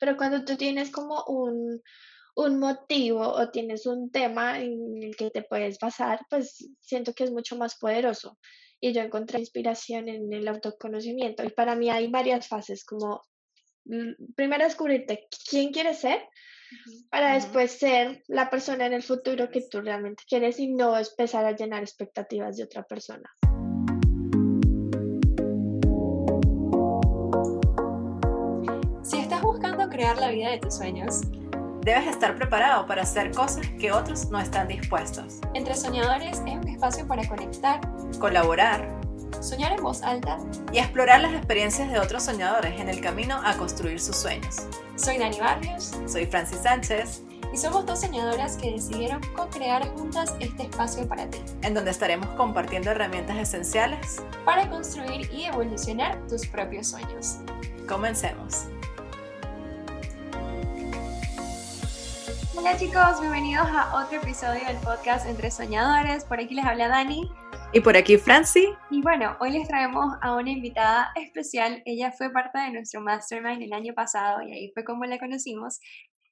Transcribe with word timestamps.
pero 0.00 0.16
cuando 0.16 0.44
tú 0.44 0.56
tienes 0.56 0.90
como 0.90 1.24
un, 1.24 1.82
un 2.36 2.58
motivo 2.58 3.22
o 3.22 3.50
tienes 3.50 3.86
un 3.86 4.10
tema 4.10 4.60
en 4.60 5.02
el 5.02 5.16
que 5.16 5.30
te 5.30 5.42
puedes 5.42 5.78
basar, 5.78 6.20
pues 6.28 6.68
siento 6.80 7.14
que 7.14 7.24
es 7.24 7.30
mucho 7.30 7.56
más 7.56 7.76
poderoso. 7.76 8.38
Y 8.78 8.92
yo 8.92 9.00
encontré 9.00 9.38
inspiración 9.38 10.08
en 10.08 10.30
el 10.32 10.46
autoconocimiento. 10.46 11.42
Y 11.44 11.50
para 11.50 11.74
mí 11.74 11.88
hay 11.88 12.08
varias 12.08 12.46
fases, 12.46 12.84
como 12.84 13.22
mm, 13.86 14.34
primero 14.34 14.64
descubrirte 14.64 15.26
quién 15.48 15.72
quieres 15.72 15.98
ser, 15.98 16.20
para 17.10 17.34
después 17.34 17.72
ser 17.72 18.22
la 18.26 18.50
persona 18.50 18.86
en 18.86 18.92
el 18.92 19.02
futuro 19.02 19.50
que 19.50 19.62
tú 19.62 19.80
realmente 19.80 20.24
quieres 20.28 20.58
y 20.58 20.68
no 20.68 20.98
empezar 20.98 21.46
a 21.46 21.56
llenar 21.56 21.82
expectativas 21.82 22.56
de 22.56 22.64
otra 22.64 22.82
persona. 22.82 23.30
Crear 29.96 30.18
la 30.18 30.28
vida 30.28 30.50
de 30.50 30.58
tus 30.58 30.74
sueños, 30.74 31.22
debes 31.80 32.06
estar 32.06 32.36
preparado 32.36 32.86
para 32.86 33.02
hacer 33.02 33.32
cosas 33.32 33.66
que 33.80 33.92
otros 33.92 34.30
no 34.30 34.38
están 34.38 34.68
dispuestos. 34.68 35.40
Entre 35.54 35.74
Soñadores 35.74 36.42
es 36.46 36.54
un 36.54 36.68
espacio 36.68 37.06
para 37.06 37.26
conectar, 37.26 37.80
colaborar, 38.18 38.86
soñar 39.40 39.72
en 39.72 39.82
voz 39.82 40.02
alta 40.02 40.36
y 40.70 40.80
explorar 40.80 41.22
las 41.22 41.32
experiencias 41.32 41.90
de 41.90 41.98
otros 41.98 42.24
soñadores 42.24 42.78
en 42.78 42.90
el 42.90 43.00
camino 43.00 43.40
a 43.42 43.56
construir 43.56 43.98
sus 43.98 44.16
sueños. 44.16 44.66
Soy 44.96 45.16
Dani 45.16 45.40
Barrios. 45.40 45.96
Soy 46.06 46.26
Francis 46.26 46.58
Sánchez. 46.58 47.22
Y 47.54 47.56
somos 47.56 47.86
dos 47.86 48.00
soñadoras 48.00 48.58
que 48.58 48.72
decidieron 48.72 49.22
co-crear 49.34 49.86
juntas 49.96 50.34
este 50.40 50.64
espacio 50.64 51.08
para 51.08 51.30
ti. 51.30 51.38
En 51.62 51.72
donde 51.72 51.90
estaremos 51.90 52.28
compartiendo 52.30 52.90
herramientas 52.90 53.38
esenciales 53.38 54.22
para 54.44 54.68
construir 54.68 55.30
y 55.32 55.44
evolucionar 55.44 56.18
tus 56.26 56.46
propios 56.46 56.88
sueños. 56.88 57.38
Comencemos. 57.88 58.66
Hola 62.58 62.74
chicos, 62.78 63.20
bienvenidos 63.20 63.66
a 63.68 64.02
otro 64.02 64.18
episodio 64.18 64.64
del 64.66 64.78
podcast 64.78 65.26
Entre 65.26 65.50
Soñadores. 65.50 66.24
Por 66.24 66.40
aquí 66.40 66.54
les 66.54 66.64
habla 66.64 66.88
Dani. 66.88 67.28
Y 67.74 67.80
por 67.80 67.98
aquí 67.98 68.16
Franci. 68.16 68.66
Y 68.90 69.02
bueno, 69.02 69.36
hoy 69.40 69.50
les 69.50 69.68
traemos 69.68 70.14
a 70.22 70.34
una 70.34 70.50
invitada 70.50 71.12
especial. 71.16 71.82
Ella 71.84 72.12
fue 72.12 72.32
parte 72.32 72.58
de 72.58 72.70
nuestro 72.70 73.02
mastermind 73.02 73.62
el 73.62 73.74
año 73.74 73.92
pasado 73.94 74.40
y 74.42 74.52
ahí 74.52 74.70
fue 74.72 74.84
como 74.84 75.04
la 75.04 75.18
conocimos. 75.18 75.80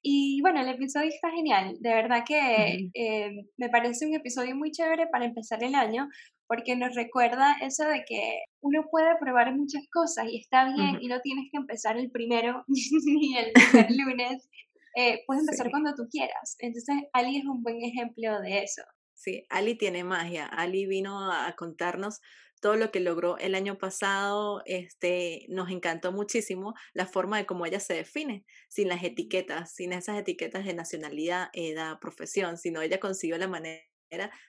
Y 0.01 0.41
bueno, 0.41 0.61
el 0.61 0.69
episodio 0.69 1.09
está 1.09 1.29
genial. 1.29 1.77
De 1.79 1.93
verdad 1.93 2.23
que 2.27 2.89
eh, 2.95 3.31
me 3.57 3.69
parece 3.69 4.07
un 4.07 4.15
episodio 4.15 4.55
muy 4.55 4.71
chévere 4.71 5.05
para 5.07 5.25
empezar 5.25 5.63
el 5.63 5.75
año 5.75 6.09
porque 6.47 6.75
nos 6.75 6.95
recuerda 6.95 7.55
eso 7.61 7.85
de 7.85 8.03
que 8.07 8.39
uno 8.61 8.85
puede 8.89 9.15
probar 9.19 9.55
muchas 9.55 9.83
cosas 9.91 10.25
y 10.29 10.39
está 10.39 10.65
bien 10.65 10.97
y 11.01 11.07
no 11.07 11.19
tienes 11.21 11.45
que 11.51 11.57
empezar 11.57 11.97
el 11.97 12.09
primero 12.09 12.63
ni 12.67 13.37
el 13.37 13.51
lunes. 13.97 14.49
Eh, 14.95 15.23
puedes 15.27 15.43
empezar 15.43 15.69
cuando 15.71 15.93
tú 15.93 16.07
quieras. 16.09 16.55
Entonces, 16.59 16.95
Ali 17.13 17.37
es 17.37 17.45
un 17.45 17.61
buen 17.61 17.83
ejemplo 17.83 18.39
de 18.41 18.63
eso. 18.63 18.81
Sí, 19.13 19.45
Ali 19.49 19.75
tiene 19.75 20.03
magia. 20.03 20.45
Ali 20.45 20.85
vino 20.85 21.31
a 21.31 21.53
contarnos 21.55 22.19
todo 22.61 22.77
lo 22.77 22.91
que 22.91 22.99
logró 22.99 23.37
el 23.37 23.55
año 23.55 23.77
pasado. 23.77 24.61
Este, 24.65 25.45
nos 25.49 25.69
encantó 25.69 26.11
muchísimo 26.11 26.73
la 26.93 27.05
forma 27.05 27.37
de 27.37 27.45
cómo 27.45 27.65
ella 27.65 27.79
se 27.79 27.93
define, 27.93 28.45
sin 28.69 28.87
las 28.87 29.03
etiquetas, 29.03 29.73
sin 29.73 29.93
esas 29.93 30.17
etiquetas 30.17 30.65
de 30.65 30.73
nacionalidad, 30.73 31.49
edad, 31.53 31.99
profesión, 31.99 32.57
sino 32.57 32.81
ella 32.81 32.99
consiguió 32.99 33.37
la 33.37 33.47
manera 33.47 33.83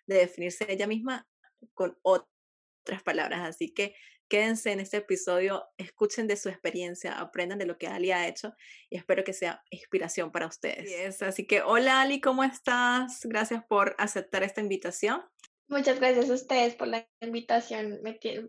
de 0.06 0.16
definirse 0.16 0.66
ella 0.68 0.86
misma 0.86 1.26
con 1.74 1.98
otras 2.02 3.02
palabras. 3.04 3.40
Así 3.42 3.74
que 3.74 3.94
quédense 4.28 4.72
en 4.72 4.80
este 4.80 4.98
episodio, 4.98 5.64
escuchen 5.76 6.26
de 6.26 6.36
su 6.36 6.48
experiencia, 6.48 7.18
aprendan 7.18 7.58
de 7.58 7.66
lo 7.66 7.78
que 7.78 7.86
Ali 7.86 8.10
ha 8.10 8.26
hecho 8.28 8.54
y 8.90 8.96
espero 8.96 9.24
que 9.24 9.32
sea 9.32 9.62
inspiración 9.70 10.32
para 10.32 10.46
ustedes. 10.46 11.22
Así 11.22 11.46
que 11.46 11.62
hola 11.62 12.00
Ali, 12.00 12.20
¿cómo 12.20 12.44
estás? 12.44 13.20
Gracias 13.24 13.64
por 13.68 13.94
aceptar 13.98 14.42
esta 14.42 14.60
invitación. 14.60 15.22
Muchas 15.68 15.98
gracias 15.98 16.30
a 16.30 16.34
ustedes 16.34 16.74
por 16.74 16.88
la 16.88 17.08
invitación. 17.20 18.00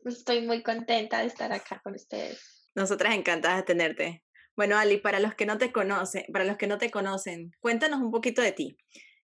estoy 0.05 0.45
muy 0.45 0.61
contenta 0.61 1.19
de 1.19 1.27
estar 1.27 1.51
acá 1.51 1.81
con 1.83 1.95
ustedes. 1.95 2.69
Nosotras 2.75 3.15
encantadas 3.15 3.57
de 3.57 3.63
tenerte. 3.63 4.23
Bueno, 4.55 4.77
Ali, 4.77 4.97
para 4.97 5.19
los 5.19 5.35
que 5.35 5.45
no 5.45 5.57
te 5.57 5.71
conocen, 5.71 6.25
para 6.31 6.45
los 6.45 6.57
que 6.57 6.67
no 6.67 6.77
te 6.77 6.91
conocen, 6.91 7.51
cuéntanos 7.59 8.01
un 8.01 8.11
poquito 8.11 8.41
de 8.41 8.51
ti. 8.51 8.77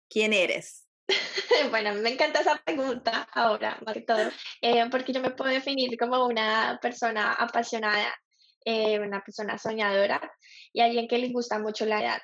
¿Quién 0.10 0.34
eres? 0.34 0.83
bueno, 1.70 1.94
me 1.96 2.12
encanta 2.12 2.42
esa 2.42 2.62
pregunta 2.64 3.28
ahora, 3.34 3.78
más 3.86 3.94
que 3.94 4.02
todo, 4.02 4.30
eh, 4.62 4.86
porque 4.90 5.14
yo 5.14 5.22
me 5.22 5.32
puedo 5.32 5.52
definir 5.52 5.98
como 5.98 6.26
una 6.26 6.80
persona 6.82 7.34
apasionada, 7.34 8.14
eh, 8.66 9.00
una 9.00 9.22
persona 9.22 9.58
soñadora 9.58 10.22
y 10.72 10.82
alguien 10.82 11.08
que 11.08 11.18
le 11.18 11.30
gusta 11.30 11.60
mucho 11.60 11.86
la 11.86 12.02
edad. 12.02 12.22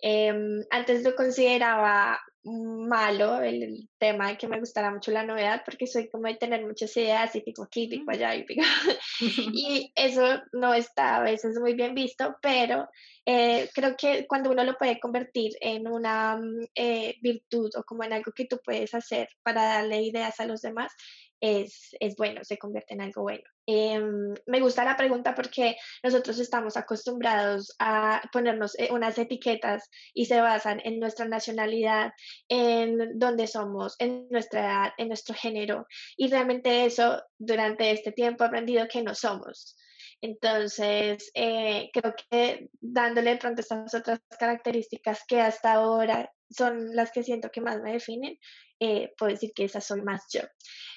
Em, 0.00 0.62
antes 0.70 1.02
lo 1.02 1.14
consideraba 1.14 2.20
malo 2.44 3.40
el, 3.42 3.88
tema 3.98 4.28
de 4.28 4.38
que 4.38 4.48
me 4.48 4.60
gustara 4.60 4.90
mucho 4.90 5.10
la 5.10 5.24
novedad 5.24 5.62
porque 5.64 5.86
soy 5.86 6.08
como 6.08 6.28
de 6.28 6.36
tener 6.36 6.64
muchas 6.64 6.96
ideas 6.96 7.34
y 7.34 7.40
pico 7.40 7.64
aquí, 7.64 7.88
pico 7.88 8.10
allá 8.10 8.34
y 8.34 8.44
pico. 8.44 8.62
y 9.52 9.92
eso 9.94 10.40
no 10.52 10.72
está 10.72 11.16
a 11.16 11.22
veces 11.22 11.58
muy 11.58 11.74
bien 11.74 11.94
visto, 11.94 12.36
pero 12.40 12.88
eh, 13.26 13.68
creo 13.74 13.96
que 13.96 14.26
cuando 14.26 14.50
uno 14.50 14.64
lo 14.64 14.76
puede 14.76 15.00
convertir 15.00 15.52
en 15.60 15.88
una 15.88 16.36
mm, 16.36 16.66
eh, 16.74 17.16
virtud 17.20 17.70
o 17.76 17.82
como 17.82 18.04
en 18.04 18.12
algo 18.12 18.32
que 18.32 18.46
tú 18.46 18.58
puedes 18.64 18.94
hacer 18.94 19.28
para 19.42 19.64
darle 19.64 20.02
ideas 20.02 20.38
a 20.40 20.46
los 20.46 20.62
demás, 20.62 20.92
es, 21.40 21.96
es 22.00 22.16
bueno, 22.16 22.44
se 22.44 22.58
convierte 22.58 22.94
en 22.94 23.00
algo 23.00 23.22
bueno. 23.22 23.44
Em, 23.70 24.32
me 24.46 24.60
gusta 24.60 24.82
la 24.82 24.96
pregunta 24.96 25.34
porque 25.34 25.76
nosotros 26.02 26.38
estamos 26.38 26.78
acostumbrados 26.78 27.76
a 27.78 28.22
ponernos 28.32 28.74
eh, 28.78 28.88
unas 28.90 29.18
etiquetas 29.18 29.90
y 30.14 30.24
se 30.24 30.40
basan 30.40 30.80
en 30.84 30.98
nuestra 30.98 31.28
nacionalidad, 31.28 32.12
en 32.48 33.18
dónde 33.18 33.46
somos, 33.46 33.94
en 33.98 34.26
nuestra 34.30 34.60
edad, 34.60 34.92
en 34.96 35.08
nuestro 35.08 35.34
género. 35.34 35.86
Y 36.16 36.28
realmente 36.28 36.86
eso 36.86 37.22
durante 37.36 37.90
este 37.90 38.10
tiempo 38.12 38.42
he 38.42 38.46
aprendido 38.46 38.88
que 38.88 39.02
no 39.02 39.14
somos. 39.14 39.76
Entonces, 40.22 41.30
eh, 41.34 41.90
creo 41.92 42.14
que 42.30 42.70
dándole 42.80 43.32
de 43.32 43.36
pronto 43.36 43.60
estas 43.60 43.92
otras 43.94 44.20
características 44.38 45.24
que 45.28 45.42
hasta 45.42 45.74
ahora 45.74 46.32
son 46.48 46.96
las 46.96 47.12
que 47.12 47.22
siento 47.22 47.50
que 47.50 47.60
más 47.60 47.82
me 47.82 47.92
definen, 47.92 48.38
eh, 48.80 49.12
puedo 49.18 49.30
decir 49.30 49.52
que 49.54 49.64
esas 49.64 49.84
soy 49.84 50.00
más 50.00 50.24
yo. 50.32 50.40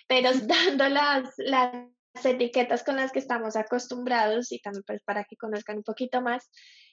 Pero 0.07 0.29
dando 0.47 0.87
las, 0.87 1.33
las 1.37 1.73
etiquetas 2.23 2.83
con 2.83 2.95
las 2.95 3.11
que 3.11 3.19
estamos 3.19 3.55
acostumbrados 3.55 4.51
y 4.51 4.59
también 4.59 4.83
pues, 4.85 5.01
para 5.03 5.23
que 5.23 5.37
conozcan 5.37 5.77
un 5.77 5.83
poquito 5.83 6.21
más, 6.21 6.49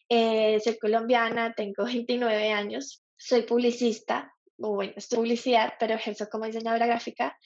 eh, 0.08 0.58
soy 0.60 0.78
colombiana, 0.78 1.54
tengo 1.54 1.84
29 1.84 2.52
años, 2.52 3.02
soy 3.16 3.42
publicista, 3.42 4.32
o 4.58 4.74
bueno, 4.74 4.92
estoy 4.96 5.18
publicidad, 5.18 5.74
pero 5.78 5.94
ejerzo 5.94 6.28
como 6.30 6.46
diseñadora 6.46 6.86
gráfica 6.86 7.36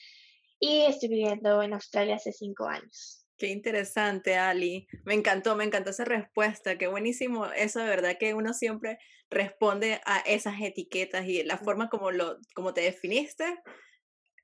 y 0.59 0.83
estoy 0.83 1.09
viviendo 1.09 1.63
en 1.63 1.75
Australia 1.75 2.17
hace 2.17 2.33
cinco 2.33 2.67
años. 2.67 3.27
Qué 3.37 3.49
interesante, 3.49 4.37
Ali. 4.37 4.87
Me 5.05 5.15
encantó, 5.15 5.57
me 5.57 5.65
encantó 5.65 5.91
esa 5.91 6.05
respuesta. 6.05 6.79
Qué 6.79 6.87
buenísimo. 6.87 7.47
Eso 7.47 7.81
de 7.81 7.87
verdad 7.87 8.17
que 8.19 8.35
uno 8.35 8.55
siempre 8.55 8.99
responde 9.31 10.01
a 10.05 10.21
esas 10.21 10.61
etiquetas 10.61 11.27
y 11.27 11.43
la 11.43 11.59
forma 11.59 11.89
como, 11.89 12.13
lo, 12.13 12.39
como 12.55 12.73
te 12.73 12.83
definiste. 12.83 13.45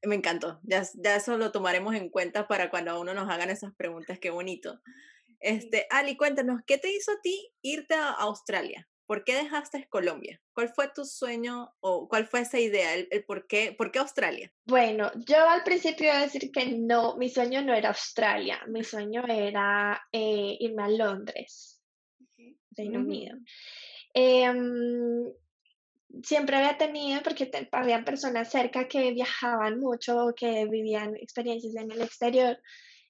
Me 0.03 0.14
encantó. 0.14 0.60
Ya, 0.62 0.82
ya 0.94 1.16
eso 1.16 1.36
lo 1.36 1.53
tomaremos 1.53 1.94
en 1.94 2.09
cuenta 2.09 2.47
para 2.47 2.70
cuando 2.70 3.00
uno 3.00 3.14
nos 3.14 3.28
hagan 3.28 3.50
esas 3.50 3.75
preguntas. 3.75 4.19
Qué 4.19 4.31
bonito. 4.31 4.81
Este, 5.41 5.86
Ali, 5.91 6.16
cuéntanos, 6.16 6.60
¿qué 6.66 6.78
te 6.78 6.92
hizo 6.92 7.12
a 7.12 7.20
ti 7.20 7.53
irte 7.62 7.94
a 7.94 8.10
Australia? 8.10 8.88
¿Por 9.09 9.25
qué 9.25 9.36
dejaste 9.36 9.88
Colombia? 9.88 10.38
¿Cuál 10.53 10.69
fue 10.69 10.91
tu 10.94 11.06
sueño 11.06 11.72
o 11.81 12.09
cuál 12.09 12.26
fue 12.26 12.41
esa 12.41 12.59
idea? 12.59 12.92
El, 12.94 13.25
por, 13.25 13.47
qué, 13.47 13.72
¿Por 13.72 13.91
qué 13.91 14.00
Australia? 14.00 14.53
Bueno, 14.66 15.10
yo 15.26 15.48
al 15.48 15.62
principio 15.64 16.09
iba 16.09 16.19
a 16.19 16.22
decir 16.22 16.53
que 16.53 16.66
no, 16.66 17.16
mi 17.16 17.30
sueño 17.30 17.62
no 17.62 17.72
era 17.72 17.88
Australia, 17.88 18.60
mi 18.66 18.84
sueño 18.84 19.25
era 19.26 20.06
eh, 20.12 20.59
irme 20.60 20.82
a 20.82 20.88
Londres, 20.91 21.80
Reino 22.76 23.00
Unido. 23.00 23.38
Em, 24.12 25.24
siempre 26.22 26.57
había 26.57 26.78
tenido, 26.78 27.22
porque 27.22 27.51
había 27.72 28.05
personas 28.05 28.51
cerca 28.51 28.89
que 28.89 29.13
viajaban 29.13 29.78
mucho, 29.78 30.33
que 30.37 30.66
vivían 30.66 31.16
experiencias 31.16 31.75
en 31.77 31.91
el 31.91 32.01
exterior, 32.03 32.59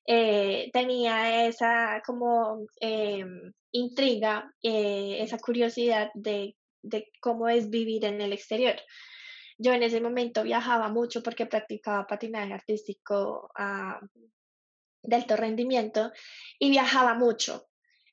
eh, 0.07 0.71
tenía 0.73 1.47
esa 1.47 2.03
como 2.05 2.67
em, 2.81 3.53
intriga, 3.73 4.53
eh, 4.63 5.19
esa 5.21 5.39
curiosidad 5.39 6.11
de, 6.15 6.57
de 6.83 7.11
cómo 7.21 7.49
es 7.49 7.71
vivir 7.71 8.05
en 8.05 8.21
el 8.21 8.33
exterior. 8.33 8.77
Yo 9.59 9.73
en 9.73 9.83
ese 9.83 10.01
momento 10.01 10.45
viajaba 10.45 10.89
mucho 10.89 11.23
porque 11.23 11.47
practicaba 11.47 12.07
patinaje 12.07 12.55
artístico 12.55 13.51
ah, 13.57 14.01
de 15.03 15.17
alto 15.17 15.37
rendimiento 15.37 16.13
y 16.59 16.71
viajaba 16.71 17.15
mucho. 17.15 17.68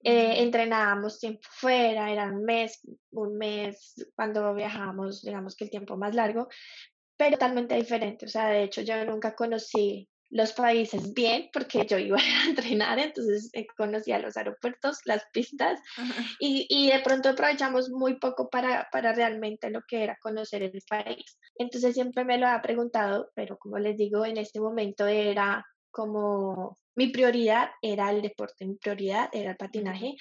Eh, 0.07 0.43
entrenábamos 0.43 1.19
tiempo 1.19 1.41
fuera, 1.49 2.11
era 2.11 2.25
un 2.25 2.43
mes, 2.43 2.79
un 3.09 3.39
mes 3.39 3.95
cuando 4.15 4.53
viajábamos, 4.53 5.23
digamos 5.23 5.55
que 5.55 5.63
el 5.63 5.71
tiempo 5.71 5.97
más 5.97 6.13
largo, 6.13 6.47
pero 7.17 7.31
totalmente 7.31 7.73
diferente. 7.73 8.27
O 8.27 8.29
sea, 8.29 8.49
de 8.49 8.61
hecho, 8.61 8.83
yo 8.83 9.03
nunca 9.03 9.33
conocí 9.33 10.07
los 10.29 10.53
países 10.53 11.11
bien 11.15 11.49
porque 11.51 11.87
yo 11.87 11.97
iba 11.97 12.17
a 12.45 12.49
entrenar, 12.49 12.99
entonces 12.99 13.49
eh, 13.53 13.65
conocía 13.75 14.19
los 14.19 14.37
aeropuertos, 14.37 14.99
las 15.05 15.23
pistas 15.33 15.79
y, 16.39 16.67
y, 16.69 16.91
de 16.91 16.99
pronto 16.99 17.29
aprovechamos 17.29 17.89
muy 17.89 18.19
poco 18.19 18.47
para, 18.47 18.87
para 18.91 19.11
realmente 19.11 19.71
lo 19.71 19.81
que 19.87 20.03
era 20.03 20.19
conocer 20.21 20.61
el 20.61 20.83
país. 20.87 21.39
Entonces 21.57 21.95
siempre 21.95 22.25
me 22.25 22.37
lo 22.37 22.47
ha 22.47 22.61
preguntado, 22.61 23.31
pero 23.33 23.57
como 23.57 23.79
les 23.79 23.97
digo, 23.97 24.23
en 24.23 24.37
este 24.37 24.59
momento 24.59 25.07
era 25.07 25.65
como 25.89 26.77
mi 26.95 27.07
prioridad 27.07 27.69
era 27.81 28.11
el 28.11 28.21
deporte, 28.21 28.65
mi 28.65 28.75
prioridad 28.75 29.29
era 29.33 29.51
el 29.51 29.57
patinaje 29.57 30.15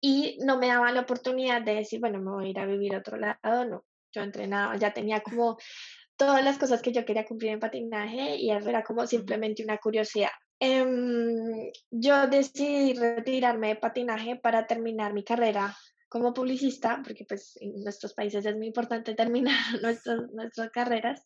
y 0.00 0.38
no 0.44 0.58
me 0.58 0.68
daban 0.68 0.94
la 0.94 1.02
oportunidad 1.02 1.62
de 1.62 1.76
decir, 1.76 2.00
bueno, 2.00 2.20
me 2.20 2.30
voy 2.30 2.46
a 2.46 2.50
ir 2.50 2.58
a 2.58 2.66
vivir 2.66 2.94
a 2.94 2.98
otro 2.98 3.16
lado, 3.16 3.64
no. 3.64 3.84
Yo 4.12 4.22
entrenaba, 4.22 4.76
ya 4.76 4.92
tenía 4.92 5.20
como 5.20 5.58
todas 6.16 6.42
las 6.44 6.58
cosas 6.58 6.82
que 6.82 6.92
yo 6.92 7.04
quería 7.04 7.26
cumplir 7.26 7.52
en 7.52 7.60
patinaje 7.60 8.36
y 8.36 8.50
era 8.50 8.82
como 8.82 9.06
simplemente 9.06 9.62
una 9.62 9.78
curiosidad. 9.78 10.30
Em, 10.60 11.70
yo 11.90 12.26
decidí 12.26 12.94
retirarme 12.94 13.68
de 13.68 13.76
patinaje 13.76 14.36
para 14.36 14.66
terminar 14.66 15.12
mi 15.12 15.22
carrera 15.22 15.76
como 16.08 16.32
publicista, 16.32 17.00
porque 17.04 17.24
pues 17.28 17.56
en 17.60 17.84
nuestros 17.84 18.14
países 18.14 18.44
es 18.44 18.56
muy 18.56 18.66
importante 18.66 19.14
terminar 19.16 19.60
nuestras 19.82 20.70
carreras. 20.70 21.22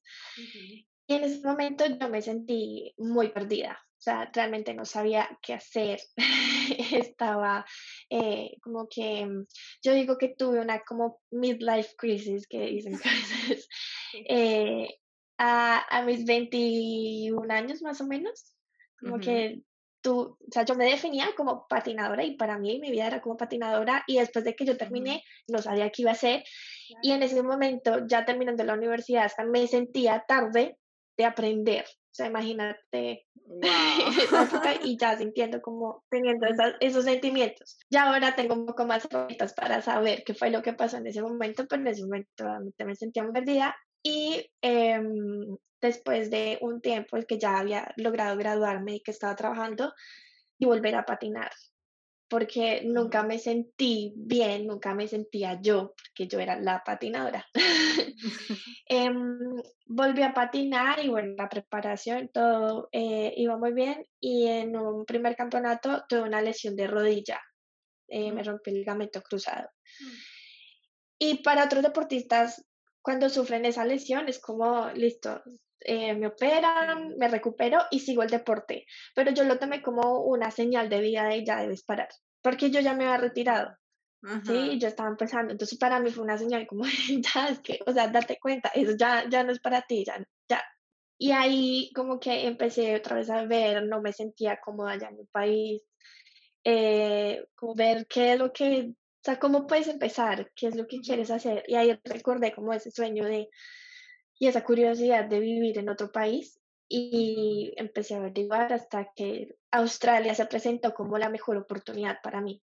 Y 1.12 1.16
en 1.16 1.24
ese 1.24 1.46
momento 1.46 1.84
yo 1.84 2.08
me 2.08 2.22
sentí 2.22 2.94
muy 2.96 3.28
perdida, 3.28 3.78
o 3.98 4.00
sea, 4.00 4.30
realmente 4.32 4.72
no 4.72 4.86
sabía 4.86 5.28
qué 5.42 5.52
hacer. 5.52 6.00
Estaba 7.06 7.66
eh, 8.08 8.56
como 8.62 8.88
que, 8.88 9.28
yo 9.82 9.92
digo 9.92 10.16
que 10.16 10.28
tuve 10.30 10.58
una 10.58 10.80
como 10.84 11.20
midlife 11.30 11.94
crisis, 11.98 12.46
que 12.46 12.60
dicen 12.60 12.98
que 12.98 13.08
a 13.10 13.12
veces, 13.12 13.68
eh, 14.26 14.88
a, 15.36 16.02
mis 16.06 16.24
21 16.24 17.52
años 17.52 17.82
más 17.82 18.00
o 18.00 18.06
menos, 18.06 18.56
como 18.98 19.18
que 19.18 19.60
tú, 20.00 20.38
o 20.40 20.50
sea, 20.50 20.64
yo 20.64 20.76
me 20.76 20.86
definía 20.86 21.34
como 21.36 21.66
patinadora 21.68 22.24
y 22.24 22.38
para 22.38 22.58
mí 22.58 22.80
mi 22.80 22.90
vida 22.90 23.06
era 23.06 23.20
como 23.20 23.36
patinadora 23.36 24.02
y 24.06 24.18
después 24.18 24.46
de 24.46 24.54
que 24.54 24.64
yo 24.64 24.78
terminé 24.78 25.22
no 25.46 25.58
sabía 25.58 25.90
qué 25.90 26.02
iba 26.02 26.12
a 26.12 26.14
hacer. 26.14 26.42
Y 27.02 27.12
en 27.12 27.22
ese 27.22 27.42
momento 27.42 28.06
ya 28.06 28.24
terminando 28.24 28.64
la 28.64 28.72
universidad 28.72 29.24
hasta 29.24 29.44
me 29.44 29.66
sentía 29.66 30.24
tarde 30.26 30.78
de 31.16 31.24
aprender 31.24 31.84
o 32.12 32.14
sea, 32.14 32.26
imagínate 32.26 33.26
y 34.84 34.98
ya 34.98 35.16
sintiendo 35.16 35.62
como 35.62 36.04
teniendo 36.10 36.46
esos 36.80 37.04
sentimientos. 37.04 37.78
Ya 37.90 38.04
ahora 38.04 38.36
tengo 38.36 38.54
un 38.54 38.66
poco 38.66 38.84
más 38.84 39.06
herramientas 39.06 39.54
para 39.54 39.80
saber 39.80 40.22
qué 40.24 40.34
fue 40.34 40.50
lo 40.50 40.62
que 40.62 40.74
pasó 40.74 40.98
en 40.98 41.06
ese 41.06 41.22
momento, 41.22 41.66
pero 41.66 41.80
en 41.80 41.88
ese 41.88 42.02
momento 42.02 42.44
me 42.84 42.94
sentía 42.96 43.22
muy 43.22 43.32
perdida. 43.32 43.74
Y 44.02 44.46
em, 44.60 45.56
después 45.80 46.30
de 46.30 46.58
un 46.60 46.82
tiempo, 46.82 47.16
el 47.16 47.26
que 47.26 47.38
ya 47.38 47.58
había 47.58 47.90
logrado 47.96 48.36
graduarme 48.36 48.96
y 48.96 49.00
que 49.00 49.12
estaba 49.12 49.34
trabajando, 49.34 49.94
y 50.58 50.66
volver 50.66 50.94
a 50.96 51.06
patinar 51.06 51.50
porque 52.32 52.80
nunca 52.82 53.22
me 53.24 53.38
sentí 53.38 54.14
bien, 54.16 54.66
nunca 54.66 54.94
me 54.94 55.06
sentía 55.06 55.60
yo, 55.60 55.92
porque 55.94 56.26
yo 56.26 56.40
era 56.40 56.58
la 56.58 56.82
patinadora. 56.82 57.46
eh, 58.88 59.10
volví 59.84 60.22
a 60.22 60.32
patinar 60.32 61.04
y 61.04 61.10
bueno, 61.10 61.34
la 61.36 61.50
preparación, 61.50 62.30
todo 62.32 62.88
eh, 62.90 63.34
iba 63.36 63.58
muy 63.58 63.74
bien 63.74 64.06
y 64.18 64.46
en 64.46 64.74
un 64.78 65.04
primer 65.04 65.36
campeonato 65.36 66.04
tuve 66.08 66.22
una 66.22 66.40
lesión 66.40 66.74
de 66.74 66.86
rodilla, 66.86 67.38
eh, 68.08 68.32
me 68.32 68.42
rompí 68.42 68.70
el 68.70 68.78
ligamento 68.78 69.20
cruzado. 69.20 69.68
Mm. 70.00 70.12
Y 71.18 71.42
para 71.42 71.66
otros 71.66 71.82
deportistas, 71.82 72.64
cuando 73.02 73.28
sufren 73.28 73.66
esa 73.66 73.84
lesión, 73.84 74.26
es 74.30 74.40
como, 74.40 74.90
listo, 74.92 75.42
eh, 75.84 76.14
me 76.14 76.28
operan, 76.28 77.16
me 77.18 77.28
recupero 77.28 77.80
y 77.90 78.00
sigo 78.00 78.22
el 78.22 78.30
deporte. 78.30 78.86
Pero 79.14 79.30
yo 79.32 79.44
lo 79.44 79.58
tomé 79.58 79.82
como 79.82 80.20
una 80.24 80.50
señal 80.50 80.88
de 80.88 81.00
vida 81.00 81.24
de 81.26 81.44
ya 81.44 81.60
debes 81.60 81.82
parar, 81.82 82.08
porque 82.42 82.70
yo 82.70 82.80
ya 82.80 82.94
me 82.94 83.04
había 83.04 83.18
retirado. 83.18 83.76
Sí, 84.44 84.78
yo 84.78 84.86
estaba 84.86 85.08
empezando. 85.08 85.50
Entonces 85.50 85.76
para 85.78 85.98
mí 85.98 86.10
fue 86.10 86.22
una 86.22 86.38
señal 86.38 86.66
como, 86.66 86.84
ya 87.34 87.48
es 87.48 87.60
que, 87.60 87.80
o 87.86 87.92
sea, 87.92 88.06
date 88.08 88.38
cuenta, 88.40 88.70
eso 88.74 88.92
ya, 88.96 89.28
ya 89.28 89.42
no 89.42 89.50
es 89.50 89.58
para 89.58 89.82
ti, 89.82 90.04
ya, 90.04 90.24
ya. 90.48 90.62
Y 91.18 91.32
ahí 91.32 91.90
como 91.94 92.20
que 92.20 92.46
empecé 92.46 92.94
otra 92.96 93.16
vez 93.16 93.30
a 93.30 93.44
ver, 93.44 93.84
no 93.84 94.00
me 94.00 94.12
sentía 94.12 94.60
cómoda 94.60 94.96
ya 94.96 95.08
en 95.08 95.16
mi 95.16 95.24
país, 95.24 95.82
eh, 96.64 97.44
como 97.56 97.74
ver 97.74 98.06
qué 98.06 98.34
es 98.34 98.38
lo 98.38 98.52
que, 98.52 98.90
o 98.90 99.24
sea, 99.24 99.38
cómo 99.38 99.66
puedes 99.66 99.88
empezar, 99.88 100.50
qué 100.54 100.68
es 100.68 100.76
lo 100.76 100.86
que 100.86 101.00
quieres 101.00 101.30
hacer. 101.30 101.64
Y 101.66 101.74
ahí 101.74 101.98
recordé 102.04 102.52
como 102.52 102.72
ese 102.72 102.90
sueño 102.92 103.24
de, 103.24 103.48
y 104.42 104.48
esa 104.48 104.64
curiosidad 104.64 105.26
de 105.26 105.38
vivir 105.38 105.78
en 105.78 105.88
otro 105.88 106.10
país 106.10 106.60
y 106.88 107.72
empecé 107.76 108.14
a 108.14 108.16
averiguar 108.16 108.72
hasta 108.72 109.12
que 109.14 109.54
Australia 109.70 110.34
se 110.34 110.46
presentó 110.46 110.92
como 110.94 111.16
la 111.16 111.28
mejor 111.28 111.56
oportunidad 111.58 112.18
para 112.24 112.40
mí. 112.40 112.60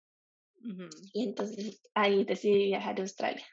Y 1.14 1.24
entonces 1.30 1.82
ahí 1.96 2.26
decidí 2.26 2.68
viajar 2.68 3.00
a 3.00 3.02
Australia. 3.02 3.44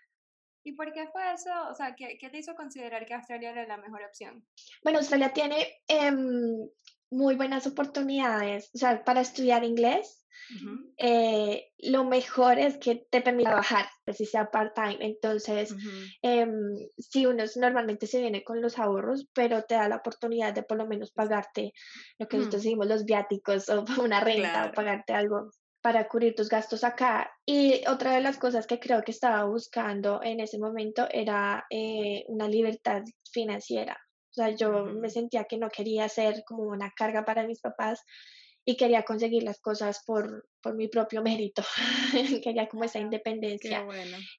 ¿Y 0.62 0.72
por 0.72 0.92
qué 0.92 1.08
fue 1.08 1.32
eso? 1.32 1.48
O 1.70 1.74
sea, 1.74 1.94
¿qué, 1.96 2.18
qué 2.20 2.28
te 2.28 2.36
hizo 2.36 2.54
considerar 2.54 3.06
que 3.06 3.14
Australia 3.14 3.52
era 3.52 3.66
la 3.66 3.78
mejor 3.78 4.02
opción? 4.04 4.46
Bueno, 4.84 4.98
Australia 4.98 5.32
tiene 5.32 5.80
em, 5.88 6.68
muy 7.10 7.34
buenas 7.36 7.66
oportunidades, 7.66 8.70
o 8.74 8.78
sea, 8.78 9.04
para 9.04 9.20
estudiar 9.20 9.64
inglés 9.64 10.20
eh, 10.96 11.68
lo 11.78 12.04
mejor 12.04 12.58
es 12.58 12.76
que 12.78 13.06
te 13.10 13.20
permita 13.20 13.54
bajar, 13.54 13.86
pues, 14.04 14.18
si 14.18 14.26
sea 14.26 14.50
part-time. 14.50 14.98
Entonces, 15.00 15.74
em, 16.22 16.76
si 16.98 17.26
uno 17.26 17.44
normalmente 17.56 18.06
se 18.06 18.20
viene 18.20 18.44
con 18.44 18.60
los 18.60 18.78
ahorros, 18.78 19.28
pero 19.32 19.62
te 19.62 19.74
da 19.74 19.88
la 19.88 19.96
oportunidad 19.96 20.52
de 20.52 20.62
por 20.62 20.78
lo 20.78 20.86
menos 20.86 21.12
pagarte 21.12 21.72
lo 22.18 22.28
que 22.28 22.36
nosotros 22.36 22.62
mm. 22.62 22.64
decimos 22.64 22.86
los 22.86 23.04
viáticos 23.04 23.68
o 23.68 23.84
una 24.04 24.20
renta 24.20 24.66
o 24.66 24.72
pagarte 24.72 25.12
algo 25.12 25.50
para 25.82 26.08
cubrir 26.08 26.34
tus 26.34 26.48
gastos 26.48 26.84
acá. 26.84 27.30
Y 27.46 27.82
otra 27.88 28.14
de 28.14 28.20
las 28.20 28.38
cosas 28.38 28.66
que 28.66 28.78
creo 28.78 29.02
que 29.02 29.12
estaba 29.12 29.44
buscando 29.44 30.20
en 30.22 30.40
ese 30.40 30.58
momento 30.58 31.08
era 31.10 31.64
eh, 31.70 32.24
una 32.28 32.48
libertad 32.48 33.02
financiera. 33.32 33.98
O 34.30 34.34
sea, 34.34 34.50
yo 34.50 34.84
me 34.84 35.10
sentía 35.10 35.44
que 35.44 35.58
no 35.58 35.68
quería 35.68 36.08
ser 36.08 36.44
como 36.46 36.64
una 36.64 36.92
carga 36.96 37.24
para 37.24 37.46
mis 37.46 37.60
papás, 37.60 38.04
y 38.64 38.76
quería 38.76 39.02
conseguir 39.04 39.42
las 39.42 39.60
cosas 39.60 40.02
por, 40.06 40.48
por 40.62 40.76
mi 40.76 40.88
propio 40.88 41.22
mérito, 41.22 41.62
quería 42.44 42.68
como 42.68 42.84
esa 42.84 42.98
independencia. 42.98 43.86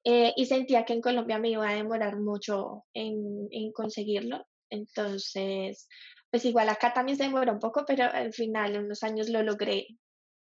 Eh, 0.04 0.34
y 0.36 0.46
sentía 0.46 0.86
que 0.86 0.94
en 0.94 1.02
Colombia 1.02 1.40
me 1.40 1.50
iba 1.50 1.68
a 1.68 1.76
demorar 1.76 2.18
mucho 2.18 2.86
en, 2.94 3.48
en, 3.52 3.72
conseguirlo, 3.72 4.46
entonces, 4.70 5.88
pues 6.30 6.46
igual 6.46 6.70
acá 6.70 6.94
también 6.94 7.18
se 7.18 7.24
demoró 7.24 7.52
un 7.52 7.60
poco, 7.60 7.84
pero 7.86 8.06
al 8.06 8.34
final 8.34 8.76
en 8.76 8.86
unos 8.86 9.04
años 9.04 9.28
lo 9.30 9.42
logré, 9.44 9.88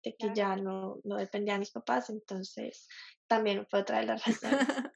de 0.03 0.15
que 0.15 0.31
ya 0.33 0.55
no, 0.55 0.99
no 1.03 1.15
dependía 1.17 1.53
de 1.53 1.59
mis 1.59 1.71
papás, 1.71 2.09
entonces 2.09 2.87
también 3.27 3.65
fue 3.69 3.81
otra 3.81 3.99
de 3.99 4.05
las 4.07 4.25
razones. 4.25 4.59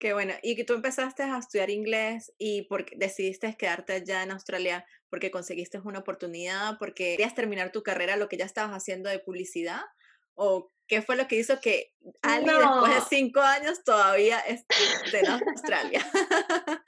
Qué 0.00 0.14
bueno. 0.14 0.32
Y 0.42 0.56
que 0.56 0.64
tú 0.64 0.72
empezaste 0.72 1.22
a 1.22 1.38
estudiar 1.38 1.68
inglés 1.68 2.32
y 2.38 2.62
porque 2.62 2.96
decidiste 2.96 3.54
quedarte 3.56 3.92
allá 3.92 4.22
en 4.22 4.30
Australia 4.30 4.86
porque 5.10 5.30
conseguiste 5.30 5.78
una 5.78 5.98
oportunidad, 5.98 6.78
porque 6.78 7.16
querías 7.16 7.34
terminar 7.34 7.70
tu 7.70 7.82
carrera, 7.82 8.16
lo 8.16 8.28
que 8.28 8.38
ya 8.38 8.46
estabas 8.46 8.72
haciendo 8.72 9.10
de 9.10 9.18
publicidad, 9.18 9.82
o 10.34 10.72
qué 10.86 11.02
fue 11.02 11.16
lo 11.16 11.28
que 11.28 11.36
hizo 11.36 11.60
que 11.60 11.92
Ali 12.22 12.46
después 12.46 12.94
de 12.94 13.16
cinco 13.16 13.40
años 13.40 13.84
todavía 13.84 14.38
esté 14.40 14.74
en 15.12 15.26
Australia. 15.26 16.00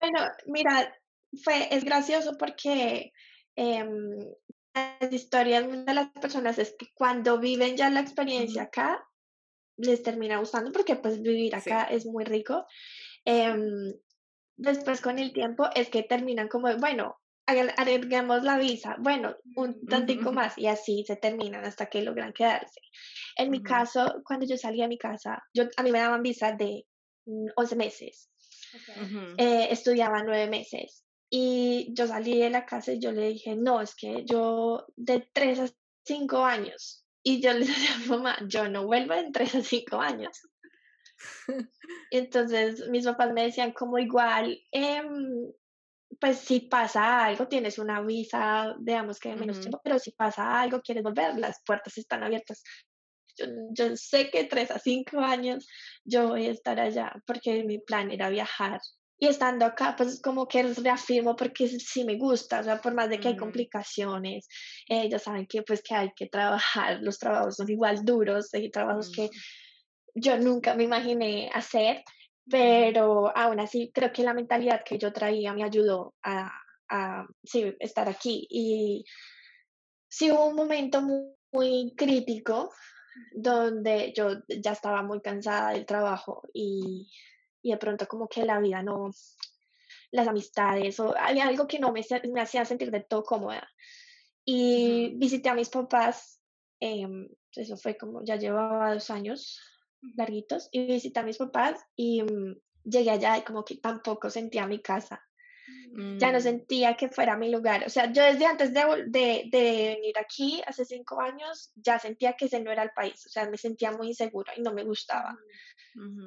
bueno, 0.00 0.18
mira, 0.46 0.92
fue, 1.44 1.68
es 1.70 1.84
gracioso 1.84 2.36
porque 2.38 3.12
em, 3.54 4.18
las 4.74 5.12
historias 5.12 5.64
de 5.70 5.94
las 5.94 6.08
personas 6.20 6.58
es 6.58 6.74
que 6.76 6.88
cuando 6.94 7.38
viven 7.38 7.76
ya 7.76 7.88
la 7.88 8.00
experiencia 8.00 8.64
acá, 8.64 9.06
les 9.82 10.02
termina 10.02 10.38
gustando 10.38 10.72
porque 10.72 10.96
pues 10.96 11.20
vivir 11.20 11.54
acá 11.54 11.84
es 11.84 12.06
muy 12.06 12.24
rico. 12.24 12.66
Em, 13.24 13.92
después 14.56 15.00
con 15.00 15.18
el 15.18 15.32
tiempo 15.32 15.68
es 15.74 15.88
que 15.88 16.02
terminan 16.02 16.48
como, 16.48 16.74
bueno, 16.78 17.18
agreguemos 17.46 18.44
la 18.44 18.56
visa, 18.58 18.96
bueno, 19.00 19.36
un 19.56 19.84
tantico 19.86 20.32
más 20.32 20.56
y 20.56 20.68
así 20.68 21.04
se 21.06 21.16
terminan 21.16 21.64
hasta 21.64 21.86
que 21.86 22.02
logran 22.02 22.32
quedarse. 22.32 22.80
En 23.36 23.50
mi 23.50 23.62
caso, 23.62 24.22
cuando 24.24 24.46
yo 24.46 24.56
salí 24.56 24.82
a 24.82 24.88
mi 24.88 24.96
casa, 24.96 25.42
yo, 25.52 25.64
a 25.76 25.82
mí 25.82 25.90
me 25.90 25.98
daban 25.98 26.22
visa 26.22 26.52
de 26.52 26.86
11 27.56 27.76
meses, 27.76 28.30
eh, 29.36 29.68
estudiaba 29.70 30.22
9 30.22 30.48
meses 30.48 31.04
y 31.28 31.92
yo 31.94 32.06
salí 32.06 32.38
de 32.38 32.50
la 32.50 32.64
casa 32.64 32.92
y 32.92 33.00
yo 33.00 33.10
le 33.12 33.28
dije, 33.28 33.56
no, 33.56 33.80
es 33.80 33.94
que 33.94 34.24
yo 34.24 34.86
de 34.96 35.28
3 35.32 35.58
a 35.60 35.68
5 36.04 36.44
años 36.44 37.01
y 37.22 37.40
yo 37.40 37.52
le 37.52 37.60
decía 37.66 37.94
a 37.94 37.98
mi 37.98 38.06
mamá, 38.06 38.38
yo 38.46 38.68
no 38.68 38.86
vuelvo 38.86 39.14
en 39.14 39.32
3 39.32 39.54
a 39.56 39.62
5 39.62 40.00
años. 40.00 40.40
Entonces 42.10 42.88
mis 42.90 43.04
papás 43.04 43.32
me 43.32 43.44
decían 43.44 43.72
como 43.72 43.98
igual, 43.98 44.58
em, 44.70 45.52
pues 46.20 46.38
si 46.38 46.60
pasa 46.60 47.24
algo, 47.24 47.48
tienes 47.48 47.78
una 47.78 48.00
visa, 48.02 48.74
digamos 48.80 49.18
que 49.18 49.30
de 49.30 49.36
menos 49.36 49.60
tiempo, 49.60 49.80
pero 49.82 49.98
si 49.98 50.12
pasa 50.12 50.60
algo, 50.60 50.82
quieres 50.82 51.02
volver, 51.02 51.38
las 51.38 51.62
puertas 51.64 51.96
están 51.96 52.22
abiertas. 52.22 52.62
Yo, 53.36 53.46
yo 53.70 53.96
sé 53.96 54.30
que 54.30 54.44
3 54.44 54.70
a 54.72 54.78
5 54.78 55.20
años 55.20 55.66
yo 56.04 56.28
voy 56.28 56.46
a 56.46 56.50
estar 56.50 56.78
allá 56.78 57.14
porque 57.26 57.64
mi 57.64 57.78
plan 57.78 58.10
era 58.10 58.28
viajar 58.28 58.78
y 59.22 59.28
estando 59.28 59.64
acá, 59.64 59.94
pues 59.96 60.20
como 60.20 60.48
que 60.48 60.64
reafirmo 60.64 61.36
porque 61.36 61.68
sí 61.68 62.04
me 62.04 62.16
gusta, 62.16 62.58
o 62.58 62.64
sea, 62.64 62.80
por 62.80 62.92
más 62.92 63.08
de 63.08 63.20
que 63.20 63.28
hay 63.28 63.36
complicaciones, 63.36 64.48
ellos 64.88 65.22
saben 65.22 65.46
que 65.46 65.62
pues 65.62 65.80
que 65.80 65.94
hay 65.94 66.10
que 66.12 66.26
trabajar, 66.26 67.00
los 67.00 67.20
trabajos 67.20 67.54
son 67.54 67.70
igual 67.70 68.04
duros, 68.04 68.52
hay 68.52 68.68
trabajos 68.68 69.12
que 69.12 69.30
yo 70.12 70.36
nunca 70.38 70.74
me 70.74 70.82
imaginé 70.82 71.48
hacer, 71.54 72.02
pero 72.50 73.30
aún 73.36 73.60
así 73.60 73.92
creo 73.94 74.12
que 74.12 74.24
la 74.24 74.34
mentalidad 74.34 74.82
que 74.84 74.98
yo 74.98 75.12
traía 75.12 75.54
me 75.54 75.62
ayudó 75.62 76.14
a, 76.24 76.50
a 76.88 77.24
sí, 77.44 77.76
estar 77.78 78.08
aquí. 78.08 78.48
Y 78.50 79.04
sí 80.08 80.32
hubo 80.32 80.46
un 80.46 80.56
momento 80.56 81.00
muy, 81.00 81.28
muy 81.52 81.94
crítico 81.96 82.72
donde 83.36 84.12
yo 84.16 84.42
ya 84.48 84.72
estaba 84.72 85.04
muy 85.04 85.20
cansada 85.20 85.70
del 85.74 85.86
trabajo 85.86 86.42
y 86.52 87.08
y 87.62 87.70
de 87.70 87.76
pronto 87.78 88.06
como 88.06 88.28
que 88.28 88.44
la 88.44 88.60
vida 88.60 88.82
no, 88.82 89.10
las 90.10 90.28
amistades 90.28 91.00
o 91.00 91.16
había 91.16 91.46
algo 91.46 91.66
que 91.66 91.78
no 91.78 91.92
me, 91.92 92.04
me 92.32 92.40
hacía 92.40 92.64
sentir 92.64 92.90
de 92.90 93.00
todo 93.00 93.22
cómoda. 93.22 93.68
Y 94.44 95.14
visité 95.16 95.48
a 95.48 95.54
mis 95.54 95.68
papás, 95.68 96.40
em, 96.80 97.28
eso 97.54 97.76
fue 97.76 97.96
como, 97.96 98.24
ya 98.24 98.36
llevaba 98.36 98.92
dos 98.92 99.10
años 99.10 99.60
larguitos, 100.16 100.68
y 100.72 100.86
visité 100.86 101.20
a 101.20 101.24
mis 101.24 101.38
papás 101.38 101.80
y 101.94 102.22
mm, 102.22 102.56
llegué 102.84 103.10
allá 103.10 103.38
y 103.38 103.42
como 103.42 103.64
que 103.64 103.76
tampoco 103.76 104.30
sentía 104.30 104.66
mi 104.66 104.80
casa. 104.80 105.22
Ya 105.94 106.32
no 106.32 106.38
mm. 106.38 106.42
sentía 106.42 106.96
que 106.96 107.08
fuera 107.08 107.36
mi 107.36 107.50
lugar. 107.50 107.84
O 107.86 107.90
sea, 107.90 108.10
yo 108.10 108.24
desde 108.24 108.46
antes 108.46 108.72
de, 108.72 108.80
de, 109.08 109.48
de, 109.50 109.94
venir 109.96 110.18
aquí, 110.18 110.62
hace 110.66 110.84
cinco 110.84 111.20
años, 111.20 111.70
ya 111.74 111.98
sentía 111.98 112.32
que 112.32 112.46
ese 112.46 112.60
no 112.60 112.70
era 112.70 112.82
el 112.82 112.90
país. 112.90 113.26
O 113.26 113.28
sea, 113.28 113.48
me 113.48 113.58
sentía 113.58 113.92
muy 113.92 114.08
insegura 114.08 114.52
y 114.56 114.62
no 114.62 114.72
me 114.72 114.84
gustaba. 114.84 115.36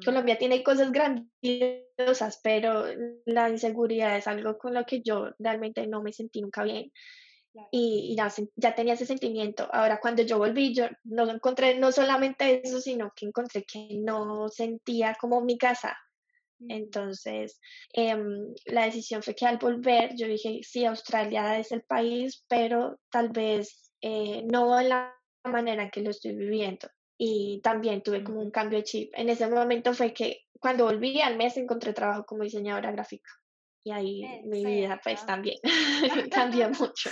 Colombia 0.04 0.38
tiene 0.38 0.62
cosas 0.62 0.92
grandiosas, 0.92 2.40
pero 2.42 2.84
la 3.24 3.50
inseguridad 3.50 4.16
es 4.16 4.28
algo 4.28 4.56
con 4.58 4.74
lo 4.74 4.84
que 4.84 5.02
yo 5.02 5.30
realmente 5.38 5.86
no 5.88 6.02
me 6.02 6.12
sentí 6.12 6.40
nunca 6.40 6.62
bien. 6.62 6.92
Y, 7.70 8.14
ya, 8.16 8.32
ya, 8.54 8.74
tenía 8.74 8.94
ese 8.94 9.06
sentimiento. 9.06 9.68
Ahora, 9.72 9.98
cuando 9.98 10.22
yo 10.22 10.38
volví, 10.38 10.74
yo 10.74 10.88
no 11.04 11.28
encontré 11.30 11.78
no 11.78 11.90
solamente 11.90 12.60
eso, 12.62 12.80
sino 12.80 13.12
que 13.16 13.26
encontré 13.26 13.64
que 13.64 13.88
no 13.92 14.48
sentía 14.48 15.16
como 15.18 15.40
mi 15.40 15.56
casa. 15.56 15.96
Entonces, 16.68 17.60
em, 17.92 18.54
la 18.66 18.86
decisión 18.86 19.22
fue 19.22 19.34
que 19.34 19.46
al 19.46 19.58
volver, 19.58 20.14
yo 20.16 20.26
dije, 20.26 20.60
sí, 20.62 20.84
Australia 20.84 21.58
es 21.58 21.72
el 21.72 21.82
país, 21.82 22.44
pero 22.48 22.98
tal 23.10 23.30
vez 23.30 23.92
eh, 24.00 24.42
no 24.50 24.78
en 24.80 24.88
la 24.88 25.14
manera 25.44 25.84
en 25.84 25.90
que 25.90 26.02
lo 26.02 26.10
estoy 26.10 26.34
viviendo. 26.34 26.88
Y 27.18 27.60
también 27.62 28.02
tuve 28.02 28.22
como 28.22 28.40
un 28.40 28.50
cambio 28.50 28.78
de 28.78 28.84
chip. 28.84 29.10
En 29.14 29.28
ese 29.28 29.48
momento 29.48 29.94
fue 29.94 30.12
que 30.12 30.42
cuando 30.60 30.84
volví 30.84 31.20
al 31.20 31.36
mes 31.36 31.56
encontré 31.56 31.92
trabajo 31.92 32.24
como 32.24 32.42
diseñadora 32.42 32.92
gráfica. 32.92 33.30
Y 33.84 33.92
ahí 33.92 34.42
mi 34.44 34.64
vida 34.64 35.00
pues 35.02 35.24
también 35.24 35.56
cambió 36.32 36.68
mucho. 36.70 37.10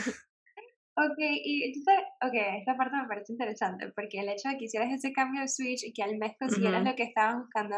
Ok, 0.97 1.19
y 1.19 1.65
entonces, 1.65 2.05
ok, 2.23 2.35
esta 2.59 2.77
parte 2.77 2.97
me 2.97 3.09
parece 3.09 3.33
interesante 3.33 3.91
porque 3.97 4.21
el 4.21 4.29
hecho 4.29 4.49
de 4.49 4.57
que 4.57 4.67
hicieras 4.67 4.93
ese 4.93 5.13
cambio 5.13 5.41
de 5.41 5.49
switch 5.49 5.83
y 5.85 5.93
que 5.93 6.05
al 6.05 6.19
mes 6.19 6.37
consiguieras 6.39 6.85
lo 6.85 6.95
que 6.95 7.03
estabas 7.03 7.39
buscando, 7.39 7.77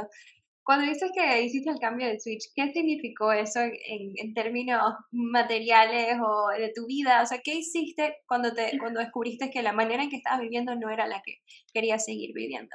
cuando 0.67 0.85
dices 0.85 1.13
que 1.15 1.43
hiciste 1.43 1.71
el 1.71 1.79
cambio 1.79 2.09
de 2.09 2.19
switch, 2.19 2.51
¿qué 2.53 2.73
significó 2.73 3.31
eso 3.31 3.61
en, 3.61 4.13
en, 4.17 4.35
términos 4.35 4.95
materiales 5.13 6.19
o 6.21 6.49
de 6.49 6.73
tu 6.75 6.87
vida? 6.87 7.23
O 7.23 7.27
sea, 7.27 7.39
¿qué 7.39 7.55
hiciste 7.55 8.17
cuando, 8.27 8.53
te, 8.53 8.73
cuando 8.81 8.99
descubriste 8.99 9.49
que 9.49 9.63
la 9.63 9.73
manera 9.73 10.03
en 10.03 10.11
que 10.11 10.17
estabas 10.17 10.41
viviendo 10.41 10.75
no 10.75 10.91
era 10.91 11.07
la 11.07 11.23
que 11.25 11.37
querías 11.73 12.05
seguir 12.05 12.33
viviendo? 12.35 12.75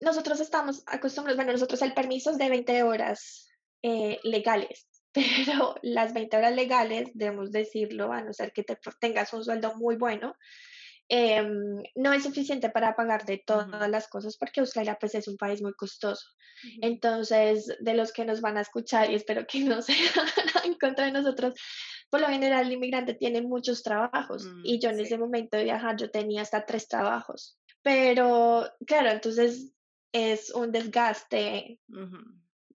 Nosotros 0.00 0.40
estamos 0.40 0.82
acostumbrados, 0.88 1.36
bueno, 1.36 1.52
nosotros 1.52 1.80
el 1.82 1.94
permiso 1.94 2.32
es 2.32 2.38
de 2.38 2.48
20 2.48 2.82
horas 2.82 3.48
eh, 3.84 4.18
legales, 4.24 4.88
pero 5.12 5.76
las 5.82 6.14
20 6.14 6.36
horas 6.36 6.56
legales, 6.56 7.08
debemos 7.14 7.52
decirlo, 7.52 8.12
a 8.12 8.20
no 8.20 8.32
ser 8.32 8.52
que 8.52 8.64
te, 8.64 8.76
tengas 9.00 9.32
un 9.32 9.44
sueldo 9.44 9.76
muy 9.76 9.94
bueno, 9.94 10.34
Em, 11.10 11.82
no 11.94 12.12
es 12.12 12.24
suficiente 12.24 12.68
para 12.68 12.94
pagar 12.94 13.24
de 13.24 13.38
todas 13.38 13.88
las 13.88 14.08
cosas 14.08 14.36
porque 14.36 14.60
Australia 14.60 14.98
pues 15.00 15.14
es 15.14 15.26
un 15.26 15.38
país 15.38 15.62
muy 15.62 15.72
costoso. 15.72 16.28
Entonces, 16.82 17.66
de 17.80 17.94
los 17.94 18.12
que 18.12 18.26
nos 18.26 18.42
van 18.42 18.58
a 18.58 18.60
escuchar 18.60 19.10
y 19.10 19.14
espero 19.14 19.46
que 19.46 19.60
no 19.60 19.80
se 19.82 19.94
en 20.64 20.74
contra 20.74 21.06
de 21.06 21.12
nosotros, 21.12 21.54
por 22.10 22.20
lo 22.20 22.26
general 22.26 22.66
el 22.66 22.72
inmigrante 22.72 23.14
tiene 23.14 23.40
muchos 23.40 23.82
trabajos 23.82 24.44
mm, 24.44 24.60
y 24.64 24.80
yo 24.80 24.90
en 24.90 25.00
ese 25.00 25.16
momento 25.16 25.56
de 25.56 25.64
viajar 25.64 25.96
yo 25.96 26.10
tenía 26.10 26.42
hasta 26.42 26.66
tres 26.66 26.88
trabajos. 26.88 27.58
Pero 27.82 28.68
claro, 28.86 29.10
entonces 29.10 29.72
es 30.12 30.50
un 30.50 30.72
desgaste 30.72 31.80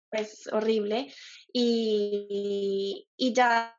pues 0.10 0.48
horrible 0.52 1.14
y, 1.52 3.08
y 3.18 3.34
ya 3.34 3.76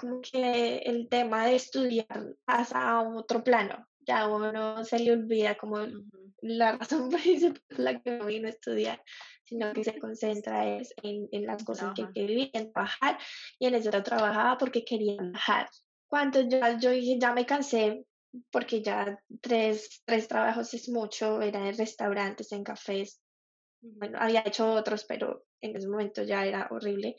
como 0.00 0.20
que 0.20 0.78
el 0.78 1.08
tema 1.08 1.46
de 1.46 1.56
estudiar 1.56 2.36
pasa 2.44 2.90
a 2.90 3.02
otro 3.02 3.44
plano, 3.44 3.86
ya 4.00 4.26
uno 4.26 4.84
se 4.84 4.98
le 4.98 5.12
olvida 5.12 5.56
como 5.56 5.86
la 6.40 6.76
razón 6.76 7.08
principal 7.10 7.62
por 7.68 7.78
la 7.78 8.00
que 8.00 8.10
no 8.12 8.26
vino 8.26 8.46
a 8.46 8.50
estudiar, 8.50 9.02
sino 9.44 9.72
que 9.72 9.84
se 9.84 9.98
concentra 9.98 10.76
es 10.76 10.94
en, 11.02 11.28
en 11.32 11.46
las 11.46 11.62
cosas 11.64 11.92
que 11.94 12.06
que 12.14 12.26
vivir, 12.26 12.50
en 12.54 12.72
trabajar, 12.72 13.18
y 13.58 13.66
en 13.66 13.74
eso 13.74 13.90
trabajaba 14.02 14.56
porque 14.56 14.84
quería 14.84 15.16
trabajar. 15.16 15.68
Cuando 16.08 16.40
yo, 16.40 16.58
yo 16.80 16.90
dije, 16.90 17.18
ya 17.20 17.32
me 17.32 17.46
cansé, 17.46 18.04
porque 18.50 18.82
ya 18.82 19.18
tres, 19.42 20.02
tres 20.06 20.28
trabajos 20.28 20.72
es 20.72 20.88
mucho, 20.88 21.42
era 21.42 21.68
en 21.68 21.76
restaurantes, 21.76 22.52
en 22.52 22.64
cafés, 22.64 23.20
bueno, 23.82 24.18
había 24.20 24.42
hecho 24.46 24.72
otros, 24.72 25.04
pero 25.04 25.44
en 25.60 25.76
ese 25.76 25.88
momento 25.88 26.22
ya 26.22 26.46
era 26.46 26.68
horrible 26.70 27.16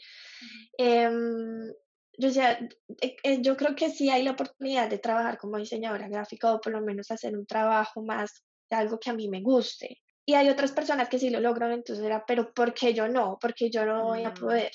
yo, 2.17 2.31
sea, 2.31 2.59
eh, 3.01 3.15
eh, 3.23 3.41
yo 3.41 3.57
creo 3.57 3.75
que 3.75 3.89
sí 3.89 4.09
hay 4.09 4.23
la 4.23 4.31
oportunidad 4.31 4.89
de 4.89 4.99
trabajar 4.99 5.37
como 5.37 5.57
diseñadora 5.57 6.07
gráfica 6.07 6.53
o 6.53 6.61
por 6.61 6.73
lo 6.73 6.81
menos 6.81 7.09
hacer 7.11 7.37
un 7.37 7.45
trabajo 7.45 8.03
más 8.03 8.43
de 8.69 8.75
algo 8.75 8.99
que 8.99 9.09
a 9.09 9.13
mí 9.13 9.27
me 9.27 9.41
guste. 9.41 10.01
Y 10.25 10.35
hay 10.35 10.49
otras 10.49 10.71
personas 10.71 11.09
que 11.09 11.19
sí 11.19 11.29
lo 11.29 11.39
logran, 11.39 11.71
entonces 11.71 12.05
era, 12.05 12.25
pero 12.25 12.53
¿por 12.53 12.73
qué 12.73 12.93
yo 12.93 13.07
no? 13.07 13.37
Porque 13.41 13.69
yo 13.69 13.85
no 13.85 14.05
voy 14.05 14.23
a 14.23 14.33
poder. 14.33 14.71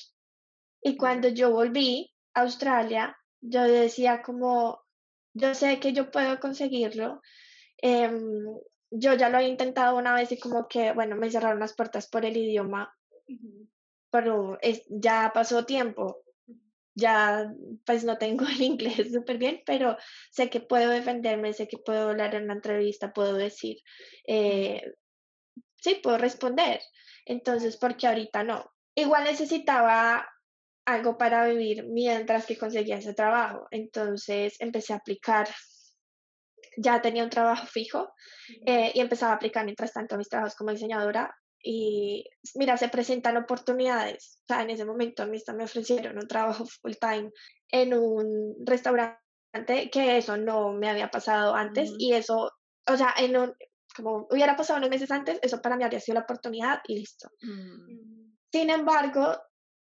Y 0.82 0.96
cuando 0.96 1.28
yo 1.28 1.50
volví 1.50 2.12
a 2.34 2.42
Australia, 2.42 3.16
yo 3.40 3.62
decía 3.62 4.20
como, 4.22 4.82
yo 5.32 5.54
sé 5.54 5.80
que 5.80 5.92
yo 5.92 6.10
puedo 6.10 6.38
conseguirlo. 6.38 7.22
Em, 7.78 8.44
yo 8.90 9.14
ya 9.14 9.30
lo 9.30 9.38
he 9.38 9.48
intentado 9.48 9.96
una 9.96 10.14
vez 10.14 10.32
y 10.32 10.38
como 10.38 10.68
que, 10.68 10.92
bueno, 10.92 11.16
me 11.16 11.30
cerraron 11.30 11.60
las 11.60 11.74
puertas 11.74 12.08
por 12.08 12.24
el 12.24 12.36
idioma, 12.36 12.94
pero 14.10 14.58
es, 14.60 14.84
ya 14.88 15.30
pasó 15.34 15.64
tiempo 15.64 16.22
ya 16.98 17.50
pues 17.86 18.04
no 18.04 18.18
tengo 18.18 18.44
el 18.46 18.60
inglés 18.62 19.12
súper 19.12 19.38
bien, 19.38 19.62
pero 19.64 19.96
sé 20.30 20.50
que 20.50 20.60
puedo 20.60 20.90
defenderme, 20.90 21.52
sé 21.52 21.68
que 21.68 21.78
puedo 21.78 22.10
hablar 22.10 22.34
en 22.34 22.44
una 22.44 22.54
entrevista, 22.54 23.12
puedo 23.12 23.34
decir, 23.34 23.78
eh, 24.26 24.82
sí, 25.76 26.00
puedo 26.02 26.18
responder. 26.18 26.80
Entonces, 27.24 27.76
porque 27.76 28.06
ahorita 28.06 28.42
no. 28.42 28.72
Igual 28.94 29.24
necesitaba 29.24 30.28
algo 30.86 31.18
para 31.18 31.46
vivir 31.46 31.86
mientras 31.86 32.46
que 32.46 32.58
conseguía 32.58 32.98
ese 32.98 33.14
trabajo. 33.14 33.68
Entonces 33.70 34.56
empecé 34.60 34.92
a 34.92 34.96
aplicar. 34.96 35.48
Ya 36.76 37.00
tenía 37.00 37.24
un 37.24 37.30
trabajo 37.30 37.66
fijo 37.66 38.12
eh, 38.66 38.92
y 38.94 39.00
empezaba 39.00 39.32
a 39.32 39.36
aplicar 39.36 39.64
mientras 39.64 39.92
tanto 39.92 40.16
mis 40.16 40.28
trabajos 40.28 40.54
como 40.54 40.70
diseñadora 40.70 41.34
y 41.62 42.24
mira, 42.54 42.76
se 42.76 42.88
presentan 42.88 43.36
oportunidades. 43.36 44.38
O 44.42 44.54
sea, 44.54 44.62
en 44.62 44.70
ese 44.70 44.84
momento 44.84 45.22
a 45.22 45.26
mí 45.26 45.38
me 45.56 45.64
ofrecieron 45.64 46.18
un 46.18 46.28
trabajo 46.28 46.66
full 46.66 46.94
time 47.00 47.30
en 47.70 47.94
un 47.94 48.54
restaurante 48.64 49.18
que 49.90 50.18
eso 50.18 50.36
no 50.36 50.72
me 50.72 50.88
había 50.88 51.10
pasado 51.10 51.54
antes 51.54 51.92
y 51.98 52.12
eso, 52.12 52.52
o 52.86 52.96
sea, 52.96 53.14
en 53.18 53.36
un, 53.36 53.54
como 53.96 54.26
hubiera 54.30 54.56
pasado 54.56 54.78
unos 54.78 54.90
meses 54.90 55.10
antes, 55.10 55.38
eso 55.42 55.60
para 55.60 55.76
mí 55.76 55.84
habría 55.84 56.00
sido 56.00 56.14
la 56.14 56.24
oportunidad 56.24 56.80
y 56.86 56.98
listo. 57.00 57.28
Mm. 57.42 58.34
Sin 58.52 58.70
embargo, 58.70 59.36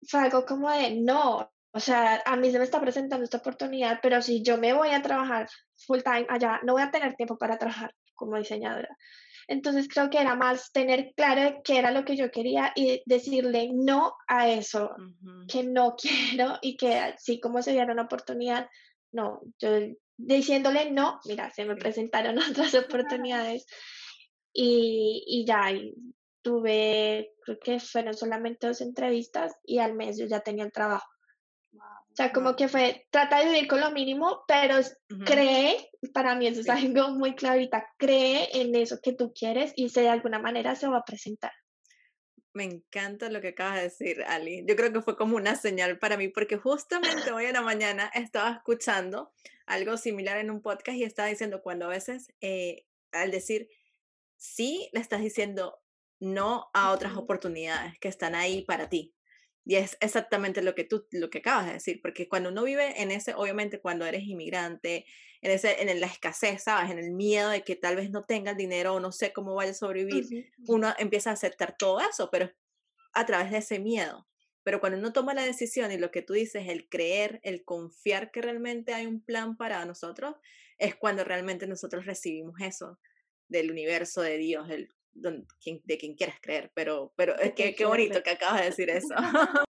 fue 0.09 0.21
algo 0.21 0.45
como 0.45 0.71
de, 0.71 1.01
no, 1.01 1.51
o 1.73 1.81
sea, 1.81 2.23
a 2.25 2.37
mí 2.37 2.51
se 2.51 2.59
me 2.59 2.65
está 2.65 2.81
presentando 2.81 3.25
esta 3.25 3.39
oportunidad, 3.39 4.01
pero 4.03 4.23
si 4.23 4.43
yo 4.43 4.57
me 4.59 4.73
voy 4.73 4.91
a 4.91 5.03
trabajar 5.03 5.49
full 5.87 6.01
time 6.01 6.27
allá, 6.29 6.61
no 6.65 6.73
voy 6.73 6.83
a 6.83 6.91
tener 6.91 7.15
tiempo 7.15 7.37
para 7.37 7.59
trabajar 7.59 7.95
como 8.15 8.37
diseñadora. 8.37 8.89
Entonces 9.49 9.89
creo 9.89 10.11
que 10.11 10.21
era 10.21 10.35
más 10.35 10.71
tener 10.73 11.15
claro 11.17 11.63
qué 11.65 11.79
era 11.79 11.91
lo 11.91 12.05
que 12.05 12.17
yo 12.17 12.31
quería 12.31 12.73
y 12.77 13.03
decirle 13.07 13.71
no 13.73 14.13
a 14.29 14.51
eso, 14.51 14.95
que 15.49 15.65
no 15.65 15.97
quiero 16.41 16.59
y 16.61 16.77
que 16.77 16.97
así 16.97 17.41
como 17.41 17.63
se 17.63 17.73
diera 17.73 17.93
una 17.93 18.03
oportunidad, 18.03 18.69
no, 19.11 19.41
yo 19.59 19.71
diciéndole 20.19 20.91
no, 20.91 21.19
mira, 21.25 21.51
se 21.51 21.65
me 21.65 21.77
presentaron 21.77 22.37
otras 22.51 22.75
oportunidades 22.75 23.67
y, 24.53 25.25
y 25.27 25.47
ya, 25.47 25.73
y 25.73 25.95
tuve, 26.43 27.33
creo 27.43 27.59
que 27.59 27.81
fueron 27.81 28.15
solamente 28.15 28.67
dos 28.67 28.83
entrevistas 28.83 29.57
y 29.65 29.79
al 29.79 29.95
mes 29.95 30.19
yo 30.19 30.27
ya 30.27 30.41
tenía 30.41 30.65
el 30.65 30.73
trabajo. 30.73 31.09
O 32.19 32.21
sea, 32.21 32.33
como 32.33 32.57
que 32.57 32.67
fue, 32.67 33.07
trata 33.11 33.39
de 33.39 33.45
vivir 33.45 33.69
con 33.69 33.79
lo 33.81 33.93
mínimo, 33.93 34.43
pero 34.49 34.75
cree, 35.25 35.89
para 36.13 36.35
mí 36.35 36.49
eso 36.49 36.63
es 36.63 36.69
algo 36.69 37.11
muy 37.11 37.37
clarita, 37.37 37.87
cree 37.97 38.49
en 38.61 38.75
eso 38.75 38.99
que 39.01 39.13
tú 39.13 39.33
quieres 39.33 39.73
y 39.77 39.89
se 39.89 40.01
de 40.01 40.09
alguna 40.09 40.41
manera 40.41 40.75
se 40.75 40.89
va 40.89 40.97
a 40.97 41.05
presentar. 41.05 41.53
Me 42.55 42.65
encanta 42.65 43.31
lo 43.31 43.41
que 43.41 43.51
acabas 43.51 43.77
de 43.77 43.83
decir, 43.83 44.25
Ali. 44.27 44.65
Yo 44.67 44.75
creo 44.75 44.93
que 44.93 45.01
fue 45.01 45.17
como 45.17 45.37
una 45.37 45.55
señal 45.55 46.01
para 46.01 46.17
mí, 46.17 46.27
porque 46.27 46.57
justamente 46.57 47.31
hoy 47.31 47.45
en 47.45 47.53
la 47.53 47.63
mañana 47.63 48.11
estaba 48.13 48.51
escuchando 48.51 49.33
algo 49.67 49.97
similar 49.97 50.39
en 50.39 50.51
un 50.51 50.61
podcast 50.61 50.99
y 50.99 51.05
estaba 51.05 51.29
diciendo 51.29 51.63
cuando 51.63 51.85
a 51.85 51.91
veces 51.91 52.35
eh, 52.41 52.85
al 53.13 53.31
decir 53.31 53.69
sí, 54.37 54.91
le 54.93 54.99
estás 54.99 55.21
diciendo 55.21 55.79
no 56.19 56.69
a 56.75 56.91
otras 56.91 57.17
oportunidades 57.17 57.97
que 58.01 58.09
están 58.09 58.35
ahí 58.35 58.63
para 58.63 58.89
ti. 58.89 59.15
Y 59.69 59.77
es 59.77 59.99
exactamente 60.01 60.63
lo 60.63 60.75
que 60.75 60.85
tú, 60.85 61.07
lo 61.11 61.29
que 61.29 61.41
acabas 61.41 61.67
de 61.67 61.75
decir, 61.75 62.01
porque 62.01 62.27
cuando 62.27 62.49
uno 62.49 62.65
vive 62.65 63.03
en 63.03 63.11
ese, 63.11 63.35
obviamente 63.35 63.83
cuando 63.83 64.07
eres 64.07 64.23
inmigrante, 64.23 65.05
en, 65.43 65.51
ese, 65.51 65.83
en 65.83 66.01
la 66.01 66.07
escasez, 66.07 66.63
¿sabes? 66.63 66.91
En 66.91 66.99
el 66.99 67.11
miedo 67.11 67.51
de 67.51 67.63
que 67.63 67.77
tal 67.77 67.97
vez 67.97 68.11
no 68.11 68.25
tenga 68.25 68.53
el 68.53 68.57
dinero 68.57 68.95
o 68.95 69.01
no 69.01 69.13
sé 69.13 69.35
cómo 69.35 69.55
vaya 69.55 69.73
a 69.73 69.75
sobrevivir, 69.75 70.51
uno 70.67 70.95
empieza 70.97 71.29
a 71.29 71.35
aceptar 71.35 71.77
todo 71.77 72.01
eso, 72.01 72.31
pero 72.31 72.51
a 73.13 73.27
través 73.27 73.51
de 73.51 73.59
ese 73.59 73.79
miedo. 73.79 74.27
Pero 74.63 74.81
cuando 74.81 74.97
uno 74.97 75.13
toma 75.13 75.35
la 75.35 75.45
decisión 75.45 75.93
y 75.93 75.99
lo 75.99 76.11
que 76.11 76.23
tú 76.23 76.33
dices, 76.33 76.67
el 76.69 76.89
creer, 76.89 77.39
el 77.43 77.63
confiar 77.63 78.31
que 78.31 78.41
realmente 78.41 78.95
hay 78.95 79.05
un 79.05 79.21
plan 79.21 79.59
para 79.59 79.85
nosotros, 79.85 80.37
es 80.79 80.97
cuando 80.97 81.25
realmente 81.25 81.67
nosotros 81.67 82.07
recibimos 82.07 82.59
eso 82.63 82.99
del 83.49 83.71
universo, 83.71 84.23
de 84.23 84.39
Dios, 84.39 84.67
del, 84.67 84.89
de 85.21 85.99
quien 85.99 86.15
quieras 86.15 86.37
creer, 86.41 86.71
pero, 86.75 87.13
pero 87.17 87.37
es 87.39 87.53
que 87.53 87.75
qué 87.75 87.85
bonito 87.85 88.23
que 88.23 88.31
acabas 88.31 88.61
de 88.61 88.67
decir 88.67 88.91
eso. 88.91 89.15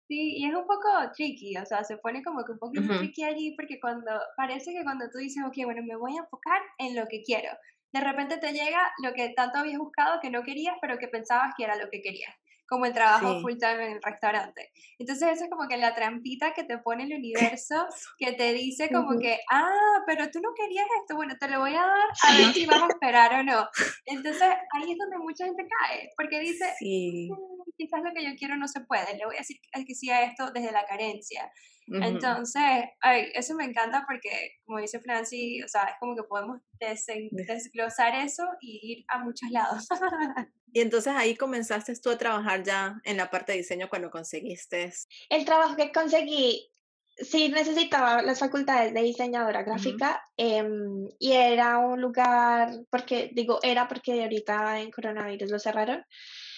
Sí, 0.09 0.39
y 0.39 0.47
es 0.47 0.55
un 0.55 0.67
poco 0.67 0.89
tricky, 1.15 1.57
o 1.57 1.65
sea, 1.65 1.85
se 1.85 1.97
pone 1.99 2.23
como 2.25 2.45
que 2.45 2.53
un 2.53 2.59
poquito 2.59 2.99
tricky 2.99 3.23
allí 3.23 3.55
porque 3.55 3.79
cuando, 3.79 4.11
parece 4.37 4.73
que 4.73 4.83
cuando 4.83 5.09
tú 5.09 5.19
dices, 5.19 5.43
ok, 5.47 5.55
bueno, 5.65 5.83
me 5.85 5.97
voy 5.97 6.17
a 6.17 6.23
enfocar 6.23 6.61
en 6.79 6.97
lo 6.97 7.07
que 7.07 7.23
quiero, 7.23 7.51
de 7.93 8.01
repente 8.01 8.39
te 8.39 8.53
llega 8.53 8.93
lo 9.05 9.13
que 9.13 9.33
tanto 9.37 9.59
habías 9.59 9.79
buscado 9.79 10.21
que 10.21 10.31
no 10.31 10.43
querías, 10.43 10.75
pero 10.81 10.99
que 10.99 11.07
pensabas 11.07 11.55
que 11.57 11.65
era 11.65 11.77
lo 11.77 11.89
que 11.91 12.03
querías 12.03 12.35
como 12.71 12.87
el 12.87 12.95
trabajo 12.95 13.41
full 13.41 13.57
time 13.59 13.85
en 13.85 13.93
el 13.95 14.03
restaurante. 14.03 14.71
Entonces 14.97 15.29
eso 15.33 15.45
es 15.45 15.51
como 15.51 15.67
que 15.69 15.77
la 15.77 15.93
trampita 15.93 16.55
que 16.55 16.63
te 16.63 16.79
pone 16.79 17.03
el 17.03 17.15
universo, 17.15 17.75
que 18.19 18.33
te 18.33 18.53
dice 18.53 18.89
como 18.91 19.19
que, 19.19 19.41
ah, 19.51 20.03
pero 20.07 20.31
tú 20.31 20.41
no 20.41 20.51
querías 20.55 20.87
esto, 21.01 21.17
bueno, 21.17 21.35
te 21.39 21.49
lo 21.49 21.59
voy 21.59 21.75
a 21.75 21.83
dar 21.83 22.09
a 22.23 22.37
ver 22.37 22.55
si 22.55 22.67
vas 22.67 22.81
a 22.81 22.87
esperar 22.95 23.41
o 23.41 23.43
no. 23.43 23.69
Entonces 24.07 24.43
ahí 24.43 24.93
es 24.93 24.99
donde 24.99 25.19
mucha 25.19 25.45
gente 25.45 25.67
cae, 25.81 26.11
porque 26.17 26.39
dice, 26.39 26.65
mm, 26.81 27.71
quizás 27.77 28.03
lo 28.05 28.13
que 28.15 28.25
yo 28.25 28.31
quiero 28.39 28.57
no 28.57 28.69
se 28.69 28.81
puede, 28.83 29.17
le 29.17 29.27
voy 29.27 29.35
a 29.35 29.41
decir 29.41 29.57
que 29.85 29.95
sí 29.97 30.09
a 30.11 30.23
esto 30.23 30.53
desde 30.53 30.71
la 30.71 30.87
carencia. 30.87 31.51
Entonces, 31.93 32.63
ay, 33.01 33.33
eso 33.35 33.57
me 33.57 33.65
encanta 33.65 34.05
porque, 34.07 34.59
como 34.65 34.79
dice 34.79 35.01
Franci, 35.01 35.61
o 35.65 35.67
sea, 35.67 35.83
es 35.87 35.95
como 35.99 36.15
que 36.15 36.23
podemos 36.23 36.61
desglosar 36.79 38.15
eso 38.15 38.45
y 38.61 38.93
ir 38.93 39.05
a 39.09 39.19
muchos 39.19 39.51
lados. 39.51 39.89
Y 40.73 40.81
entonces 40.81 41.13
ahí 41.17 41.37
comenzaste 41.37 41.95
tú 41.97 42.11
a 42.11 42.19
trabajar 42.19 42.63
ya 42.63 43.01
en 43.05 43.17
la 43.17 43.31
parte 43.31 43.53
de 43.53 43.59
diseño 43.59 43.89
cuando 43.89 44.11
conseguiste. 44.11 44.93
El 45.29 45.45
trabajo 45.45 45.77
que 45.77 45.93
conseguí, 45.93 46.71
sí 47.17 47.49
necesitaba 47.49 48.23
las 48.23 48.39
facultades 48.39 48.95
de 48.95 49.03
diseñadora 49.03 49.63
gráfica 49.63 50.23
em, 50.37 51.09
y 51.19 51.33
era 51.33 51.79
un 51.79 52.01
lugar, 52.01 52.71
porque 52.91 53.31
digo 53.35 53.59
era 53.63 53.89
porque 53.89 54.23
ahorita 54.23 54.81
en 54.81 54.91
coronavirus 54.91 55.51
lo 55.51 55.59
cerraron. 55.59 56.05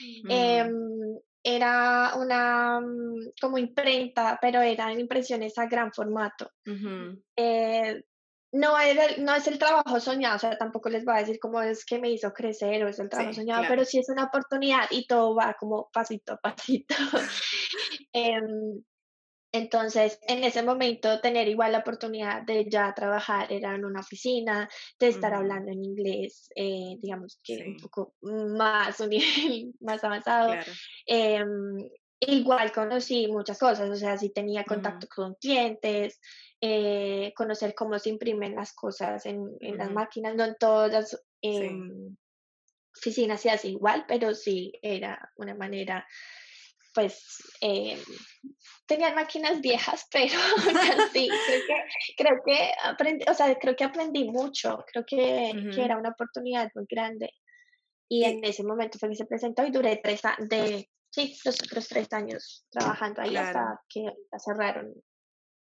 Mm. 0.00 0.30
Em, 0.30 1.18
era 1.44 2.12
una 2.16 2.80
como 3.40 3.58
imprenta, 3.58 4.38
pero 4.40 4.60
eran 4.60 5.00
impresiones 5.00 5.58
a 5.58 5.66
gran 5.66 5.92
formato 5.92 6.48
no, 8.52 8.74
no 9.18 9.34
es 9.34 9.46
el 9.46 9.58
trabajo 9.58 9.98
soñado, 9.98 10.36
o 10.36 10.38
sea, 10.38 10.58
tampoco 10.58 10.90
les 10.90 11.04
voy 11.04 11.14
a 11.14 11.20
decir 11.20 11.38
cómo 11.40 11.62
es 11.62 11.84
que 11.86 11.98
me 11.98 12.10
hizo 12.10 12.32
crecer 12.32 12.84
o 12.84 12.88
es 12.88 12.98
el 12.98 13.08
trabajo 13.08 13.32
soñado, 13.32 13.64
pero 13.66 13.84
sí 13.84 13.98
es 13.98 14.08
una 14.10 14.24
oportunidad 14.24 14.84
y 14.90 15.06
todo 15.06 15.34
va 15.34 15.56
como 15.58 15.88
pasito 15.92 16.34
a 16.34 16.36
pasito. 16.36 16.94
Em, 18.14 18.82
entonces, 19.52 20.18
en 20.28 20.44
ese 20.44 20.62
momento, 20.62 21.20
tener 21.20 21.48
igual 21.48 21.72
la 21.72 21.78
oportunidad 21.78 22.42
de 22.42 22.66
ya 22.70 22.92
trabajar 22.94 23.50
era 23.52 23.74
en 23.74 23.84
una 23.84 24.00
oficina, 24.00 24.68
de 24.98 25.08
estar 25.08 25.32
hablando 25.32 25.70
en 25.72 25.84
inglés, 25.84 26.48
eh, 26.54 26.96
digamos 27.00 27.38
que 27.42 27.64
un 27.66 27.76
poco 27.76 28.14
más, 28.20 29.00
un 29.00 29.10
nivel 29.10 29.74
más 29.80 30.04
avanzado. 30.04 30.54
Em, 31.06 31.88
igual 32.20 32.72
conocí 32.72 33.26
muchas 33.28 33.58
cosas, 33.58 33.90
o 33.90 33.96
sea, 33.96 34.16
sí 34.16 34.30
tenía 34.30 34.64
contacto 34.64 35.06
con 35.14 35.34
clientes, 35.34 36.18
eh, 36.64 37.32
conocer 37.34 37.74
cómo 37.74 37.98
se 37.98 38.10
imprimen 38.10 38.54
las 38.54 38.72
cosas 38.72 39.26
en, 39.26 39.56
en 39.58 39.78
las 39.78 39.90
máquinas, 39.90 40.36
no 40.36 40.44
en 40.44 40.54
todas 40.54 40.92
las 40.92 41.24
em, 41.40 42.16
oficinas 42.96 43.40
se 43.40 43.50
hace 43.50 43.68
igual, 43.70 44.04
pero 44.06 44.32
sí 44.32 44.72
era 44.80 45.32
una 45.38 45.56
manera, 45.56 46.06
pues, 46.94 47.42
eh, 47.60 48.00
tenían 48.86 49.16
máquinas 49.16 49.60
viejas, 49.60 50.06
pero 50.12 50.38
sí, 51.12 51.28
creo 51.46 51.62
que, 51.66 51.74
creo 52.16 52.42
que 52.46 52.72
aprendí, 52.84 53.24
o 53.28 53.34
sea, 53.34 53.52
creo 53.58 53.74
que 53.74 53.84
aprendí 53.84 54.30
mucho, 54.30 54.84
creo 54.92 55.04
que, 55.04 55.52
que 55.74 55.82
era 55.82 55.98
una 55.98 56.10
oportunidad 56.10 56.70
muy 56.76 56.86
grande. 56.88 57.30
Y 58.08 58.24
en 58.24 58.44
ese 58.44 58.62
momento 58.62 58.98
fue 59.00 59.08
que 59.08 59.16
se 59.16 59.26
presentó 59.26 59.66
y 59.66 59.72
duré 59.72 59.96
tres 59.96 60.20
de 60.38 60.88
sí, 61.10 61.36
los 61.44 61.60
otros 61.60 61.88
tres 61.88 62.12
años 62.12 62.66
trabajando 62.70 63.22
ahí 63.22 63.34
hasta 63.36 63.80
que 63.88 64.04
la 64.30 64.38
cerraron 64.38 64.94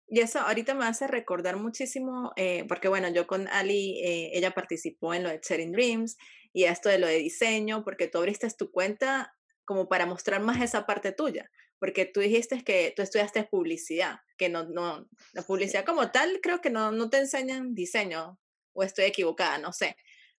y 0.09 0.21
eso 0.21 0.40
ahorita 0.40 0.75
me 0.75 0.87
hace 0.87 1.07
recordar 1.07 1.57
muchísimo, 1.57 2.33
eh, 2.37 2.64
porque 2.66 2.88
bueno, 2.88 3.09
yo 3.09 3.27
con 3.27 3.47
Ali, 3.49 4.01
eh, 4.03 4.31
ella 4.33 4.53
participó 4.53 5.12
en 5.12 5.23
lo 5.23 5.29
de 5.29 5.40
Sharing 5.42 5.73
Dreams 5.73 6.16
y 6.55 6.64
esto 6.64 6.88
de 6.88 6.99
lo 6.99 7.07
de 7.07 7.18
diseño, 7.18 7.85
porque 7.85 8.09
tú 8.09 8.18
abriste 8.18 8.49
tu 8.57 8.71
cuenta 8.71 9.35
como 9.66 9.87
para 9.87 10.07
mostrar 10.07 10.40
más 10.40 10.62
esa 10.62 10.87
parte 10.87 11.12
tuya, 11.12 11.51
porque 11.79 12.07
tú 12.07 12.21
dijiste 12.21 12.64
que 12.64 12.94
tú 12.97 13.03
estudiaste 13.03 13.44
publicidad, 13.44 14.21
que 14.38 14.49
no, 14.49 14.64
no, 14.64 15.07
la 15.35 15.42
publicidad 15.42 15.85
como 15.85 16.11
tal 16.11 16.40
creo 16.42 16.62
que 16.62 16.71
no, 16.71 16.90
no 16.90 17.11
te 17.11 17.18
enseñan 17.18 17.75
diseño, 17.75 18.40
o 18.73 18.83
estoy 18.83 19.05
equivocada, 19.05 19.59
no 19.59 19.75
sé, 19.75 19.97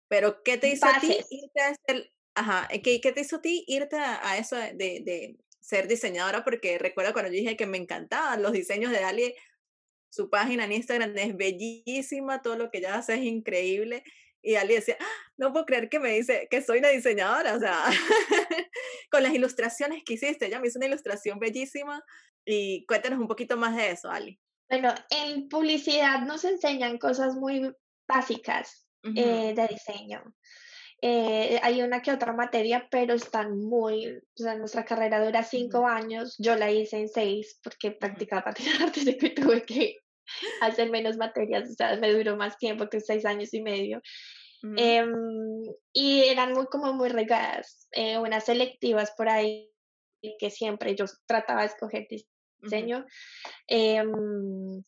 pero 0.07 0.41
¿qué 0.43 0.57
te 0.57 0.69
hizo 0.69 0.87
a 0.87 0.99
ti 0.99 1.15
irte 1.29 1.61
a 1.61 1.69
este, 1.69 2.11
ajá, 2.33 2.67
¿qué, 2.83 2.99
¿qué, 3.01 3.11
te 3.11 3.21
hizo 3.21 3.35
a 3.35 3.41
ti 3.41 3.63
irte 3.67 3.97
a, 3.97 4.35
eso 4.39 4.55
de, 4.55 4.73
de 4.73 5.37
ser 5.59 5.87
diseñadora? 5.87 6.43
Porque 6.43 6.79
recuerdo 6.79 7.13
cuando 7.13 7.29
yo 7.29 7.37
dije 7.37 7.55
que 7.55 7.67
me 7.67 7.77
encantaban 7.77 8.41
los 8.41 8.51
diseños 8.51 8.91
de 8.91 9.03
Ali, 9.03 9.35
su 10.09 10.29
página 10.29 10.65
en 10.65 10.73
Instagram 10.73 11.17
es 11.17 11.35
bellísima, 11.35 12.41
todo 12.41 12.55
lo 12.55 12.71
que 12.71 12.79
ella 12.79 12.95
hace 12.95 13.15
es 13.15 13.23
increíble. 13.23 14.03
Y 14.41 14.55
Ali 14.55 14.75
decía, 14.75 14.97
¡Ah! 14.99 15.31
no 15.37 15.51
puedo 15.51 15.65
creer 15.65 15.89
que 15.89 15.99
me 15.99 16.13
dice 16.13 16.47
que 16.49 16.61
soy 16.61 16.79
una 16.79 16.89
diseñadora, 16.89 17.55
o 17.55 17.59
sea, 17.59 17.83
con 19.11 19.23
las 19.23 19.33
ilustraciones 19.33 20.03
que 20.05 20.13
hiciste, 20.13 20.47
ella 20.47 20.59
me 20.59 20.67
hizo 20.67 20.79
una 20.79 20.87
ilustración 20.87 21.39
bellísima. 21.39 22.03
Y 22.45 22.85
cuéntanos 22.85 23.19
un 23.19 23.27
poquito 23.27 23.57
más 23.57 23.75
de 23.75 23.91
eso, 23.91 24.09
Ali. 24.09 24.39
Bueno, 24.69 24.93
en 25.09 25.49
publicidad 25.49 26.21
nos 26.21 26.45
enseñan 26.45 26.97
cosas 26.97 27.35
muy 27.35 27.71
básicas 28.07 28.87
eh, 29.03 29.53
de 29.55 29.67
diseño. 29.67 30.23
Eh, 31.01 31.59
hay 31.63 31.81
una 31.81 32.01
que 32.01 32.11
otra 32.11 32.33
materia, 32.33 32.87
pero 32.91 33.13
están 33.13 33.57
muy, 33.57 34.17
o 34.17 34.21
sea, 34.35 34.55
nuestra 34.55 34.83
carrera 34.83 35.23
dura 35.23 35.43
cinco 35.43 35.87
años, 35.87 36.35
yo 36.39 36.55
la 36.55 36.71
hice 36.71 36.97
en 36.97 37.07
seis 37.07 37.59
porque 37.63 37.91
practicaba 37.91 38.43
patina 38.55 38.83
artística 38.83 39.27
y 39.27 39.35
tuve 39.35 39.63
que 39.63 39.97
hacer 40.61 40.89
menos 40.89 41.17
materias, 41.17 41.69
o 41.69 41.73
sea, 41.73 41.95
me 41.97 42.11
duró 42.11 42.35
más 42.35 42.57
tiempo 42.57 42.89
que 42.89 42.99
seis 42.99 43.25
años 43.25 43.53
y 43.53 43.61
medio. 43.61 44.01
Em, 44.75 45.63
y 45.93 46.23
eran 46.23 46.51
muy 46.51 46.65
como 46.65 46.93
muy 46.93 47.07
regadas, 47.07 47.87
eh, 47.93 48.17
unas 48.17 48.43
selectivas 48.43 49.13
por 49.15 49.29
ahí 49.29 49.71
que 50.37 50.49
siempre 50.49 50.95
yo 50.95 51.05
trataba 51.25 51.61
de 51.61 51.67
escoger 51.67 52.07
diseño. 52.61 53.05
Uh 53.69 54.83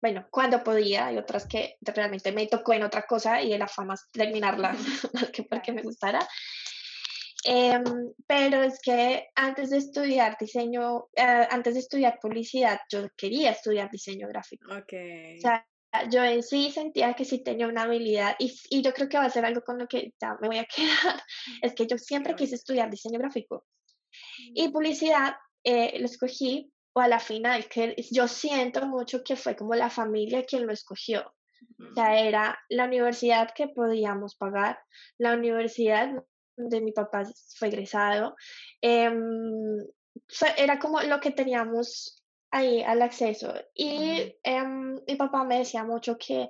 bueno, 0.00 0.26
cuando 0.30 0.62
podía, 0.62 1.12
y 1.12 1.18
otras 1.18 1.46
que 1.46 1.76
realmente 1.80 2.32
me 2.32 2.46
tocó 2.46 2.72
en 2.72 2.82
otra 2.82 3.02
cosa 3.02 3.42
y 3.42 3.52
era 3.52 3.68
fama 3.68 3.94
terminarla 4.12 4.72
más 5.12 5.30
que 5.32 5.42
porque 5.44 5.72
me 5.72 5.82
gustara. 5.82 6.26
Em, 7.44 7.82
pero 8.26 8.62
es 8.62 8.80
que 8.82 9.28
antes 9.34 9.70
de 9.70 9.78
estudiar 9.78 10.36
diseño, 10.38 11.08
eh, 11.16 11.46
antes 11.50 11.74
de 11.74 11.80
estudiar 11.80 12.18
publicidad, 12.20 12.80
yo 12.90 13.08
quería 13.16 13.52
estudiar 13.52 13.90
diseño 13.90 14.28
gráfico. 14.28 14.74
Okay. 14.82 15.38
O 15.38 15.40
sea, 15.40 15.66
yo 16.10 16.22
en 16.22 16.42
sí 16.42 16.70
sentía 16.70 17.14
que 17.14 17.24
sí 17.24 17.42
tenía 17.42 17.66
una 17.66 17.82
habilidad 17.82 18.36
y, 18.38 18.54
y, 18.68 18.82
yo 18.82 18.92
creo 18.92 19.08
que 19.08 19.18
va 19.18 19.24
a 19.24 19.30
ser 19.30 19.44
algo 19.44 19.62
con 19.62 19.78
lo 19.78 19.88
que 19.88 20.12
ya 20.20 20.36
me 20.40 20.48
voy 20.48 20.58
a 20.58 20.64
quedar. 20.76 21.22
Es 21.62 21.74
que 21.74 21.86
yo 21.86 21.96
siempre 21.98 22.34
quise 22.34 22.54
estudiar 22.54 22.90
diseño 22.90 23.18
gráfico. 23.18 23.64
Y 24.54 24.68
publicidad 24.68 25.34
eh, 25.64 25.98
lo 25.98 26.06
escogí 26.06 26.72
o 26.92 27.00
a 27.00 27.08
la 27.08 27.20
final, 27.20 27.68
que 27.68 27.94
yo 28.10 28.26
siento 28.28 28.86
mucho 28.86 29.22
que 29.24 29.36
fue 29.36 29.56
como 29.56 29.74
la 29.74 29.90
familia 29.90 30.44
quien 30.44 30.66
lo 30.66 30.72
escogió. 30.72 31.32
O 31.78 31.94
sea, 31.94 32.18
era 32.18 32.58
la 32.68 32.84
universidad 32.84 33.50
que 33.54 33.68
podíamos 33.68 34.34
pagar, 34.36 34.78
la 35.18 35.34
universidad 35.34 36.10
donde 36.56 36.80
mi 36.80 36.92
papá 36.92 37.24
fue 37.58 37.68
egresado, 37.68 38.34
em, 38.80 39.76
era 40.56 40.78
como 40.78 41.00
lo 41.02 41.20
que 41.20 41.30
teníamos 41.30 42.22
ahí 42.50 42.82
al 42.82 43.02
acceso. 43.02 43.54
Y 43.74 44.36
em, 44.42 44.98
mi 45.06 45.16
papá 45.16 45.44
me 45.44 45.58
decía 45.58 45.84
mucho 45.84 46.16
que, 46.18 46.48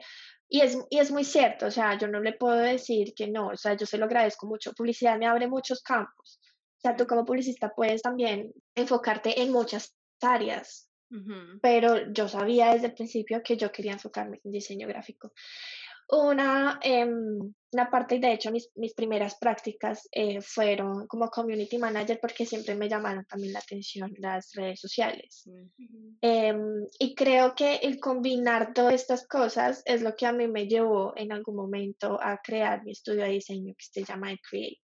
y 0.48 0.60
es, 0.60 0.78
y 0.90 0.98
es 0.98 1.10
muy 1.10 1.24
cierto, 1.24 1.66
o 1.66 1.70
sea, 1.70 1.96
yo 1.98 2.08
no 2.08 2.20
le 2.20 2.32
puedo 2.32 2.56
decir 2.56 3.12
que 3.14 3.28
no, 3.28 3.48
o 3.48 3.56
sea, 3.56 3.76
yo 3.76 3.86
se 3.86 3.98
lo 3.98 4.06
agradezco 4.06 4.46
mucho, 4.46 4.72
publicidad 4.72 5.18
me 5.18 5.26
abre 5.26 5.48
muchos 5.48 5.82
campos. 5.82 6.40
O 6.78 6.80
sea, 6.82 6.96
tú 6.96 7.06
como 7.06 7.24
publicista 7.24 7.72
puedes 7.76 8.02
también 8.02 8.52
enfocarte 8.74 9.42
en 9.42 9.52
muchas 9.52 9.94
áreas, 10.22 10.88
pero 11.60 12.12
yo 12.12 12.28
sabía 12.28 12.72
desde 12.72 12.86
el 12.88 12.94
principio 12.94 13.42
que 13.42 13.56
yo 13.56 13.72
quería 13.72 13.92
enfocarme 13.92 14.40
en 14.44 14.52
diseño 14.52 14.86
gráfico. 14.86 15.32
Una, 16.12 16.80
em, 16.82 17.54
una 17.72 17.88
parte, 17.88 18.18
de 18.18 18.32
hecho, 18.32 18.50
mis, 18.50 18.68
mis 18.74 18.94
primeras 18.94 19.36
prácticas 19.38 20.08
eh, 20.10 20.40
fueron 20.40 21.06
como 21.06 21.30
community 21.30 21.78
manager 21.78 22.18
porque 22.20 22.44
siempre 22.44 22.74
me 22.74 22.88
llamaron 22.88 23.24
también 23.26 23.52
la 23.52 23.60
atención 23.60 24.12
las 24.18 24.52
redes 24.54 24.80
sociales. 24.80 25.48
Em, 26.20 26.84
y 26.98 27.14
creo 27.14 27.54
que 27.54 27.76
el 27.76 28.00
combinar 28.00 28.72
todas 28.72 28.94
estas 28.94 29.26
cosas 29.28 29.82
es 29.84 30.02
lo 30.02 30.16
que 30.16 30.26
a 30.26 30.32
mí 30.32 30.48
me 30.48 30.66
llevó 30.66 31.12
en 31.16 31.30
algún 31.30 31.54
momento 31.54 32.18
a 32.20 32.40
crear 32.42 32.84
mi 32.84 32.90
estudio 32.90 33.22
de 33.22 33.30
diseño 33.30 33.74
que 33.78 33.84
se 33.84 34.04
llama 34.04 34.34
Create. 34.48 34.80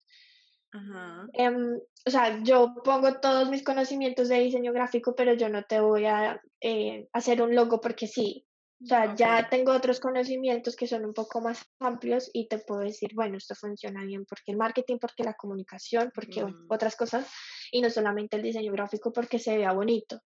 Em, 1.34 1.80
o 2.06 2.10
sea, 2.10 2.42
yo 2.44 2.74
pongo 2.84 3.20
todos 3.20 3.50
mis 3.50 3.64
conocimientos 3.64 4.30
de 4.30 4.40
diseño 4.40 4.74
gráfico, 4.74 5.16
pero 5.16 5.34
yo 5.34 5.50
no 5.50 5.64
te 5.64 5.80
voy 5.80 6.06
a 6.06 6.42
eh, 6.62 7.08
hacer 7.14 7.42
un 7.42 7.56
logo 7.56 7.80
porque 7.80 8.08
sí. 8.08 8.46
O 8.82 8.86
sea, 8.86 9.16
ya 9.16 9.48
tengo 9.50 9.72
otros 9.72 10.02
conocimientos 10.02 10.76
que 10.76 10.88
son 10.88 11.06
un 11.06 11.14
poco 11.14 11.40
más 11.40 11.64
amplios 11.80 12.30
y 12.34 12.50
te 12.50 12.58
puedo 12.58 12.82
decir, 12.82 13.12
bueno, 13.16 13.38
esto 13.38 13.56
funciona 13.56 14.04
bien 14.04 14.26
porque 14.26 14.52
el 14.52 14.58
marketing, 14.58 14.98
porque 15.00 15.24
la 15.24 15.36
comunicación, 15.36 16.12
porque 16.14 16.44
otras 16.68 16.98
cosas, 16.98 17.32
y 17.72 17.82
no 17.82 17.90
solamente 17.90 18.36
el 18.36 18.44
diseño 18.44 18.74
gráfico 18.74 19.14
porque 19.14 19.40
se 19.40 19.58
vea 19.58 19.72
bonito. 19.72 20.20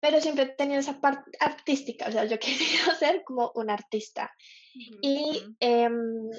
Pero 0.00 0.20
siempre 0.20 0.44
he 0.44 0.54
tenido 0.54 0.78
esa 0.78 1.00
parte 1.00 1.30
artística, 1.40 2.06
o 2.06 2.12
sea, 2.12 2.24
yo 2.26 2.38
quería 2.38 2.94
ser 2.98 3.24
como 3.24 3.50
un 3.56 3.70
artista. 3.70 4.30
Y 5.00 5.42
em, 5.58 6.30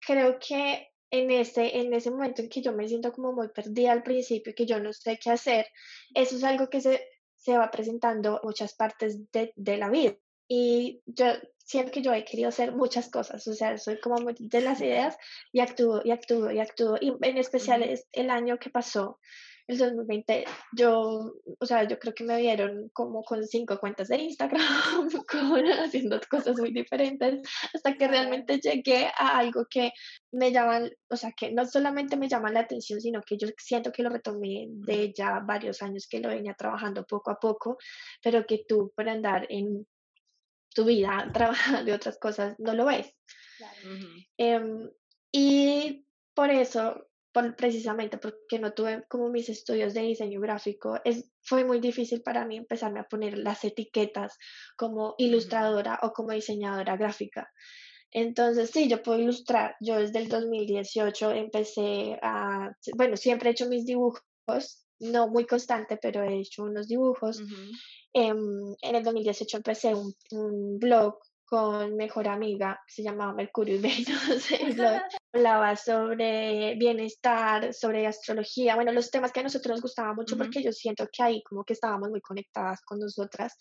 creo 0.00 0.38
que 0.38 0.93
en 1.18 1.30
ese, 1.30 1.78
en 1.78 1.94
ese 1.94 2.10
momento 2.10 2.42
en 2.42 2.48
que 2.48 2.60
yo 2.60 2.72
me 2.72 2.88
siento 2.88 3.12
como 3.12 3.32
muy 3.32 3.48
perdida 3.48 3.92
al 3.92 4.02
principio, 4.02 4.52
que 4.56 4.66
yo 4.66 4.80
no 4.80 4.92
sé 4.92 5.18
qué 5.22 5.30
hacer, 5.30 5.66
eso 6.12 6.36
es 6.36 6.44
algo 6.44 6.68
que 6.68 6.80
se, 6.80 7.00
se 7.36 7.56
va 7.56 7.70
presentando 7.70 8.40
en 8.42 8.48
muchas 8.48 8.74
partes 8.74 9.30
de, 9.30 9.52
de 9.54 9.76
la 9.76 9.90
vida. 9.90 10.16
Y 10.48 11.02
yo 11.06 11.26
siento 11.58 11.92
que 11.92 12.02
yo 12.02 12.12
he 12.12 12.24
querido 12.24 12.48
hacer 12.48 12.72
muchas 12.72 13.08
cosas, 13.08 13.46
o 13.46 13.54
sea, 13.54 13.78
soy 13.78 14.00
como 14.00 14.16
de 14.38 14.60
las 14.60 14.80
ideas 14.80 15.16
y 15.52 15.60
actúo 15.60 16.02
y 16.04 16.10
actúo 16.10 16.50
y 16.50 16.58
actúo. 16.58 16.96
Y 17.00 17.14
en 17.22 17.38
especial 17.38 17.82
es 17.84 18.08
el 18.12 18.28
año 18.30 18.58
que 18.58 18.70
pasó, 18.70 19.20
el 19.66 19.78
2020, 19.78 20.44
yo, 20.72 21.32
o 21.58 21.66
sea, 21.66 21.84
yo 21.84 21.98
creo 21.98 22.14
que 22.14 22.24
me 22.24 22.36
vieron 22.36 22.90
como 22.92 23.22
con 23.22 23.46
cinco 23.46 23.78
cuentas 23.78 24.08
de 24.08 24.18
Instagram, 24.18 24.60
haciendo 25.84 26.20
cosas 26.30 26.58
muy 26.58 26.72
diferentes, 26.72 27.40
hasta 27.72 27.94
que 27.96 28.06
realmente 28.08 28.60
llegué 28.60 29.06
a 29.16 29.38
algo 29.38 29.66
que 29.68 29.92
me 30.32 30.52
llaman, 30.52 30.90
o 31.08 31.16
sea, 31.16 31.32
que 31.32 31.50
no 31.52 31.64
solamente 31.66 32.16
me 32.16 32.28
llama 32.28 32.52
la 32.52 32.60
atención, 32.60 33.00
sino 33.00 33.22
que 33.22 33.38
yo 33.38 33.48
siento 33.56 33.90
que 33.90 34.02
lo 34.02 34.10
retomé 34.10 34.66
de 34.68 35.12
ya 35.16 35.40
varios 35.40 35.80
años 35.82 36.06
que 36.08 36.20
lo 36.20 36.28
venía 36.28 36.54
trabajando 36.54 37.04
poco 37.06 37.30
a 37.30 37.40
poco, 37.40 37.78
pero 38.22 38.44
que 38.46 38.64
tú 38.68 38.92
por 38.94 39.08
andar 39.08 39.46
en 39.48 39.86
tu 40.74 40.84
vida, 40.84 41.30
trabajar 41.32 41.84
de 41.84 41.92
otras 41.94 42.18
cosas, 42.18 42.54
no 42.58 42.74
lo 42.74 42.84
ves. 42.84 43.14
Em, 44.36 44.90
y 45.32 46.04
por 46.34 46.50
eso, 46.50 47.06
por, 47.34 47.56
precisamente 47.56 48.16
porque 48.16 48.60
no 48.60 48.72
tuve 48.72 49.04
como 49.08 49.28
mis 49.28 49.48
estudios 49.48 49.92
de 49.92 50.02
diseño 50.02 50.40
gráfico, 50.40 51.00
es, 51.04 51.28
fue 51.42 51.64
muy 51.64 51.80
difícil 51.80 52.22
para 52.22 52.46
mí 52.46 52.56
empezarme 52.56 53.00
a 53.00 53.08
poner 53.08 53.36
las 53.36 53.64
etiquetas 53.64 54.38
como 54.76 55.16
ilustradora 55.18 55.98
o 56.02 56.12
como 56.12 56.30
diseñadora 56.30 56.96
gráfica. 56.96 57.50
Entonces, 58.12 58.70
sí, 58.70 58.88
yo 58.88 59.02
puedo 59.02 59.18
ilustrar. 59.18 59.74
Yo 59.80 59.96
desde 59.96 60.20
el 60.20 60.28
2018 60.28 61.32
empecé 61.32 62.16
a, 62.22 62.70
bueno, 62.96 63.16
siempre 63.16 63.50
he 63.50 63.52
hecho 63.52 63.68
mis 63.68 63.84
dibujos, 63.84 64.22
no 65.00 65.28
muy 65.28 65.44
constante, 65.44 65.98
pero 66.00 66.22
he 66.22 66.38
hecho 66.38 66.62
unos 66.62 66.86
dibujos. 66.86 67.42
Em, 68.12 68.74
en 68.80 68.94
el 68.94 69.02
2018 69.02 69.56
empecé 69.56 69.92
un, 69.92 70.14
un, 70.30 70.78
blog 70.78 71.18
con 71.46 71.96
mejor 71.96 72.28
amiga 72.28 72.80
se 72.86 73.02
llamaba 73.02 73.32
Mercurio 73.32 73.76
y 73.76 73.78
Venus. 73.78 74.48
Hablaba 75.32 75.76
sobre 75.76 76.74
bienestar, 76.76 77.74
sobre 77.74 78.06
astrología, 78.06 78.74
bueno, 78.74 78.92
los 78.92 79.10
temas 79.10 79.32
que 79.32 79.40
a 79.40 79.42
nosotros 79.42 79.72
nos 79.72 79.82
gustaban 79.82 80.16
mucho 80.16 80.36
porque 80.36 80.62
yo 80.62 80.72
siento 80.72 81.08
que 81.12 81.22
ahí 81.22 81.42
como 81.42 81.64
que 81.64 81.74
estábamos 81.74 82.10
muy 82.10 82.20
conectadas 82.20 82.80
con 82.82 82.98
nosotras. 82.98 83.56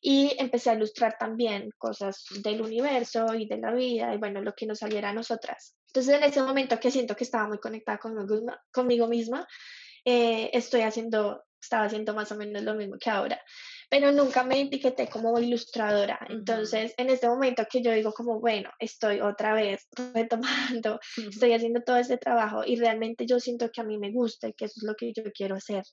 Y 0.00 0.36
empecé 0.38 0.70
a 0.70 0.74
ilustrar 0.74 1.16
también 1.18 1.70
cosas 1.76 2.24
del 2.42 2.62
universo 2.62 3.34
y 3.34 3.46
de 3.46 3.58
la 3.58 3.72
vida 3.72 4.14
y 4.14 4.18
bueno, 4.18 4.40
lo 4.40 4.54
que 4.54 4.66
nos 4.66 4.78
saliera 4.78 5.10
a 5.10 5.14
nosotras. 5.14 5.74
Entonces 5.88 6.14
en 6.14 6.22
ese 6.22 6.42
momento 6.42 6.78
que 6.78 6.90
siento 6.90 7.16
que 7.16 7.24
estaba 7.24 7.48
muy 7.48 7.58
conectada 7.58 7.98
conmigo, 7.98 8.52
conmigo 8.72 9.08
misma, 9.08 9.46
eh, 10.04 10.50
estoy 10.52 10.82
haciendo, 10.82 11.44
estaba 11.60 11.84
haciendo 11.84 12.14
más 12.14 12.30
o 12.30 12.36
menos 12.36 12.62
lo 12.62 12.74
mismo 12.74 12.96
que 12.98 13.10
ahora 13.10 13.40
pero 13.88 14.12
nunca 14.12 14.44
me 14.44 14.60
etiqueté 14.60 15.08
como 15.08 15.38
ilustradora. 15.38 16.18
Entonces, 16.28 16.94
en 16.98 17.10
este 17.10 17.28
momento 17.28 17.64
que 17.70 17.82
yo 17.82 17.92
digo 17.92 18.12
como, 18.12 18.38
bueno, 18.40 18.70
estoy 18.78 19.20
otra 19.20 19.54
vez 19.54 19.88
retomando, 20.14 21.00
estoy 21.16 21.52
haciendo 21.52 21.82
todo 21.82 21.96
este 21.96 22.18
trabajo 22.18 22.62
y 22.64 22.76
realmente 22.76 23.26
yo 23.26 23.40
siento 23.40 23.70
que 23.72 23.80
a 23.80 23.84
mí 23.84 23.98
me 23.98 24.12
gusta 24.12 24.48
y 24.48 24.52
que 24.52 24.66
eso 24.66 24.74
es 24.76 24.82
lo 24.84 24.94
que 24.94 25.12
yo 25.14 25.22
quiero 25.34 25.56
hacer. 25.56 25.84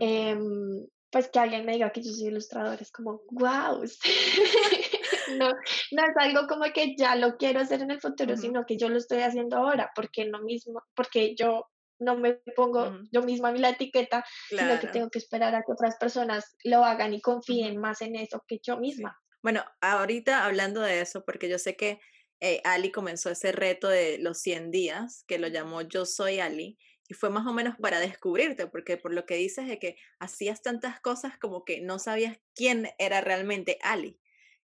Em, 0.00 0.86
pues 1.10 1.28
que 1.28 1.38
alguien 1.38 1.64
me 1.64 1.72
diga 1.72 1.90
que 1.90 2.02
yo 2.02 2.12
soy 2.12 2.28
ilustradora 2.28 2.80
es 2.80 2.90
como, 2.90 3.22
wow, 3.30 3.82
no, 5.38 5.48
no 5.48 6.02
es 6.02 6.16
algo 6.16 6.46
como 6.48 6.64
que 6.74 6.94
ya 6.96 7.14
lo 7.16 7.36
quiero 7.36 7.60
hacer 7.60 7.82
en 7.82 7.90
el 7.90 8.00
futuro, 8.00 8.36
sino 8.36 8.64
que 8.66 8.76
yo 8.76 8.88
lo 8.88 8.98
estoy 8.98 9.20
haciendo 9.20 9.56
ahora, 9.56 9.90
porque 9.94 10.26
no 10.26 10.42
mismo, 10.42 10.82
porque 10.94 11.34
yo 11.34 11.66
no 11.98 12.16
me 12.16 12.34
pongo 12.56 12.98
yo 13.12 13.22
misma 13.22 13.52
la 13.52 13.70
etiqueta, 13.70 14.24
sino 14.48 14.78
que 14.80 14.88
tengo 14.88 15.10
que 15.10 15.18
esperar 15.18 15.54
a 15.54 15.62
que 15.62 15.72
otras 15.72 15.96
personas 15.96 16.56
lo 16.64 16.84
hagan 16.84 17.14
y 17.14 17.20
confíen 17.20 17.78
más 17.78 18.02
en 18.02 18.16
eso 18.16 18.42
que 18.46 18.60
yo 18.62 18.78
misma. 18.78 19.18
Bueno, 19.42 19.64
ahorita 19.80 20.44
hablando 20.44 20.80
de 20.80 21.00
eso, 21.00 21.24
porque 21.24 21.48
yo 21.48 21.58
sé 21.58 21.76
que 21.76 22.00
eh, 22.40 22.60
Ali 22.64 22.92
comenzó 22.92 23.30
ese 23.30 23.52
reto 23.52 23.88
de 23.88 24.18
los 24.18 24.38
100 24.40 24.70
días, 24.70 25.24
que 25.26 25.38
lo 25.38 25.48
llamó 25.48 25.82
Yo 25.82 26.06
Soy 26.06 26.40
Ali, 26.40 26.78
y 27.08 27.14
fue 27.14 27.30
más 27.30 27.46
o 27.46 27.52
menos 27.52 27.76
para 27.80 28.00
descubrirte, 28.00 28.66
porque 28.66 28.96
por 28.96 29.14
lo 29.14 29.26
que 29.26 29.36
dices 29.36 29.66
de 29.66 29.78
que 29.78 29.96
hacías 30.18 30.62
tantas 30.62 31.00
cosas 31.00 31.38
como 31.38 31.64
que 31.64 31.80
no 31.80 31.98
sabías 31.98 32.38
quién 32.54 32.90
era 32.98 33.20
realmente 33.20 33.78
Ali. 33.82 34.20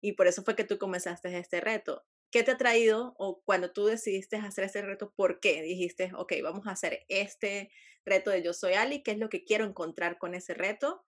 Y 0.00 0.12
por 0.12 0.28
eso 0.28 0.44
fue 0.44 0.54
que 0.54 0.64
tú 0.64 0.78
comenzaste 0.78 1.36
este 1.36 1.60
reto. 1.60 2.06
¿Qué 2.30 2.42
te 2.42 2.50
ha 2.50 2.58
traído 2.58 3.14
o 3.18 3.40
cuando 3.44 3.72
tú 3.72 3.86
decidiste 3.86 4.36
hacer 4.36 4.64
este 4.64 4.82
reto, 4.82 5.12
por 5.16 5.40
qué 5.40 5.62
dijiste, 5.62 6.12
ok, 6.14 6.34
vamos 6.42 6.66
a 6.66 6.72
hacer 6.72 7.04
este 7.08 7.70
reto 8.04 8.30
de 8.30 8.42
Yo 8.42 8.52
Soy 8.52 8.74
Ali, 8.74 9.02
qué 9.02 9.12
es 9.12 9.18
lo 9.18 9.28
que 9.28 9.44
quiero 9.44 9.64
encontrar 9.64 10.18
con 10.18 10.34
ese 10.34 10.54
reto 10.54 11.04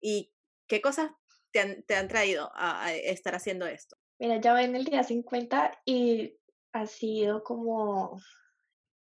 y 0.00 0.32
qué 0.68 0.80
cosas 0.80 1.10
te 1.50 1.60
han, 1.60 1.82
te 1.82 1.96
han 1.96 2.08
traído 2.08 2.50
a, 2.54 2.92
estar 2.94 3.34
haciendo 3.34 3.66
esto? 3.66 3.96
Mira, 4.18 4.40
ya 4.40 4.52
voy 4.52 4.64
en 4.64 4.76
el 4.76 4.84
día 4.84 5.02
50 5.02 5.82
y 5.84 6.36
ha 6.72 6.86
sido 6.86 7.42
como, 7.42 8.20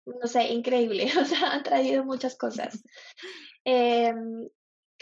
no 0.06 0.28
sé, 0.28 0.50
increíble, 0.50 1.06
o 1.20 1.26
sea, 1.26 1.54
han 1.54 1.64
traído 1.64 2.04
muchas 2.04 2.36
cosas. 2.38 2.84
eh, 3.66 4.14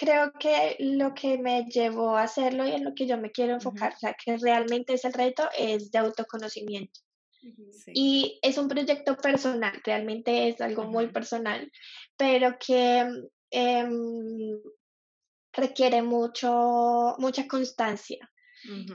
creo 0.03 0.33
que 0.37 0.75
lo 0.79 1.13
que 1.13 1.37
me 1.37 1.63
llevó 1.65 2.17
a 2.17 2.23
hacerlo 2.23 2.67
y 2.67 2.71
en 2.71 2.83
lo 2.83 2.93
que 2.93 3.07
yo 3.07 3.17
me 3.17 3.31
quiero 3.31 3.53
enfocar, 3.53 3.93
o 3.93 3.97
sea, 3.97 4.13
que 4.13 4.37
realmente 4.37 4.93
es 4.93 5.05
el 5.05 5.13
reto, 5.13 5.47
es 5.57 5.91
de 5.91 5.99
autoconocimiento. 5.99 6.99
Y 7.93 8.39
es 8.41 8.57
un 8.57 8.67
proyecto 8.67 9.15
personal, 9.17 9.81
realmente 9.85 10.47
es 10.47 10.61
algo 10.61 10.85
muy 10.85 11.07
personal, 11.07 11.69
pero 12.17 12.57
que 12.57 13.05
em, 13.51 14.61
requiere 15.53 16.01
mucho, 16.01 17.15
mucha 17.19 17.47
constancia. 17.47 18.29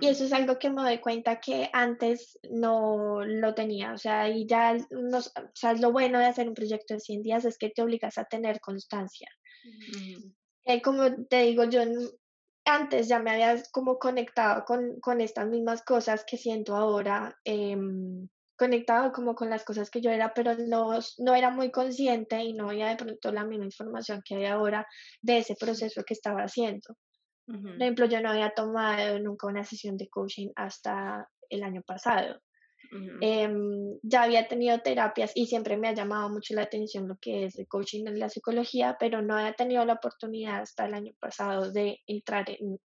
Y 0.00 0.08
eso 0.08 0.24
es 0.24 0.32
algo 0.32 0.58
que 0.58 0.70
me 0.70 0.80
doy 0.80 0.98
cuenta 0.98 1.40
que 1.40 1.68
antes 1.74 2.38
no 2.50 3.22
lo 3.22 3.54
tenía. 3.54 3.92
O 3.92 3.98
sea, 3.98 4.26
y 4.26 4.46
ya 4.46 4.74
o 4.74 5.20
sea, 5.52 5.74
lo 5.74 5.92
bueno 5.92 6.18
de 6.18 6.24
hacer 6.24 6.48
un 6.48 6.54
proyecto 6.54 6.94
de 6.94 7.00
100 7.00 7.22
días 7.22 7.44
es 7.44 7.58
que 7.58 7.68
te 7.68 7.82
obligas 7.82 8.16
a 8.16 8.24
tener 8.24 8.60
constancia. 8.60 9.28
Eh, 10.64 10.82
como 10.82 11.26
te 11.28 11.42
digo, 11.42 11.64
yo 11.64 11.82
antes 12.64 13.08
ya 13.08 13.18
me 13.18 13.30
había 13.30 13.62
como 13.72 13.98
conectado 13.98 14.64
con, 14.64 15.00
con 15.00 15.20
estas 15.20 15.48
mismas 15.48 15.82
cosas 15.82 16.24
que 16.26 16.36
siento 16.36 16.76
ahora, 16.76 17.34
em, 17.44 18.28
conectado 18.56 19.12
como 19.12 19.34
con 19.34 19.50
las 19.50 19.64
cosas 19.64 19.90
que 19.90 20.00
yo 20.00 20.10
era, 20.10 20.34
pero 20.34 20.54
no, 20.56 20.98
no 21.18 21.34
era 21.34 21.50
muy 21.50 21.70
consciente 21.70 22.42
y 22.42 22.52
no 22.54 22.68
había 22.70 22.88
de 22.88 22.96
pronto 22.96 23.32
la 23.32 23.44
misma 23.44 23.64
información 23.66 24.20
que 24.24 24.36
hay 24.36 24.46
ahora 24.46 24.86
de 25.22 25.38
ese 25.38 25.54
proceso 25.56 26.02
que 26.04 26.14
estaba 26.14 26.42
haciendo. 26.42 26.96
Por 27.78 27.84
ejemplo, 27.84 28.06
yo 28.06 28.20
no 28.20 28.30
había 28.30 28.50
tomado 28.54 29.18
nunca 29.20 29.46
una 29.48 29.64
sesión 29.64 29.96
de 29.96 30.08
coaching 30.08 30.50
hasta 30.56 31.28
el 31.50 31.62
año 31.64 31.82
pasado. 31.82 32.40
Em, 32.90 33.98
ya 34.02 34.22
había 34.22 34.48
tenido 34.48 34.80
terapias 34.80 35.32
y 35.34 35.46
siempre 35.46 35.76
me 35.76 35.88
ha 35.88 35.94
llamado 35.94 36.30
mucho 36.30 36.54
la 36.54 36.62
atención 36.62 37.06
lo 37.06 37.18
que 37.18 37.44
es 37.44 37.58
el 37.58 37.68
coaching 37.68 38.06
en 38.06 38.18
la 38.18 38.30
psicología, 38.30 38.96
pero 38.98 39.20
no 39.20 39.36
había 39.36 39.52
tenido 39.52 39.84
la 39.84 39.94
oportunidad 39.94 40.62
hasta 40.62 40.86
el 40.86 40.94
año 40.94 41.12
pasado 41.20 41.70
de 41.70 42.00
entrar 42.06 42.46
en, 42.48 42.80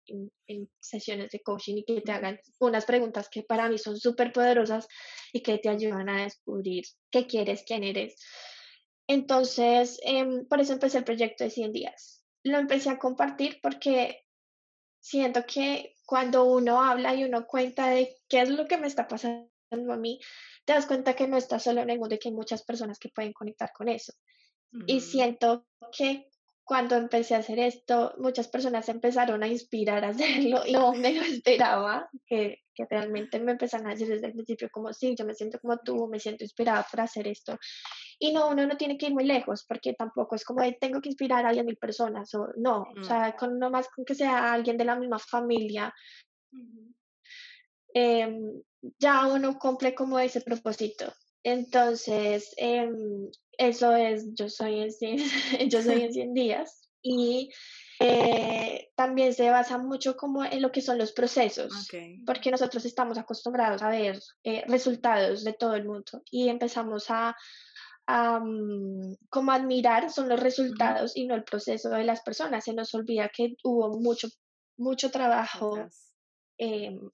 en, 0.48 0.70
sesiones 0.82 1.32
de 1.32 1.40
coaching 1.40 1.78
y 1.78 1.86
que 1.86 2.02
te 2.02 2.12
hagan 2.12 2.38
unas 2.60 2.86
preguntas 2.86 3.30
que 3.30 3.44
para 3.44 3.70
mí 3.70 3.78
son 3.78 3.98
súper 3.98 4.34
poderosas 4.34 4.88
y 5.32 5.42
que 5.42 5.58
te 5.58 5.70
ayudan 5.70 6.10
a 6.10 6.24
descubrir 6.24 6.84
qué 7.10 7.26
quieres, 7.26 7.64
quién 7.66 7.84
eres. 7.84 8.16
Entonces, 9.08 10.00
em, 10.04 10.46
por 10.48 10.60
eso 10.60 10.74
empecé 10.74 10.98
el 10.98 11.04
proyecto 11.06 11.46
de 11.46 11.50
100 11.50 11.72
días. 11.72 12.24
Lo 12.44 12.58
empecé 12.58 12.90
a 12.90 13.00
compartir 13.00 13.60
porque 13.62 14.26
siento 15.00 15.46
que 15.46 15.96
cuando 16.06 16.44
uno 16.44 16.84
habla 16.84 17.16
y 17.16 17.24
uno 17.24 17.48
cuenta 17.48 17.88
de 17.88 18.18
qué 18.28 18.42
es 18.42 18.50
lo 18.50 18.68
que 18.68 18.78
me 18.78 18.88
está 18.88 19.08
pasando 19.08 19.53
a 19.74 19.98
mí, 19.98 20.20
te 20.66 20.74
das 20.74 20.86
cuenta 20.86 21.16
que 21.16 21.28
no 21.28 21.38
estás 21.38 21.64
solo 21.64 21.82
en 21.82 21.90
el 21.90 22.00
mundo 22.00 22.16
y 22.16 22.20
que 22.20 22.30
hay 22.30 22.36
muchas 22.36 22.64
personas 22.64 23.00
que 23.00 23.10
pueden 23.10 23.34
conectar 23.34 23.72
con 23.74 23.90
eso. 23.90 24.14
Y 24.88 25.02
siento 25.02 25.68
que 25.96 26.28
cuando 26.64 26.96
empecé 26.96 27.36
a 27.36 27.40
hacer 27.40 27.60
esto, 27.60 28.14
muchas 28.18 28.48
personas 28.48 28.88
empezaron 28.88 29.44
a 29.44 29.48
inspirar 29.48 30.04
a 30.06 30.10
hacerlo 30.10 30.62
y 30.66 30.72
no 30.72 30.94
me 30.94 31.14
lo 31.14 31.22
esperaba, 31.22 32.10
que, 32.26 32.60
que, 32.74 32.86
realmente 32.90 33.40
me 33.40 33.52
empezaron 33.52 33.88
a 33.88 33.92
decir 33.92 34.08
desde 34.08 34.28
el 34.28 34.34
principio 34.34 34.70
como, 34.72 34.94
sí, 34.94 35.14
yo 35.18 35.26
me 35.26 35.34
siento 35.34 35.60
como 35.60 35.78
tú, 35.80 36.08
me 36.08 36.20
siento 36.20 36.44
inspirada 36.44 36.86
por 36.90 37.02
hacer 37.02 37.28
esto. 37.28 37.58
Y 38.18 38.32
no, 38.32 38.50
uno 38.50 38.66
no 38.66 38.78
tiene 38.78 38.98
que 38.98 39.08
ir 39.08 39.14
muy 39.14 39.26
lejos, 39.26 39.66
porque 39.68 39.94
tampoco 39.94 40.36
es 40.36 40.46
como, 40.46 40.62
tengo 40.80 41.02
que 41.02 41.10
inspirar 41.10 41.46
a 41.46 41.50
alguien 41.50 41.66
mil 41.66 41.78
personas, 41.78 42.34
o 42.34 42.48
no, 42.56 42.86
o 42.98 43.04
sea, 43.04 43.36
con 43.36 43.60
más 43.60 43.90
con 43.90 44.06
que 44.06 44.16
sea 44.16 44.54
alguien 44.54 44.78
de 44.78 44.86
la 44.86 44.96
misma 44.96 45.20
familia, 45.20 45.94
em, 47.94 48.62
ya 49.00 49.26
uno 49.28 49.58
cumple 49.58 49.96
como 49.96 50.20
ese 50.20 50.42
propósito. 50.42 51.14
Entonces, 51.44 52.54
em, 52.58 53.30
eso 53.58 53.96
es, 53.96 54.34
yo 54.34 54.50
soy 54.50 54.80
en 54.80 54.92
100, 54.92 55.18
yo 55.70 55.82
soy 55.82 56.04
en 56.04 56.14
100 56.14 56.34
días 56.34 56.90
y 57.02 57.50
eh, 58.00 58.92
también 58.96 59.34
se 59.34 59.50
basa 59.50 59.78
mucho 59.78 60.16
como 60.16 60.44
en 60.44 60.62
lo 60.62 60.72
que 60.72 60.82
son 60.82 60.98
los 60.98 61.12
procesos, 61.12 61.90
porque 62.26 62.52
nosotros 62.52 62.86
estamos 62.86 63.18
acostumbrados 63.18 63.82
a 63.82 63.90
ver 63.90 64.20
eh, 64.44 64.64
resultados 64.68 65.44
de 65.44 65.54
todo 65.54 65.76
el 65.76 65.86
mundo 65.86 66.22
y 66.32 66.50
empezamos 66.50 67.06
a, 67.10 67.36
mm, 68.08 69.14
como 69.30 69.52
admirar 69.52 70.10
son 70.10 70.30
los 70.30 70.40
resultados 70.40 71.16
y 71.16 71.28
no 71.28 71.36
el 71.36 71.44
proceso 71.44 71.90
de 71.90 72.04
las 72.04 72.22
personas. 72.22 72.64
Se 72.64 72.74
nos 72.74 72.94
olvida 72.94 73.30
que 73.30 73.56
hubo 73.64 74.00
mucho, 74.00 74.28
mucho 74.78 75.12
trabajo 75.12 75.78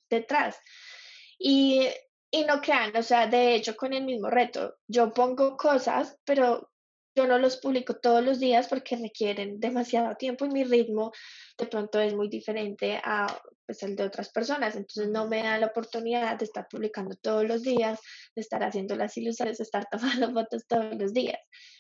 detrás. 0.10 0.58
Em, 0.58 0.99
y 1.40 1.88
y 2.32 2.44
no 2.44 2.62
crean, 2.62 2.96
o 2.96 3.04
sea, 3.04 3.28
de 3.28 3.56
hecho 3.56 3.76
con 3.76 3.94
el 3.94 4.06
mismo 4.06 4.30
reto, 4.30 4.76
yo 4.88 5.12
pongo 5.12 5.58
cosas, 5.58 6.18
pero 6.26 6.70
yo 7.16 7.26
no 7.26 7.40
los 7.40 7.58
publico 7.58 7.96
todos 7.96 8.24
los 8.24 8.40
días 8.40 8.68
porque 8.68 8.96
requieren 8.96 9.60
demasiado 9.60 10.16
tiempo 10.16 10.46
y 10.46 10.50
mi 10.50 10.64
ritmo 10.64 11.12
de 11.58 11.66
pronto 11.66 12.00
es 12.00 12.16
muy 12.16 12.30
diferente 12.30 13.02
a 13.04 13.28
pues, 13.66 13.82
el 13.84 13.96
de 13.96 14.04
otras 14.04 14.30
personas. 14.30 14.76
Entonces 14.76 15.10
no 15.10 15.28
me 15.28 15.42
da 15.42 15.58
la 15.58 15.68
oportunidad 15.68 16.38
de 16.38 16.46
estar 16.46 16.68
publicando 16.70 17.16
todos 17.16 17.46
los 17.46 17.64
días, 17.64 18.00
de 18.36 18.42
estar 18.42 18.64
haciendo 18.64 18.96
las 18.96 19.18
ilusiones, 19.18 19.58
de 19.58 19.64
estar 19.64 19.88
tomando 19.92 20.32
fotos 20.32 20.66
todos 20.68 20.96
los 20.98 21.12
días. 21.14 21.40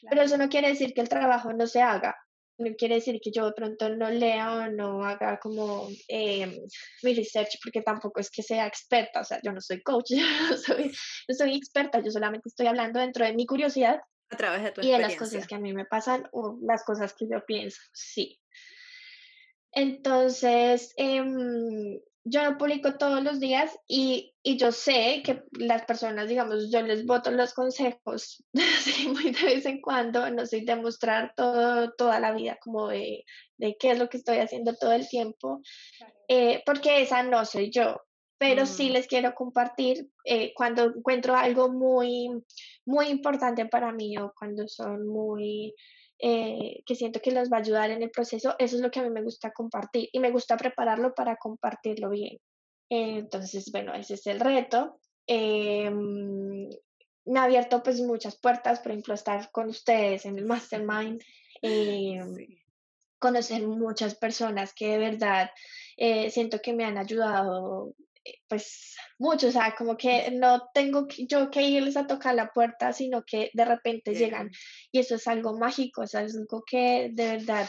Pero 0.10 0.24
eso 0.24 0.38
no 0.38 0.50
quiere 0.50 0.69
decir 0.69 0.93
que 0.93 1.02
el 1.02 1.10
trabajo 1.10 1.54
no 1.54 1.67
se 1.67 1.82
haga 1.82 2.17
no 2.60 2.76
quiere 2.76 2.95
decir 2.95 3.19
que 3.22 3.32
yo 3.32 3.45
de 3.45 3.54
pronto 3.54 3.89
no 3.89 4.10
lea 4.10 4.54
o 4.54 4.69
no 4.69 5.04
haga 5.04 5.39
como 5.39 5.89
eh, 6.08 6.62
mi 7.04 7.13
research, 7.13 7.58
porque 7.63 7.82
tampoco 7.82 8.19
es 8.19 8.30
que 8.30 8.43
sea 8.43 8.67
experta, 8.67 9.22
o 9.22 9.24
sea, 9.24 9.39
yo 9.43 9.52
no 9.52 9.62
soy 9.62 9.82
coach, 9.82 10.10
yo 10.10 10.26
no 10.50 10.58
soy, 10.58 10.91
soy 11.30 11.56
experta, 11.56 12.02
yo 12.04 12.12
solamente 12.12 12.50
estoy 12.50 12.67
hablando 12.67 13.00
dentro 13.00 13.26
de 13.26 13.34
mi 13.34 13.45
curiosidad 13.45 14.00
a 14.32 14.38
través 14.38 14.63
de 14.63 14.72
tu 14.72 14.82
y 14.82 14.91
de 14.91 15.00
las 15.00 15.15
cosas 15.15 15.48
que 15.48 15.56
a 15.56 15.60
mí 15.60 15.74
me 15.74 15.86
pasan 15.86 16.28
o 16.32 16.60
las 16.62 16.84
cosas 16.84 17.13
que 17.13 17.28
yo 17.28 17.43
pienso, 17.45 17.82
sí. 17.93 18.39
Entonces, 19.72 20.93
eh, 20.98 21.24
yo 22.30 22.44
no 22.44 22.58
publico 22.58 22.98
todos 22.98 23.24
los 23.24 23.39
días 23.39 23.78
y, 23.88 24.34
y, 24.44 24.58
yo 24.58 24.72
sé 24.72 25.22
que 25.24 25.44
las 25.52 25.86
personas, 25.86 26.30
digamos, 26.30 26.72
yo 26.72 26.82
les 26.82 27.06
voto 27.06 27.32
los 27.32 27.54
consejos 27.54 28.44
muy 29.08 29.32
de 29.32 29.44
vez 29.44 29.65
en 29.65 29.82
cuando, 29.82 30.30
no 30.30 30.46
soy 30.46 30.65
demostrar 30.65 31.34
todo, 31.36 31.92
toda 31.94 32.20
la 32.20 32.32
vida 32.34 32.58
como 32.62 32.89
de, 32.89 33.26
de, 33.58 33.78
qué 33.80 33.92
es 33.92 34.00
lo 34.00 34.10
que 34.10 34.18
estoy 34.18 34.38
haciendo 34.38 34.76
todo 34.76 34.94
el 34.94 35.08
tiempo, 35.08 35.62
eh, 36.28 36.62
porque 36.65 37.02
esa 37.02 37.24
no 37.24 37.46
soy 37.46 37.72
yo, 37.72 38.02
pero 38.38 38.65
sí 38.65 38.89
mm. 38.89 38.94
les 38.94 39.08
quiero 39.08 39.34
compartir 39.34 40.10
eh, 40.24 40.54
cuando 40.56 40.86
encuentro 40.86 41.36
algo 41.36 41.70
muy, 41.70 42.30
muy 42.86 43.08
importante 43.08 43.65
para 43.65 43.92
mí 43.92 44.18
o 44.18 44.34
cuando 44.38 44.68
son 44.68 45.08
muy 45.08 45.74
eh, 46.19 46.82
que 46.86 46.95
siento 46.95 47.21
que 47.21 47.32
los 47.32 47.49
va 47.49 47.58
a 47.58 47.60
ayudar 47.62 47.91
en 47.91 48.03
el 48.03 48.12
proceso, 48.12 48.55
eso 48.60 48.75
es 48.75 48.82
lo 48.82 48.91
que 48.91 48.99
a 48.99 49.03
mí 49.03 49.10
me 49.10 49.23
gusta 49.23 49.51
compartir 49.51 50.10
y 50.12 50.19
me 50.19 50.32
gusta 50.32 50.58
prepararlo 50.58 51.13
para 51.13 51.38
compartirlo 51.38 52.10
bien. 52.10 52.38
entonces, 52.89 53.71
bueno, 53.71 53.93
ese 53.93 54.15
es 54.15 54.27
el 54.27 54.39
reto. 54.39 54.99
Em, 55.27 56.67
me 57.25 57.39
ha 57.39 57.43
abierto 57.43 57.84
pues 57.84 58.01
muchas 58.01 58.39
puertas, 58.39 58.79
por 58.79 58.91
ejemplo, 58.91 59.13
estar 59.13 59.51
con 59.51 59.69
ustedes 59.69 60.25
en 60.25 60.39
el 60.39 60.45
mastermind, 60.45 61.21
em, 61.62 62.36
conocer 63.19 63.67
muchas 63.67 64.15
personas 64.15 64.73
que 64.73 64.88
de 64.88 64.97
verdad 64.97 65.51
eh, 65.97 66.32
siento 66.32 66.60
que 66.62 66.73
me 66.73 66.86
han 66.86 66.97
ayudado 66.97 67.93
pues 68.47 68.95
mucho, 69.17 69.47
o 69.47 69.51
sea, 69.51 69.75
como 69.77 69.97
que 69.97 70.32
no 70.32 70.69
tengo 70.73 71.08
yo 71.27 71.49
que 71.49 71.62
irles 71.63 71.97
a 71.97 72.08
tocar 72.08 72.36
la 72.36 72.51
puerta, 72.51 72.93
sino 72.93 73.23
que 73.25 73.49
de 73.53 73.65
repente 73.65 74.13
llegan 74.13 74.49
y 74.91 74.99
eso 74.99 75.15
es 75.15 75.27
algo 75.27 75.58
mágico, 75.58 76.01
o 76.01 76.08
sea, 76.08 76.23
es 76.23 76.36
algo 76.36 76.63
que 76.65 77.10
de 77.13 77.38
verdad, 77.38 77.67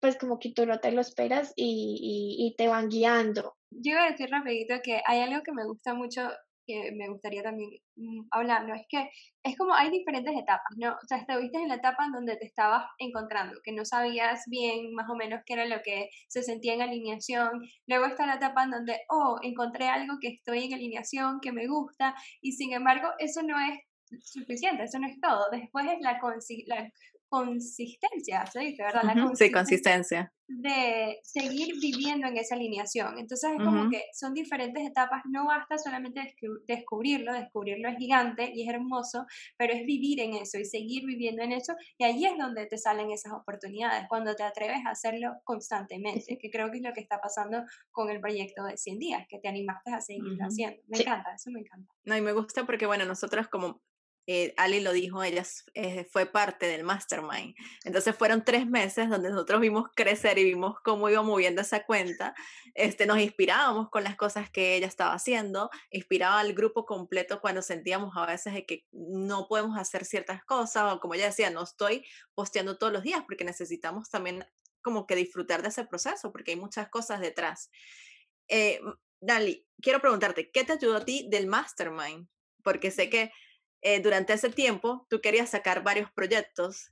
pues 0.00 0.16
como 0.16 0.38
que 0.38 0.52
tú 0.52 0.66
no 0.66 0.78
te 0.80 0.92
lo 0.92 1.00
esperas 1.00 1.52
y, 1.56 1.98
y, 2.00 2.46
y 2.46 2.56
te 2.56 2.68
van 2.68 2.88
guiando. 2.88 3.56
Yo 3.70 3.92
iba 3.92 4.04
a 4.04 4.10
decir 4.10 4.28
rapidito 4.30 4.74
que 4.82 5.00
hay 5.06 5.20
algo 5.20 5.42
que 5.42 5.52
me 5.52 5.64
gusta 5.64 5.94
mucho 5.94 6.30
que 6.66 6.92
me 6.92 7.08
gustaría 7.08 7.42
también 7.42 7.70
mm, 7.96 8.26
hablar, 8.30 8.66
¿no? 8.66 8.74
Es 8.74 8.86
que 8.88 9.10
es 9.42 9.56
como 9.56 9.74
hay 9.74 9.90
diferentes 9.90 10.34
etapas, 10.34 10.76
¿no? 10.76 10.92
O 10.92 11.06
sea, 11.06 11.18
estuviste 11.18 11.58
en 11.58 11.68
la 11.68 11.76
etapa 11.76 12.04
en 12.06 12.12
donde 12.12 12.36
te 12.36 12.46
estabas 12.46 12.84
encontrando, 12.98 13.60
que 13.62 13.72
no 13.72 13.84
sabías 13.84 14.44
bien 14.46 14.92
más 14.94 15.08
o 15.10 15.16
menos 15.16 15.40
qué 15.46 15.54
era 15.54 15.66
lo 15.66 15.80
que 15.82 16.08
se 16.28 16.42
sentía 16.42 16.74
en 16.74 16.82
alineación. 16.82 17.50
Luego 17.86 18.06
está 18.06 18.26
la 18.26 18.36
etapa 18.36 18.64
en 18.64 18.70
donde, 18.70 19.00
oh, 19.08 19.38
encontré 19.42 19.88
algo 19.88 20.14
que 20.20 20.28
estoy 20.28 20.64
en 20.64 20.74
alineación, 20.74 21.40
que 21.40 21.52
me 21.52 21.66
gusta, 21.66 22.14
y 22.40 22.52
sin 22.52 22.72
embargo, 22.72 23.08
eso 23.18 23.42
no 23.42 23.58
es 23.58 23.78
suficiente, 24.22 24.84
eso 24.84 24.98
no 24.98 25.08
es 25.08 25.20
todo. 25.20 25.48
Después 25.50 25.86
es 25.86 26.00
la, 26.00 26.18
la 26.66 26.90
consistencia, 27.28 28.46
se 28.46 28.60
dice, 28.60 28.82
¿verdad? 28.82 29.02
La 29.04 29.34
sí, 29.34 29.50
consistencia. 29.50 30.32
De 30.46 31.18
seguir 31.22 31.74
viviendo 31.80 32.26
en 32.26 32.36
esa 32.36 32.54
alineación. 32.54 33.18
Entonces 33.18 33.52
es 33.52 33.64
como 33.64 33.88
que 33.88 34.04
son 34.12 34.34
diferentes 34.34 34.86
etapas, 34.86 35.22
no 35.30 35.46
basta 35.46 35.78
solamente 35.78 36.36
descubrirlo, 36.66 37.32
descubrirlo 37.32 37.88
es 37.88 37.96
gigante 37.96 38.52
y 38.54 38.62
es 38.62 38.68
hermoso, 38.68 39.26
pero 39.56 39.72
es 39.72 39.86
vivir 39.86 40.20
en 40.20 40.34
eso 40.34 40.58
y 40.58 40.66
seguir 40.66 41.06
viviendo 41.06 41.42
en 41.42 41.52
eso 41.52 41.74
y 41.96 42.04
ahí 42.04 42.26
es 42.26 42.36
donde 42.36 42.66
te 42.66 42.76
salen 42.76 43.10
esas 43.10 43.32
oportunidades, 43.32 44.06
cuando 44.08 44.34
te 44.34 44.42
atreves 44.42 44.84
a 44.86 44.90
hacerlo 44.90 45.32
constantemente, 45.44 46.38
que 46.38 46.50
creo 46.50 46.70
que 46.70 46.76
es 46.76 46.82
lo 46.82 46.92
que 46.92 47.00
está 47.00 47.20
pasando 47.20 47.64
con 47.90 48.10
el 48.10 48.20
proyecto 48.20 48.64
de 48.64 48.76
100 48.76 48.98
días, 48.98 49.26
que 49.28 49.38
te 49.38 49.48
animaste 49.48 49.92
a 49.92 50.00
seguir 50.00 50.38
haciendo. 50.40 50.80
Me 50.88 50.98
encanta, 50.98 51.34
eso 51.34 51.50
me 51.50 51.60
encanta. 51.60 51.90
No, 52.04 52.16
y 52.16 52.20
me 52.20 52.32
gusta 52.32 52.66
porque, 52.66 52.86
bueno, 52.86 53.06
nosotros 53.06 53.48
como 53.48 53.80
eh, 54.26 54.54
Ali 54.56 54.80
lo 54.80 54.92
dijo, 54.92 55.22
ella 55.22 55.44
eh, 55.74 56.04
fue 56.10 56.26
parte 56.26 56.66
del 56.66 56.82
mastermind. 56.82 57.54
Entonces 57.84 58.16
fueron 58.16 58.44
tres 58.44 58.66
meses 58.66 59.10
donde 59.10 59.30
nosotros 59.30 59.60
vimos 59.60 59.90
crecer 59.94 60.38
y 60.38 60.44
vimos 60.44 60.80
cómo 60.82 61.10
iba 61.10 61.22
moviendo 61.22 61.60
esa 61.60 61.84
cuenta. 61.84 62.34
Este, 62.74 63.06
nos 63.06 63.18
inspirábamos 63.18 63.90
con 63.90 64.02
las 64.02 64.16
cosas 64.16 64.50
que 64.50 64.76
ella 64.76 64.86
estaba 64.86 65.12
haciendo, 65.12 65.70
inspiraba 65.90 66.40
al 66.40 66.54
grupo 66.54 66.86
completo 66.86 67.40
cuando 67.40 67.60
sentíamos 67.60 68.16
a 68.16 68.26
veces 68.26 68.54
de 68.54 68.64
que 68.64 68.86
no 68.92 69.46
podemos 69.46 69.78
hacer 69.78 70.04
ciertas 70.04 70.42
cosas 70.44 70.94
o 70.94 71.00
como 71.00 71.14
ella 71.14 71.26
decía, 71.26 71.50
no 71.50 71.62
estoy 71.62 72.04
posteando 72.34 72.78
todos 72.78 72.92
los 72.92 73.02
días 73.02 73.22
porque 73.26 73.44
necesitamos 73.44 74.08
también 74.08 74.44
como 74.80 75.06
que 75.06 75.16
disfrutar 75.16 75.62
de 75.62 75.68
ese 75.68 75.84
proceso 75.84 76.32
porque 76.32 76.52
hay 76.52 76.56
muchas 76.56 76.88
cosas 76.88 77.20
detrás. 77.20 77.70
Eh, 78.48 78.80
Dali, 79.20 79.66
quiero 79.80 80.00
preguntarte, 80.00 80.50
¿qué 80.50 80.64
te 80.64 80.72
ayudó 80.72 80.96
a 80.96 81.04
ti 81.04 81.28
del 81.30 81.46
mastermind? 81.46 82.28
Porque 82.62 82.90
sé 82.90 83.08
que 83.08 83.30
eh, 83.84 84.00
durante 84.00 84.32
ese 84.32 84.48
tiempo 84.48 85.06
tú 85.08 85.20
querías 85.20 85.50
sacar 85.50 85.82
varios 85.82 86.10
proyectos. 86.12 86.90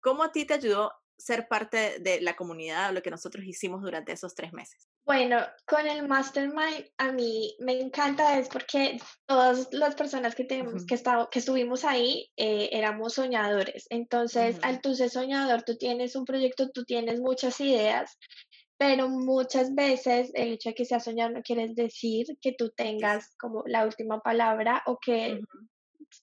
¿Cómo 0.00 0.24
a 0.24 0.32
ti 0.32 0.44
te 0.44 0.54
ayudó 0.54 0.92
ser 1.16 1.46
parte 1.48 1.98
de 2.00 2.20
la 2.20 2.34
comunidad, 2.34 2.92
lo 2.92 3.02
que 3.02 3.10
nosotros 3.10 3.44
hicimos 3.44 3.82
durante 3.82 4.12
esos 4.12 4.34
tres 4.34 4.52
meses? 4.52 4.88
Bueno, 5.04 5.38
con 5.66 5.86
el 5.86 6.08
Mastermind 6.08 6.86
a 6.98 7.12
mí 7.12 7.54
me 7.60 7.80
encanta 7.80 8.38
es 8.38 8.48
porque 8.48 9.00
todas 9.26 9.68
las 9.72 9.94
personas 9.94 10.34
que, 10.34 10.44
tenemos, 10.44 10.84
que, 10.84 11.00
que 11.30 11.38
estuvimos 11.38 11.84
ahí 11.84 12.30
eh, 12.36 12.70
éramos 12.72 13.14
soñadores. 13.14 13.86
Entonces, 13.90 14.58
al 14.62 14.80
tú 14.80 14.94
ser 14.94 15.10
soñador, 15.10 15.62
tú 15.62 15.76
tienes 15.76 16.16
un 16.16 16.24
proyecto, 16.24 16.70
tú 16.70 16.84
tienes 16.84 17.20
muchas 17.20 17.60
ideas, 17.60 18.18
pero 18.78 19.08
muchas 19.08 19.74
veces 19.74 20.30
el 20.34 20.54
hecho 20.54 20.70
de 20.70 20.74
que 20.74 20.84
seas 20.86 21.04
soñador 21.04 21.34
no 21.34 21.42
quiere 21.42 21.68
decir 21.74 22.26
que 22.40 22.52
tú 22.52 22.70
tengas 22.70 23.36
como 23.36 23.62
la 23.66 23.84
última 23.84 24.20
palabra 24.20 24.82
o 24.86 24.98
que 24.98 25.40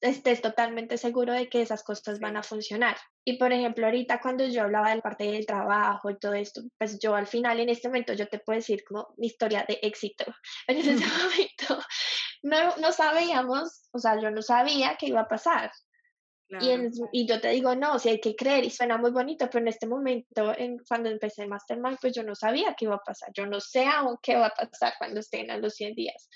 estés 0.02 0.41
totalmente 0.41 0.97
seguro 0.97 1.34
de 1.34 1.50
que 1.50 1.62
esas 1.62 1.84
cosas 1.84 2.19
van 2.19 2.38
a 2.38 2.43
funcionar. 2.43 2.97
Y 3.26 3.38
por 3.38 3.52
ejemplo, 3.52 3.86
ahorita 3.86 4.19
cuando 4.19 4.45
yo 4.45 4.63
hablaba 4.63 4.89
de 4.89 4.97
la 4.97 5.02
parte 5.02 5.26
del 5.26 5.45
trabajo 5.45 6.10
y 6.10 6.17
todo 6.17 6.34
esto, 6.34 6.62
pues 6.78 7.00
yo 7.00 7.15
al 7.15 7.28
final 7.28 7.60
en 7.60 7.69
este 7.69 7.88
momento 7.88 8.13
yo 8.13 8.28
te 8.28 8.39
puedo 8.39 8.58
decir 8.58 8.84
como 8.88 9.13
mi 9.17 9.28
historia 9.28 9.65
de 9.67 9.80
éxito. 9.82 10.26
En 10.67 10.78
ese 10.78 10.93
momento 10.93 11.80
no, 12.43 12.78
no 12.78 12.91
sabíamos, 12.91 13.88
o 13.91 14.00
sea, 14.00 14.19
yo 14.21 14.32
no 14.32 14.41
sabía 14.41 14.95
qué 15.00 15.08
iba 15.08 15.21
a 15.21 15.28
pasar. 15.28 15.71
Y, 16.50 16.69
y, 17.12 17.28
yo 17.28 17.41
te 17.41 17.50
digo, 17.50 17.76
no, 17.76 18.00
si 18.00 18.08
hay 18.08 18.21
que 18.21 18.34
creer 18.34 18.63
y 18.63 18.69
suena 18.69 18.97
muy 18.97 19.12
bonito, 19.12 19.50
pero 19.52 19.63
en 19.63 19.67
este 19.67 19.86
momento, 19.86 20.58
en, 20.58 20.78
cuando 20.88 21.10
empecé 21.10 21.45
Mastermind, 21.45 21.97
pues 22.00 22.13
yo 22.13 22.23
no 22.23 22.36
sabía 22.36 22.73
qué 22.78 22.86
iba 22.86 22.95
a 22.95 23.04
pasar. 23.04 23.30
Yo 23.34 23.45
no 23.45 23.60
sé 23.60 23.86
aún 23.86 24.17
qué 24.21 24.38
va 24.38 24.47
a 24.47 24.54
pasar 24.69 24.93
cuando 24.97 25.19
estén 25.19 25.52
a 25.52 25.58
los 25.58 25.73
100 25.76 25.95
días. 25.95 26.30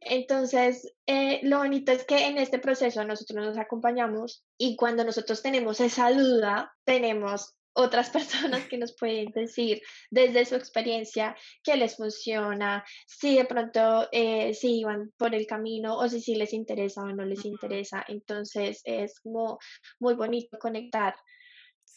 Entonces, 0.00 0.92
eh, 1.06 1.40
lo 1.42 1.58
bonito 1.58 1.92
es 1.92 2.04
que 2.04 2.26
en 2.26 2.38
este 2.38 2.58
proceso 2.58 3.04
nosotros 3.04 3.46
nos 3.46 3.58
acompañamos 3.58 4.44
y 4.58 4.76
cuando 4.76 5.04
nosotros 5.04 5.42
tenemos 5.42 5.80
esa 5.80 6.10
duda, 6.12 6.72
tenemos 6.84 7.54
otras 7.74 8.10
personas 8.10 8.66
que 8.68 8.78
nos 8.78 8.94
pueden 8.96 9.30
decir 9.32 9.80
desde 10.10 10.44
su 10.44 10.56
experiencia 10.56 11.36
qué 11.62 11.76
les 11.76 11.96
funciona, 11.96 12.84
si 13.06 13.36
de 13.36 13.44
pronto 13.44 14.08
eh, 14.12 14.54
si 14.54 14.80
iban 14.80 15.12
por 15.16 15.34
el 15.34 15.46
camino 15.46 15.96
o 15.96 16.08
si 16.08 16.20
sí 16.20 16.34
les 16.34 16.52
interesa 16.52 17.02
o 17.02 17.12
no 17.12 17.24
les 17.24 17.44
interesa. 17.44 18.04
Entonces 18.08 18.80
es 18.84 19.20
como 19.20 19.58
muy 19.98 20.14
bonito 20.14 20.58
conectar 20.58 21.14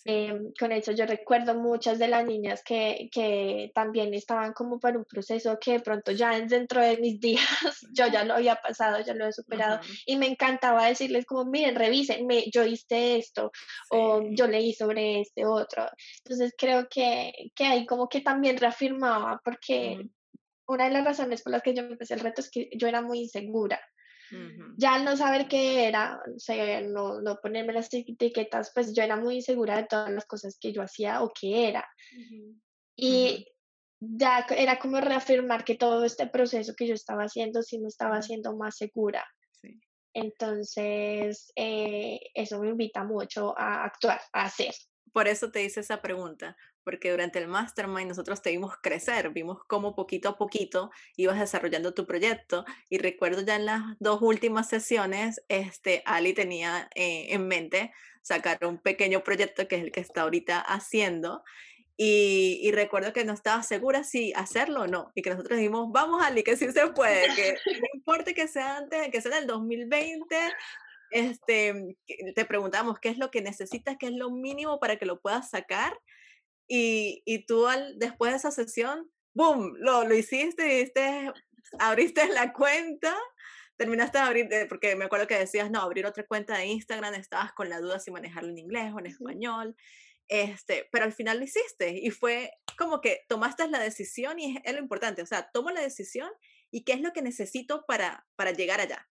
Em, 0.07 0.53
con 0.59 0.71
eso 0.71 0.91
yo 0.91 1.07
recuerdo 1.07 1.55
muchas 1.55 1.97
de 1.97 2.07
las 2.07 2.23
niñas 2.23 2.61
que, 2.63 3.09
que, 3.11 3.71
también 3.73 4.13
estaban 4.13 4.53
como 4.53 4.79
por 4.79 4.95
un 4.95 5.03
proceso 5.03 5.57
que 5.59 5.73
de 5.73 5.79
pronto 5.79 6.11
ya 6.11 6.39
dentro 6.41 6.79
de 6.79 6.97
mis 6.97 7.19
días 7.19 7.41
yo 7.91 8.05
ya 8.05 8.23
lo 8.23 8.35
había 8.35 8.55
pasado, 8.55 8.99
ya 9.03 9.15
lo 9.15 9.25
he 9.25 9.33
superado 9.33 9.79
y 10.05 10.15
me 10.17 10.27
encantaba 10.27 10.85
decirles 10.85 11.25
como 11.25 11.45
miren, 11.45 11.75
revisen, 11.75 12.27
yo 12.53 12.63
hice 12.63 13.17
esto 13.17 13.51
o 13.89 14.21
yo 14.29 14.45
leí 14.45 14.73
sobre 14.73 15.21
este 15.21 15.43
otro. 15.43 15.87
Entonces 16.23 16.53
creo 16.55 16.87
que, 16.87 17.33
que 17.55 17.65
ahí 17.65 17.87
como 17.87 18.07
que 18.07 18.21
también 18.21 18.57
reafirmaba 18.57 19.41
porque 19.43 20.07
una 20.67 20.85
de 20.85 20.91
las 20.91 21.03
razones 21.03 21.41
por 21.41 21.51
las 21.51 21.63
que 21.63 21.73
yo 21.73 21.81
empecé 21.81 22.13
el 22.13 22.19
reto 22.19 22.41
es 22.41 22.51
que 22.51 22.69
yo 22.77 22.87
era 22.87 23.01
muy 23.01 23.21
insegura. 23.21 23.81
Ya 24.77 24.95
al 24.95 25.05
no 25.05 25.15
saber 25.15 25.47
qué 25.47 25.87
era, 25.87 26.19
no, 26.87 27.21
no 27.21 27.39
ponerme 27.41 27.73
las 27.73 27.93
etiquetas, 27.93 28.71
pues 28.73 28.93
yo 28.93 29.03
era 29.03 29.15
muy 29.17 29.35
insegura 29.35 29.77
de 29.77 29.85
todas 29.85 30.11
las 30.11 30.25
cosas 30.25 30.57
que 30.59 30.73
yo 30.73 30.81
hacía 30.81 31.21
o 31.21 31.31
que 31.33 31.67
era. 31.67 31.87
Y 32.95 33.45
ya 33.99 34.45
era 34.57 34.79
como 34.79 34.99
reafirmar 34.99 35.63
que 35.63 35.75
todo 35.75 36.05
este 36.05 36.27
proceso 36.27 36.73
que 36.75 36.87
yo 36.87 36.93
estaba 36.93 37.23
haciendo 37.23 37.61
sí 37.61 37.79
me 37.79 37.87
estaba 37.87 38.17
haciendo 38.17 38.55
más 38.55 38.77
segura. 38.77 39.25
Entonces, 40.13 41.51
eh, 41.57 42.19
eso 42.33 42.61
me 42.61 42.69
invita 42.69 43.03
mucho 43.03 43.53
a 43.57 43.83
actuar, 43.83 44.21
a 44.31 44.45
hacer. 44.45 44.73
Por 45.11 45.27
eso 45.27 45.51
te 45.51 45.63
hice 45.63 45.81
esa 45.81 46.01
pregunta, 46.01 46.55
porque 46.85 47.11
durante 47.11 47.39
el 47.39 47.47
mastermind 47.47 48.07
nosotros 48.07 48.41
te 48.41 48.51
vimos 48.51 48.75
crecer, 48.81 49.31
vimos 49.31 49.59
cómo 49.67 49.95
poquito 49.95 50.29
a 50.29 50.37
poquito 50.37 50.91
ibas 51.17 51.39
desarrollando 51.39 51.93
tu 51.93 52.05
proyecto 52.05 52.63
y 52.87 52.99
recuerdo 52.99 53.41
ya 53.41 53.57
en 53.57 53.65
las 53.65 53.81
dos 53.99 54.21
últimas 54.21 54.69
sesiones, 54.69 55.43
este, 55.49 56.03
Ali 56.05 56.33
tenía 56.33 56.89
eh, 56.95 57.33
en 57.33 57.47
mente 57.47 57.91
sacar 58.21 58.59
un 58.65 58.77
pequeño 58.77 59.23
proyecto 59.23 59.67
que 59.67 59.75
es 59.75 59.83
el 59.83 59.91
que 59.91 59.99
está 59.99 60.21
ahorita 60.21 60.59
haciendo 60.59 61.43
y, 61.97 62.71
recuerdo 62.73 63.13
que 63.13 63.23
no 63.23 63.33
estaba 63.33 63.63
segura 63.63 64.03
si 64.03 64.33
hacerlo 64.33 64.81
o 64.81 64.87
no. 64.87 65.11
Y 65.15 65.21
que 65.21 65.29
nosotros 65.29 65.57
dijimos, 65.57 65.91
vamos, 65.91 66.21
Ali, 66.21 66.43
que 66.43 66.57
sí 66.57 66.69
se 66.71 66.87
puede, 66.87 67.33
que 67.35 67.53
no 67.53 67.87
importa 67.93 68.33
que 68.33 68.47
sea 68.47 68.77
antes, 68.77 69.09
que 69.11 69.21
sea 69.21 69.31
en 69.37 69.43
el 69.43 69.47
2020. 69.47 70.35
Este, 71.11 71.95
te 72.35 72.45
preguntamos 72.45 72.99
qué 72.99 73.09
es 73.09 73.17
lo 73.17 73.31
que 73.31 73.41
necesitas, 73.41 73.95
qué 73.97 74.07
es 74.07 74.13
lo 74.13 74.29
mínimo 74.29 74.79
para 74.79 74.97
que 74.97 75.05
lo 75.05 75.21
puedas 75.21 75.49
sacar 75.49 75.97
y, 76.67 77.21
y 77.25 77.45
tú 77.45 77.67
al, 77.67 77.97
después 77.99 78.31
de 78.31 78.37
esa 78.37 78.51
sesión, 78.51 79.11
¡boom! 79.33 79.75
Lo, 79.79 80.05
lo 80.05 80.15
hiciste, 80.15 80.91
abriste 81.79 82.27
la 82.33 82.53
cuenta, 82.53 83.15
terminaste 83.77 84.17
de 84.17 84.23
abrir, 84.23 84.49
porque 84.69 84.95
me 84.95 85.05
acuerdo 85.05 85.27
que 85.27 85.37
decías, 85.37 85.69
no, 85.69 85.81
abrir 85.81 86.05
otra 86.05 86.25
cuenta 86.25 86.57
de 86.57 86.65
Instagram, 86.65 87.13
estabas 87.15 87.53
con 87.53 87.69
la 87.69 87.79
duda 87.79 87.99
si 87.99 88.11
manejarlo 88.11 88.49
en 88.49 88.59
inglés 88.59 88.93
o 88.93 88.99
en 88.99 89.07
español, 89.07 89.75
este, 90.27 90.87
pero 90.91 91.05
al 91.05 91.13
final 91.13 91.37
lo 91.37 91.43
hiciste 91.43 91.99
y 92.01 92.09
fue 92.09 92.51
como 92.77 92.99
que 92.99 93.21
tomaste 93.27 93.67
la 93.67 93.79
decisión 93.79 94.39
y 94.39 94.57
es, 94.57 94.63
es 94.63 94.73
lo 94.73 94.79
importante, 94.79 95.21
o 95.21 95.25
sea, 95.25 95.49
tomo 95.51 95.69
la 95.69 95.81
decisión 95.81 96.29
y 96.71 96.83
qué 96.83 96.93
es 96.93 97.01
lo 97.01 97.13
que 97.13 97.21
necesito 97.21 97.85
para, 97.87 98.25
para 98.35 98.51
llegar 98.51 98.81
allá. 98.81 99.07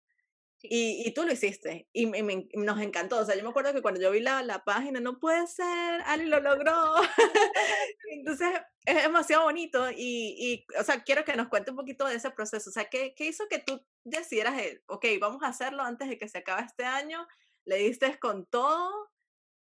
Y, 0.62 1.02
y, 1.04 1.12
tú 1.12 1.24
lo 1.24 1.32
hiciste 1.32 1.88
y, 1.92 2.06
nos 2.06 2.80
encantó. 2.80 3.18
O 3.18 3.24
sea, 3.24 3.34
yo 3.36 3.42
me 3.42 3.50
acuerdo 3.50 3.72
que 3.72 3.82
cuando 3.82 4.00
yo 4.00 4.12
vi 4.12 4.20
la, 4.20 4.42
la 4.42 4.64
página, 4.64 5.00
no 5.00 5.18
puede 5.18 5.46
ser, 5.48 6.02
Ali 6.06 6.26
lo 6.26 6.40
logró. 6.40 6.94
Entonces, 8.10 8.48
es 8.86 9.02
demasiado 9.02 9.44
bonito 9.44 9.90
y, 9.90 10.36
y, 10.38 10.66
o 10.78 10.84
sea, 10.84 11.02
quiero 11.02 11.24
que 11.24 11.36
nos 11.36 11.48
cuente 11.48 11.72
un 11.72 11.76
poquito 11.76 12.06
de 12.06 12.14
ese 12.14 12.30
proceso. 12.30 12.70
O 12.70 12.72
sea, 12.72 12.84
¿qué, 12.84 13.14
qué 13.14 13.26
hizo 13.26 13.48
que 13.48 13.58
tú 13.58 13.84
decidieras, 14.04 14.54
ok, 14.86 15.04
vamos 15.20 15.42
a 15.42 15.48
hacerlo 15.48 15.82
antes 15.82 16.08
de 16.08 16.18
que 16.18 16.28
se 16.28 16.38
acabe 16.38 16.62
este 16.62 16.84
año? 16.84 17.26
Le 17.64 17.76
diste 17.76 18.18
con 18.18 18.46
todo 18.46 19.10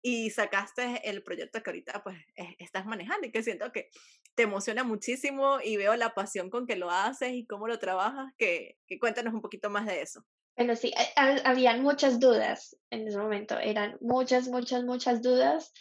y 0.02 0.30
sacaste 0.30 1.08
el 1.08 1.22
proyecto 1.22 1.62
que 1.62 1.70
ahorita 1.70 2.02
pues 2.02 2.18
estás 2.58 2.86
manejando 2.86 3.26
y 3.26 3.32
que 3.32 3.42
siento 3.42 3.70
que 3.72 3.90
te 4.34 4.44
emociona 4.44 4.84
muchísimo 4.84 5.58
y 5.62 5.76
veo 5.76 5.94
la 5.96 6.14
pasión 6.14 6.50
con 6.50 6.66
que 6.66 6.76
lo 6.76 6.90
haces 6.90 7.32
y 7.32 7.46
cómo 7.46 7.68
lo 7.68 7.78
trabajas, 7.78 8.32
que, 8.38 8.78
que 8.86 8.98
cuéntanos 8.98 9.34
un 9.34 9.42
poquito 9.42 9.68
más 9.70 9.86
de 9.86 10.02
eso. 10.02 10.24
Bueno, 10.60 10.76
sí, 10.76 10.92
habían 11.16 11.82
muchas 11.82 12.20
dudas 12.20 12.76
en 12.90 13.08
ese 13.08 13.16
momento, 13.16 13.58
eran 13.58 13.96
muchas, 14.02 14.46
muchas, 14.46 14.84
muchas 14.84 15.22
dudas. 15.22 15.72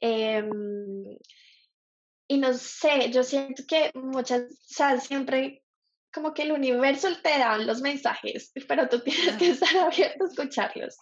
Em, 0.00 1.16
y 2.26 2.38
no 2.38 2.52
sé, 2.54 3.12
yo 3.12 3.22
siento 3.22 3.62
que 3.68 3.92
muchas, 3.94 4.42
o 4.42 4.46
sea, 4.66 4.98
siempre 4.98 5.62
como 6.14 6.32
que 6.32 6.42
el 6.42 6.52
universo 6.52 7.08
te 7.22 7.38
da 7.38 7.58
los 7.58 7.80
mensajes, 7.80 8.52
pero 8.68 8.88
tú 8.88 9.00
tienes 9.00 9.36
que 9.36 9.50
estar 9.50 9.68
abierto 9.78 10.24
a 10.24 10.28
escucharlos. 10.28 10.96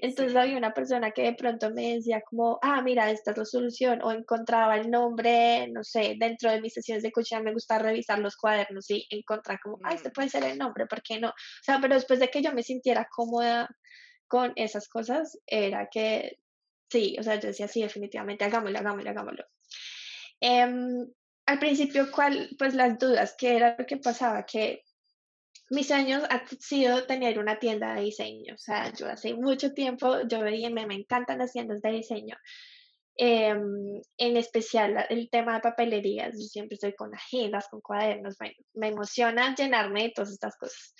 Entonces 0.00 0.36
había 0.36 0.58
una 0.58 0.74
persona 0.74 1.10
que 1.12 1.22
de 1.22 1.34
pronto 1.34 1.70
me 1.70 1.94
decía 1.94 2.20
como, 2.28 2.58
ah, 2.62 2.82
mira, 2.82 3.10
esta 3.10 3.30
es 3.30 3.38
la 3.38 3.44
solución, 3.44 4.00
o 4.02 4.12
encontraba 4.12 4.76
el 4.76 4.90
nombre, 4.90 5.68
no 5.68 5.82
sé, 5.82 6.16
dentro 6.18 6.50
de 6.50 6.60
mis 6.60 6.74
sesiones 6.74 7.02
de 7.02 7.10
coaching 7.10 7.42
me 7.42 7.52
gusta 7.52 7.78
revisar 7.78 8.18
los 8.18 8.36
cuadernos 8.36 8.90
y 8.90 9.06
encontrar 9.10 9.58
como, 9.60 9.78
ah, 9.84 9.94
este 9.94 10.10
mm. 10.10 10.12
puede 10.12 10.28
ser 10.28 10.44
el 10.44 10.58
nombre, 10.58 10.86
¿por 10.86 11.02
qué 11.02 11.18
no? 11.18 11.30
O 11.30 11.62
sea, 11.62 11.78
pero 11.80 11.94
después 11.94 12.20
de 12.20 12.28
que 12.28 12.42
yo 12.42 12.52
me 12.52 12.62
sintiera 12.62 13.08
cómoda 13.10 13.68
con 14.26 14.52
esas 14.56 14.88
cosas, 14.88 15.38
era 15.46 15.88
que 15.90 16.38
sí, 16.90 17.16
o 17.18 17.22
sea, 17.22 17.36
yo 17.36 17.48
decía, 17.48 17.68
sí, 17.68 17.82
definitivamente, 17.82 18.44
hagámoslo, 18.44 18.78
hagámoslo, 18.78 19.10
hagámoslo. 19.10 19.44
Um, 20.40 21.12
al 21.48 21.58
principio, 21.58 22.10
¿cuál? 22.10 22.50
Pues 22.58 22.74
las 22.74 22.98
dudas, 22.98 23.34
que 23.38 23.56
era 23.56 23.74
lo 23.78 23.86
que 23.86 23.96
pasaba, 23.96 24.44
que 24.44 24.84
mis 25.70 25.88
sueños 25.88 26.22
ha 26.28 26.46
sido 26.46 27.06
tener 27.06 27.38
una 27.38 27.58
tienda 27.58 27.94
de 27.94 28.02
diseño. 28.02 28.54
O 28.54 28.58
sea, 28.58 28.92
yo 28.92 29.08
hace 29.08 29.32
mucho 29.32 29.72
tiempo, 29.72 30.28
yo 30.28 30.40
veía, 30.40 30.68
me, 30.68 30.86
me 30.86 30.94
encantan 30.94 31.38
las 31.38 31.52
tiendas 31.52 31.80
de 31.80 31.90
diseño. 31.90 32.36
Em, 33.16 34.02
en 34.18 34.36
especial 34.36 35.06
el 35.08 35.30
tema 35.30 35.54
de 35.54 35.60
papelerías, 35.60 36.34
yo 36.34 36.46
siempre 36.46 36.74
estoy 36.74 36.94
con 36.94 37.14
agendas, 37.14 37.66
con 37.70 37.80
cuadernos, 37.80 38.36
me 38.74 38.88
emociona 38.88 39.54
llenarme 39.54 40.02
de 40.02 40.10
todas 40.10 40.30
estas 40.30 40.54
cosas. 40.58 40.94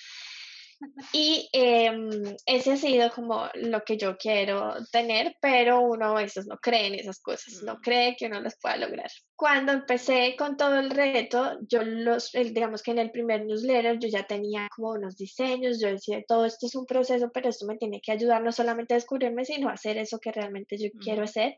Y 1.13 1.49
em, 1.53 2.11
ese 2.47 2.73
ha 2.73 2.77
sido 2.77 3.11
como 3.11 3.49
lo 3.55 3.83
que 3.83 3.97
yo 3.97 4.17
quiero 4.17 4.75
tener, 4.93 5.37
pero 5.41 5.81
uno 5.81 6.17
a 6.17 6.23
veces 6.23 6.47
no 6.47 6.57
cree 6.59 6.87
en 6.87 6.95
esas 6.95 7.21
cosas, 7.21 7.63
no 7.65 7.75
mm. 7.75 7.81
cree 7.81 8.17
que 8.17 8.27
uno 8.27 8.41
las 8.41 8.59
pueda 8.61 8.77
lograr. 8.77 9.11
Cuando 9.37 9.73
empecé 9.73 10.37
con 10.37 10.57
todo 10.57 10.79
el 10.79 10.91
reto, 10.91 11.59
yo 11.69 11.83
los, 11.83 12.33
digamos 12.33 12.83
que 12.83 12.93
en 12.93 12.99
el 12.99 13.11
primer 13.11 13.45
newsletter 13.45 13.99
yo 13.99 14.09
ya 14.09 14.27
tenía 14.27 14.69
como 14.75 14.91
unos 14.91 15.17
diseños, 15.17 15.81
yo 15.81 15.89
decía, 15.89 16.23
todo 16.27 16.45
esto 16.45 16.67
es 16.67 16.75
un 16.75 16.87
proceso, 16.87 17.31
pero 17.33 17.49
esto 17.49 17.67
me 17.67 17.77
tiene 17.77 18.01
que 18.01 18.13
ayudar 18.13 18.43
no 18.43 18.53
solamente 18.53 18.95
a 18.95 18.99
descubrirme, 18.99 19.45
sino 19.45 19.69
a 19.69 19.73
hacer 19.73 19.99
eso 19.99 20.19
que 20.19 20.33
realmente 20.33 20.77
yo 20.79 20.91
quiero 21.01 21.25
hacer. 21.25 21.57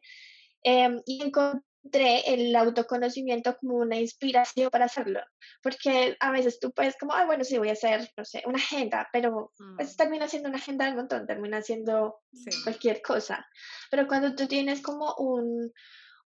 Eh, 0.65 0.89
y 1.07 1.23
encontré 1.23 1.70
el 1.83 2.55
autoconocimiento 2.57 3.57
como 3.59 3.77
una 3.77 3.99
inspiración 3.99 4.71
para 4.71 4.85
hacerlo, 4.85 5.21
porque 5.63 6.17
a 6.21 6.31
veces 6.31 6.61
tú 6.61 6.73
puedes 6.73 6.97
como, 6.97 7.15
ah, 7.15 7.25
bueno, 7.27 7.45
sí, 7.45 7.59
voy 7.59 7.71
a 7.71 7.73
hacer, 7.73 8.11
no 8.17 8.25
sé, 8.25 8.43
una 8.47 8.59
agenda, 8.59 9.09
pero 9.13 9.53
pues 9.77 9.95
mm. 9.95 9.97
termina 9.97 10.29
siendo 10.29 10.49
una 10.49 10.59
agenda 10.59 10.85
del 10.85 10.97
montón, 10.97 11.27
termina 11.27 11.63
siendo 11.63 12.21
cualquier 12.65 13.01
cosa, 13.03 13.47
pero 13.91 14.07
cuando 14.07 14.35
tú 14.35 14.47
tienes 14.47 14.83
como 14.83 15.15
un, 15.17 15.73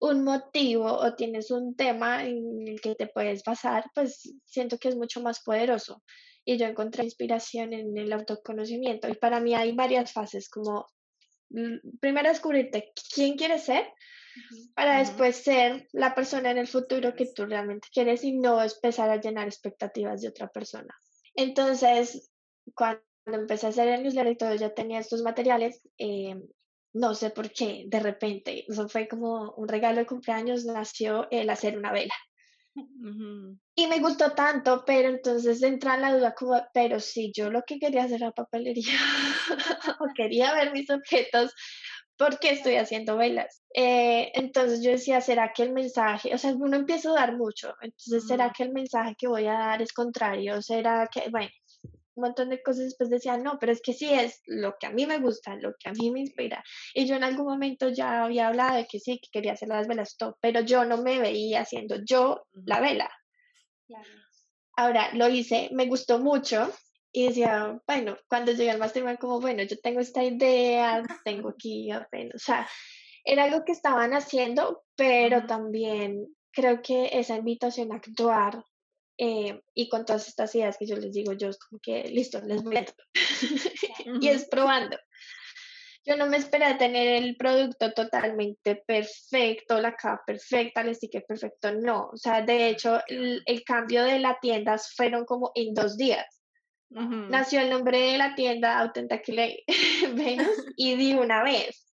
un 0.00 0.24
motivo 0.24 0.86
o 0.86 1.14
tienes 1.14 1.50
un 1.50 1.76
tema 1.76 2.24
en 2.24 2.68
el 2.68 2.80
que 2.80 2.94
te 2.94 3.06
puedes 3.06 3.42
basar, 3.44 3.84
pues 3.94 4.34
siento 4.44 4.78
que 4.78 4.88
es 4.88 4.96
mucho 4.96 5.22
más 5.22 5.42
poderoso. 5.42 6.02
Y 6.46 6.58
yo 6.58 6.66
encontré 6.66 7.04
inspiración 7.04 7.72
en 7.72 7.96
el 7.96 8.12
autoconocimiento. 8.12 9.08
Y 9.08 9.14
para 9.14 9.40
mí 9.40 9.54
hay 9.54 9.72
varias 9.72 10.12
fases, 10.12 10.50
como 10.50 10.86
primero 12.00 12.28
descubrirte 12.28 12.92
quién 13.14 13.36
quieres 13.36 13.64
ser, 13.64 13.86
para 14.74 14.98
después 14.98 15.36
ser 15.36 15.88
la 15.92 16.14
persona 16.14 16.50
en 16.50 16.58
el 16.58 16.66
futuro 16.66 17.14
que 17.14 17.26
tú 17.34 17.46
realmente 17.46 17.88
quieres 17.92 18.24
y 18.24 18.32
no 18.32 18.62
empezar 18.62 19.10
a 19.10 19.20
llenar 19.20 19.46
expectativas 19.46 20.20
de 20.20 20.28
otra 20.28 20.48
persona. 20.48 20.94
Entonces, 21.34 22.30
cuando 22.74 23.02
empecé 23.26 23.66
a 23.66 23.70
hacer 23.70 23.88
el 23.88 24.02
newsletter 24.02 24.32
y 24.32 24.36
todo, 24.36 24.54
ya 24.54 24.74
tenía 24.74 25.00
estos 25.00 25.22
materiales, 25.22 25.80
eh, 25.98 26.34
no 26.92 27.14
sé 27.14 27.30
por 27.30 27.50
qué, 27.52 27.84
de 27.86 28.00
repente, 28.00 28.64
eso 28.68 28.88
fue 28.88 29.08
como 29.08 29.52
un 29.56 29.68
regalo 29.68 29.98
de 29.98 30.06
cumpleaños, 30.06 30.64
nació 30.64 31.28
el 31.30 31.50
hacer 31.50 31.76
una 31.76 31.92
vela. 31.92 32.14
Y 33.76 33.86
me 33.86 34.00
gustó 34.00 34.32
tanto, 34.32 34.84
pero 34.84 35.08
entonces 35.08 35.62
entra 35.62 35.94
en 35.94 36.02
la 36.02 36.14
duda 36.14 36.34
como, 36.34 36.60
pero 36.72 36.98
si 36.98 37.32
yo 37.32 37.50
lo 37.50 37.62
que 37.62 37.78
quería 37.78 38.04
hacer 38.04 38.16
era 38.16 38.32
papelería 38.32 38.98
o 40.00 40.06
quería 40.14 40.52
ver 40.54 40.72
mis 40.72 40.90
objetos 40.90 41.54
¿por 42.16 42.38
qué 42.38 42.50
estoy 42.50 42.76
haciendo 42.76 43.16
velas? 43.16 43.62
Eh, 43.74 44.30
entonces 44.34 44.82
yo 44.82 44.90
decía, 44.90 45.20
¿será 45.20 45.52
que 45.52 45.62
el 45.62 45.72
mensaje, 45.72 46.34
o 46.34 46.38
sea, 46.38 46.52
uno 46.52 46.76
empieza 46.76 47.10
a 47.10 47.14
dar 47.14 47.36
mucho, 47.36 47.74
entonces 47.80 48.26
¿será 48.26 48.52
que 48.56 48.62
el 48.62 48.72
mensaje 48.72 49.14
que 49.18 49.28
voy 49.28 49.46
a 49.46 49.54
dar 49.54 49.82
es 49.82 49.92
contrario? 49.92 50.62
¿Será 50.62 51.08
que, 51.12 51.28
bueno, 51.30 51.50
un 52.16 52.22
montón 52.22 52.50
de 52.50 52.62
cosas 52.62 52.84
después 52.84 53.10
decía, 53.10 53.36
no, 53.36 53.58
pero 53.58 53.72
es 53.72 53.80
que 53.82 53.92
sí 53.92 54.12
es 54.12 54.40
lo 54.46 54.76
que 54.78 54.86
a 54.86 54.90
mí 54.90 55.06
me 55.06 55.18
gusta, 55.18 55.56
lo 55.56 55.74
que 55.78 55.88
a 55.88 55.92
mí 55.92 56.10
me 56.10 56.20
inspira. 56.20 56.62
Y 56.94 57.06
yo 57.06 57.16
en 57.16 57.24
algún 57.24 57.46
momento 57.46 57.88
ya 57.88 58.24
había 58.24 58.48
hablado 58.48 58.76
de 58.76 58.86
que 58.86 59.00
sí, 59.00 59.18
que 59.18 59.28
quería 59.32 59.52
hacer 59.54 59.68
las 59.68 59.88
velas 59.88 60.16
top, 60.16 60.36
pero 60.40 60.60
yo 60.60 60.84
no 60.84 60.98
me 60.98 61.18
veía 61.18 61.62
haciendo 61.62 61.96
yo 62.04 62.46
la 62.52 62.80
vela. 62.80 63.10
Ahora 64.76 65.12
lo 65.14 65.28
hice, 65.28 65.70
me 65.72 65.86
gustó 65.86 66.18
mucho, 66.18 66.70
y 67.16 67.28
decía, 67.28 67.80
bueno, 67.86 68.18
cuando 68.28 68.50
llegué 68.50 68.72
al 68.72 68.80
mastermind, 68.80 69.20
como, 69.20 69.40
bueno, 69.40 69.62
yo 69.62 69.78
tengo 69.78 70.00
esta 70.00 70.24
idea, 70.24 71.00
tengo 71.24 71.50
aquí, 71.50 71.88
bueno, 72.10 72.32
o 72.34 72.38
sea, 72.40 72.68
era 73.24 73.44
algo 73.44 73.64
que 73.64 73.70
estaban 73.70 74.12
haciendo, 74.14 74.82
pero 74.96 75.46
también 75.46 76.26
creo 76.50 76.82
que 76.82 77.10
esa 77.12 77.36
invitación 77.36 77.92
a 77.92 77.96
actuar 77.96 78.64
eh, 79.16 79.60
y 79.74 79.88
con 79.88 80.04
todas 80.04 80.26
estas 80.26 80.52
ideas 80.56 80.76
que 80.76 80.86
yo 80.86 80.96
les 80.96 81.12
digo, 81.12 81.34
yo 81.34 81.50
es 81.50 81.58
como 81.60 81.78
que, 81.80 82.02
listo, 82.08 82.40
les 82.40 82.64
voy 82.64 82.78
a... 82.78 82.84
y 84.20 84.26
es 84.26 84.48
probando. 84.48 84.98
Yo 86.04 86.16
no 86.16 86.26
me 86.26 86.38
esperé 86.38 86.74
tener 86.74 87.22
el 87.22 87.36
producto 87.36 87.92
totalmente 87.92 88.82
perfecto, 88.84 89.80
la 89.80 89.94
capa 89.94 90.24
perfecta, 90.26 90.80
el 90.80 90.96
sticker 90.96 91.24
perfecto, 91.24 91.72
no. 91.74 92.10
O 92.12 92.16
sea, 92.16 92.42
de 92.42 92.70
hecho, 92.70 93.00
el, 93.06 93.40
el 93.46 93.62
cambio 93.62 94.02
de 94.02 94.18
las 94.18 94.40
tiendas 94.40 94.92
fueron 94.96 95.24
como 95.24 95.52
en 95.54 95.74
dos 95.74 95.96
días. 95.96 96.33
Nació 96.94 97.60
el 97.60 97.70
nombre 97.70 97.98
de 97.98 98.18
la 98.18 98.36
tienda 98.36 98.78
Authentically 98.78 99.64
Venus 100.14 100.64
y 100.76 100.94
de 100.94 101.18
una 101.18 101.42
vez, 101.42 101.92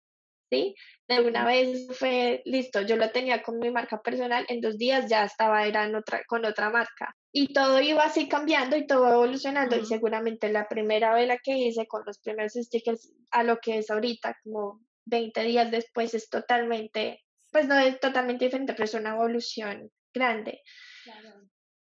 ¿sí? 0.51 0.75
De 1.07 1.21
una 1.21 1.45
vez 1.45 1.87
fue 1.99 2.43
listo, 2.47 2.81
yo 2.81 2.97
lo 2.97 3.11
tenía 3.11 3.43
con 3.43 3.59
mi 3.59 3.71
marca 3.71 4.01
personal, 4.01 4.47
en 4.49 4.61
dos 4.61 4.79
días 4.79 5.09
ya 5.09 5.25
estaba 5.25 5.67
era 5.67 5.87
otra, 5.97 6.23
con 6.27 6.45
otra 6.47 6.71
marca. 6.71 7.15
Y 7.31 7.53
todo 7.53 7.81
iba 7.81 8.05
así 8.05 8.27
cambiando 8.29 8.77
y 8.77 8.87
todo 8.87 9.09
evolucionando. 9.13 9.77
Y 9.77 9.85
seguramente 9.85 10.51
la 10.51 10.67
primera 10.67 11.15
vela 11.15 11.39
que 11.39 11.59
hice 11.59 11.87
con 11.87 12.03
los 12.07 12.19
primeros 12.19 12.55
stickers 12.55 13.13
a 13.31 13.43
lo 13.43 13.59
que 13.59 13.79
es 13.79 13.91
ahorita, 13.91 14.39
como 14.43 14.81
20 15.05 15.43
días 15.43 15.71
después, 15.71 16.15
es 16.15 16.31
totalmente, 16.31 17.23
pues 17.53 17.69
no 17.69 17.79
es 17.79 18.01
totalmente 18.01 18.47
diferente, 18.47 18.73
pero 18.73 18.85
es 18.87 18.95
una 18.95 19.11
evolución 19.11 19.91
grande. 20.15 20.63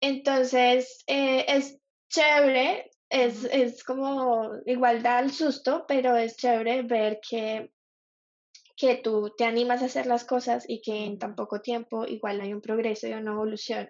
Entonces, 0.00 1.04
eh, 1.06 1.46
es 1.48 1.78
chévere 2.10 2.90
es, 3.08 3.44
es 3.44 3.84
como 3.84 4.50
igual 4.66 5.02
da 5.02 5.20
el 5.20 5.30
susto, 5.30 5.84
pero 5.86 6.16
es 6.16 6.36
chévere 6.36 6.82
ver 6.82 7.20
que, 7.28 7.70
que 8.76 8.96
tú 8.96 9.32
te 9.36 9.44
animas 9.44 9.82
a 9.82 9.86
hacer 9.86 10.06
las 10.06 10.24
cosas 10.24 10.64
y 10.68 10.80
que 10.80 11.04
en 11.04 11.18
tan 11.18 11.34
poco 11.34 11.60
tiempo 11.60 12.06
igual 12.06 12.40
hay 12.40 12.52
un 12.52 12.60
progreso 12.60 13.06
y 13.06 13.12
una 13.12 13.32
evolución. 13.32 13.88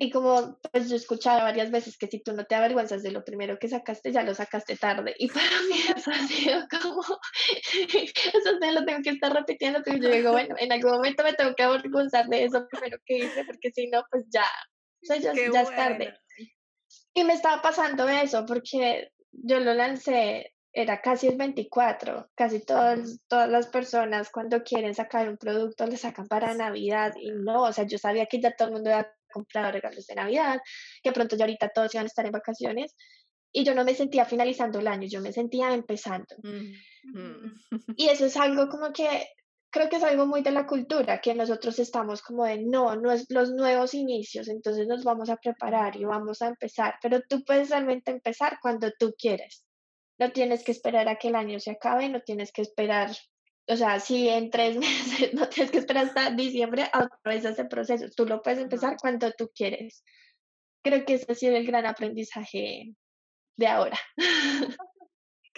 Y 0.00 0.10
como 0.10 0.60
pues 0.70 0.88
yo 0.88 0.94
he 0.94 0.98
escuchado 0.98 1.40
varias 1.40 1.72
veces 1.72 1.98
que 1.98 2.06
si 2.06 2.20
tú 2.20 2.32
no 2.32 2.44
te 2.44 2.54
avergüenzas 2.54 3.02
de 3.02 3.10
lo 3.10 3.24
primero 3.24 3.58
que 3.58 3.66
sacaste, 3.68 4.12
ya 4.12 4.22
lo 4.22 4.32
sacaste 4.32 4.76
tarde. 4.76 5.12
Y 5.18 5.26
para 5.28 5.60
mí 5.68 5.76
eso 5.96 6.10
ha 6.12 6.26
sido 6.28 6.60
como, 6.70 7.02
eso 7.02 8.72
lo 8.72 8.84
tengo 8.84 9.02
que 9.02 9.10
estar 9.10 9.32
repitiendo, 9.32 9.80
pero 9.84 9.98
yo 9.98 10.08
digo, 10.08 10.30
bueno, 10.30 10.54
en 10.58 10.70
algún 10.70 10.92
momento 10.92 11.24
me 11.24 11.32
tengo 11.32 11.54
que 11.56 11.64
avergonzar 11.64 12.28
de 12.28 12.44
eso 12.44 12.68
primero 12.70 12.98
que 13.04 13.18
hice, 13.18 13.44
porque 13.44 13.72
si 13.74 13.88
no, 13.88 14.04
pues 14.10 14.24
ya, 14.30 14.46
ya, 15.02 15.32
ya 15.34 15.62
es 15.62 15.70
tarde. 15.70 16.14
Y 17.14 17.24
me 17.24 17.34
estaba 17.34 17.60
pasando 17.62 18.08
eso 18.08 18.44
porque 18.46 19.10
yo 19.32 19.60
lo 19.60 19.74
lancé, 19.74 20.54
era 20.72 21.00
casi 21.00 21.26
el 21.26 21.36
24, 21.36 22.30
casi 22.34 22.64
todas, 22.64 23.20
todas 23.26 23.48
las 23.48 23.66
personas 23.66 24.30
cuando 24.30 24.62
quieren 24.62 24.94
sacar 24.94 25.28
un 25.28 25.36
producto 25.36 25.86
le 25.86 25.96
sacan 25.96 26.28
para 26.28 26.54
Navidad 26.54 27.14
y 27.20 27.30
no, 27.30 27.62
o 27.64 27.72
sea, 27.72 27.84
yo 27.84 27.98
sabía 27.98 28.26
que 28.26 28.40
ya 28.40 28.54
todo 28.54 28.68
el 28.68 28.74
mundo 28.74 28.90
había 28.90 29.10
comprado 29.32 29.72
regalos 29.72 30.06
de 30.06 30.14
Navidad, 30.14 30.60
que 31.02 31.12
pronto 31.12 31.36
ya 31.36 31.44
ahorita 31.44 31.70
todos 31.70 31.94
iban 31.94 32.04
a 32.04 32.08
estar 32.08 32.26
en 32.26 32.32
vacaciones 32.32 32.94
y 33.52 33.64
yo 33.64 33.74
no 33.74 33.84
me 33.84 33.94
sentía 33.94 34.24
finalizando 34.24 34.78
el 34.78 34.88
año, 34.88 35.08
yo 35.08 35.20
me 35.20 35.32
sentía 35.32 35.72
empezando. 35.72 36.36
Y 37.96 38.08
eso 38.08 38.26
es 38.26 38.36
algo 38.36 38.68
como 38.68 38.92
que 38.92 39.26
creo 39.70 39.88
que 39.88 39.96
es 39.96 40.02
algo 40.02 40.26
muy 40.26 40.42
de 40.42 40.50
la 40.50 40.66
cultura, 40.66 41.20
que 41.20 41.34
nosotros 41.34 41.78
estamos 41.78 42.22
como 42.22 42.44
de, 42.44 42.58
no, 42.58 42.96
no 42.96 43.12
es 43.12 43.26
los 43.28 43.50
nuevos 43.50 43.94
inicios, 43.94 44.48
entonces 44.48 44.86
nos 44.86 45.04
vamos 45.04 45.30
a 45.30 45.36
preparar 45.36 45.96
y 45.96 46.04
vamos 46.04 46.42
a 46.42 46.48
empezar, 46.48 46.94
pero 47.02 47.20
tú 47.28 47.44
puedes 47.44 47.70
realmente 47.70 48.10
empezar 48.10 48.58
cuando 48.62 48.90
tú 48.98 49.14
quieres. 49.18 49.64
No 50.18 50.32
tienes 50.32 50.64
que 50.64 50.72
esperar 50.72 51.08
a 51.08 51.16
que 51.16 51.28
el 51.28 51.36
año 51.36 51.60
se 51.60 51.72
acabe, 51.72 52.08
no 52.08 52.20
tienes 52.22 52.50
que 52.52 52.62
esperar, 52.62 53.10
o 53.68 53.76
sea, 53.76 54.00
si 54.00 54.28
en 54.28 54.50
tres 54.50 54.76
meses 54.78 55.34
no 55.34 55.48
tienes 55.48 55.70
que 55.70 55.78
esperar 55.78 56.06
hasta 56.06 56.30
diciembre 56.30 56.84
a 56.92 57.04
otra 57.04 57.18
vez 57.24 57.44
ese 57.44 57.64
proceso, 57.66 58.06
tú 58.16 58.26
lo 58.26 58.42
puedes 58.42 58.58
empezar 58.58 58.96
cuando 59.00 59.30
tú 59.32 59.50
quieres. 59.54 60.02
Creo 60.82 61.04
que 61.04 61.14
ese 61.14 61.30
ha 61.30 61.34
sido 61.34 61.56
el 61.56 61.66
gran 61.66 61.86
aprendizaje 61.86 62.94
de 63.56 63.66
ahora. 63.66 63.98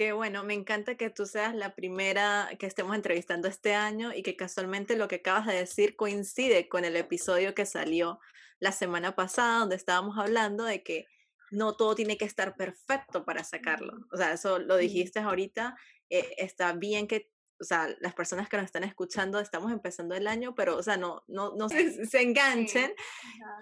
Qué 0.00 0.12
bueno, 0.14 0.44
me 0.44 0.54
encanta 0.54 0.94
que 0.94 1.10
tú 1.10 1.26
seas 1.26 1.54
la 1.54 1.74
primera 1.74 2.48
que 2.58 2.64
estemos 2.64 2.96
entrevistando 2.96 3.48
este 3.48 3.74
año 3.74 4.14
y 4.14 4.22
que 4.22 4.34
casualmente 4.34 4.96
lo 4.96 5.08
que 5.08 5.16
acabas 5.16 5.46
de 5.46 5.52
decir 5.52 5.94
coincide 5.94 6.70
con 6.70 6.86
el 6.86 6.96
episodio 6.96 7.54
que 7.54 7.66
salió 7.66 8.18
la 8.60 8.72
semana 8.72 9.14
pasada, 9.14 9.58
donde 9.58 9.76
estábamos 9.76 10.16
hablando 10.16 10.64
de 10.64 10.82
que 10.82 11.04
no 11.50 11.76
todo 11.76 11.94
tiene 11.94 12.16
que 12.16 12.24
estar 12.24 12.56
perfecto 12.56 13.26
para 13.26 13.44
sacarlo. 13.44 13.92
O 14.10 14.16
sea, 14.16 14.32
eso 14.32 14.58
lo 14.58 14.78
dijiste 14.78 15.18
ahorita, 15.18 15.76
eh, 16.08 16.34
está 16.38 16.72
bien 16.72 17.06
que 17.06 17.30
o 17.60 17.64
sea, 17.64 17.94
las 18.00 18.14
personas 18.14 18.48
que 18.48 18.56
nos 18.56 18.64
están 18.64 18.84
escuchando, 18.84 19.38
estamos 19.38 19.70
empezando 19.70 20.14
el 20.14 20.28
año, 20.28 20.54
pero, 20.54 20.78
o 20.78 20.82
sea, 20.82 20.96
no, 20.96 21.24
no, 21.28 21.54
no 21.56 21.68
se, 21.68 22.06
se 22.06 22.22
enganchen 22.22 22.94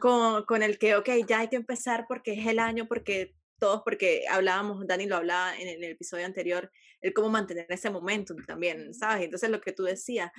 con, 0.01 0.45
con, 0.45 0.62
el 0.62 0.78
que, 0.78 0.95
ok, 0.95 1.11
ya 1.26 1.41
hay 1.41 1.49
que 1.49 1.57
empezar 1.57 2.07
porque 2.07 2.34
es 2.34 2.47
el 2.47 2.61
año, 2.61 2.86
porque 2.86 3.34
todos, 3.59 3.82
porque 3.84 4.24
hablábamos, 4.30 4.86
Dani 4.86 5.06
lo 5.06 5.16
hablaba 5.16 5.56
en 5.59 5.68
el, 5.68 5.84
episodio 5.84 6.26
anterior, 6.26 6.70
el 7.00 7.12
cómo 7.12 7.28
mantener 7.28 7.66
ese 7.68 7.90
momento 7.90 8.34
también, 8.46 8.94
¿sabes? 8.94 9.24
Entonces 9.24 9.50
lo 9.50 9.61
que 9.61 9.72
tú 9.72 9.84
decías, 9.84 10.30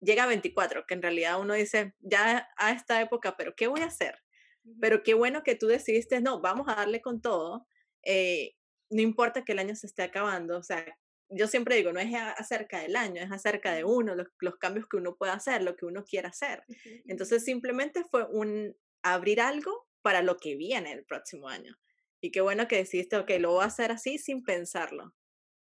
llega 0.00 0.24
a 0.24 0.28
24, 0.28 0.84
que 0.86 0.94
en 0.94 1.02
realidad 1.02 1.40
uno 1.40 1.54
dice, 1.54 1.94
ya 2.00 2.48
a 2.56 2.72
esta 2.72 3.00
época, 3.00 3.36
pero 3.36 3.54
¿qué 3.56 3.66
voy 3.66 3.80
a 3.80 3.86
hacer? 3.86 4.18
Pero 4.80 5.02
qué 5.02 5.14
bueno 5.14 5.42
que 5.42 5.54
tú 5.54 5.66
decidiste, 5.66 6.20
no, 6.20 6.40
vamos 6.40 6.68
a 6.68 6.74
darle 6.74 7.00
con 7.00 7.20
todo, 7.20 7.66
eh, 8.02 8.54
no 8.90 9.02
importa 9.02 9.44
que 9.44 9.52
el 9.52 9.58
año 9.58 9.74
se 9.74 9.86
esté 9.86 10.02
acabando, 10.02 10.58
o 10.58 10.62
sea, 10.62 10.84
yo 11.30 11.48
siempre 11.48 11.76
digo, 11.76 11.92
no 11.92 12.00
es 12.00 12.14
acerca 12.14 12.80
del 12.80 12.96
año, 12.96 13.22
es 13.22 13.32
acerca 13.32 13.72
de 13.72 13.84
uno, 13.84 14.14
los, 14.14 14.28
los 14.40 14.56
cambios 14.56 14.86
que 14.88 14.96
uno 14.96 15.16
puede 15.16 15.32
hacer, 15.32 15.62
lo 15.62 15.74
que 15.74 15.86
uno 15.86 16.04
quiera 16.04 16.28
hacer. 16.28 16.62
Entonces 17.06 17.44
simplemente 17.44 18.04
fue 18.10 18.26
un 18.30 18.76
abrir 19.02 19.40
algo 19.40 19.86
para 20.02 20.22
lo 20.22 20.36
que 20.36 20.54
viene 20.54 20.92
el 20.92 21.04
próximo 21.04 21.48
año. 21.48 21.76
Y 22.24 22.30
qué 22.30 22.40
bueno 22.40 22.66
que 22.66 22.76
decidiste, 22.76 23.18
ok, 23.18 23.32
lo 23.38 23.52
voy 23.52 23.64
a 23.64 23.66
hacer 23.66 23.92
así 23.92 24.16
sin 24.16 24.42
pensarlo. 24.42 25.12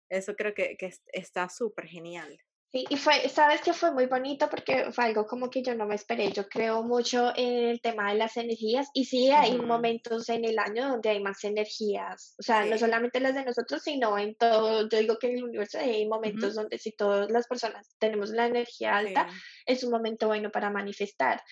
Eso 0.09 0.33
creo 0.35 0.53
que, 0.53 0.77
que 0.77 0.93
está 1.11 1.49
súper 1.49 1.87
genial. 1.87 2.39
Sí, 2.71 2.85
y 2.89 2.95
fue, 2.95 3.27
sabes 3.27 3.59
que 3.61 3.73
fue 3.73 3.91
muy 3.91 4.05
bonito 4.05 4.49
porque 4.49 4.93
fue 4.93 5.03
algo 5.03 5.27
como 5.27 5.49
que 5.49 5.61
yo 5.61 5.75
no 5.75 5.85
me 5.85 5.95
esperé. 5.95 6.31
Yo 6.31 6.47
creo 6.47 6.81
mucho 6.81 7.33
en 7.35 7.65
el 7.65 7.81
tema 7.81 8.13
de 8.13 8.17
las 8.17 8.37
energías 8.37 8.87
y 8.93 9.03
sí 9.03 9.29
hay 9.29 9.57
momentos 9.57 10.29
en 10.29 10.45
el 10.45 10.57
año 10.57 10.87
donde 10.87 11.09
hay 11.09 11.21
más 11.21 11.43
energías. 11.43 12.33
O 12.39 12.43
sea, 12.43 12.63
no 12.65 12.77
solamente 12.77 13.19
las 13.19 13.35
de 13.35 13.43
nosotros, 13.43 13.83
sino 13.83 14.17
en 14.17 14.33
todo. 14.35 14.87
Yo 14.87 14.99
digo 14.99 15.19
que 15.19 15.27
en 15.27 15.39
el 15.39 15.43
universo 15.43 15.79
hay 15.79 16.07
momentos 16.07 16.55
donde 16.55 16.77
si 16.77 16.93
todas 16.93 17.29
las 17.29 17.45
personas 17.45 17.93
tenemos 17.99 18.29
la 18.29 18.47
energía 18.47 18.95
alta, 18.95 19.27
es 19.65 19.83
un 19.83 19.91
momento 19.91 20.27
bueno 20.27 20.49
para 20.49 20.69
manifestar. 20.69 21.43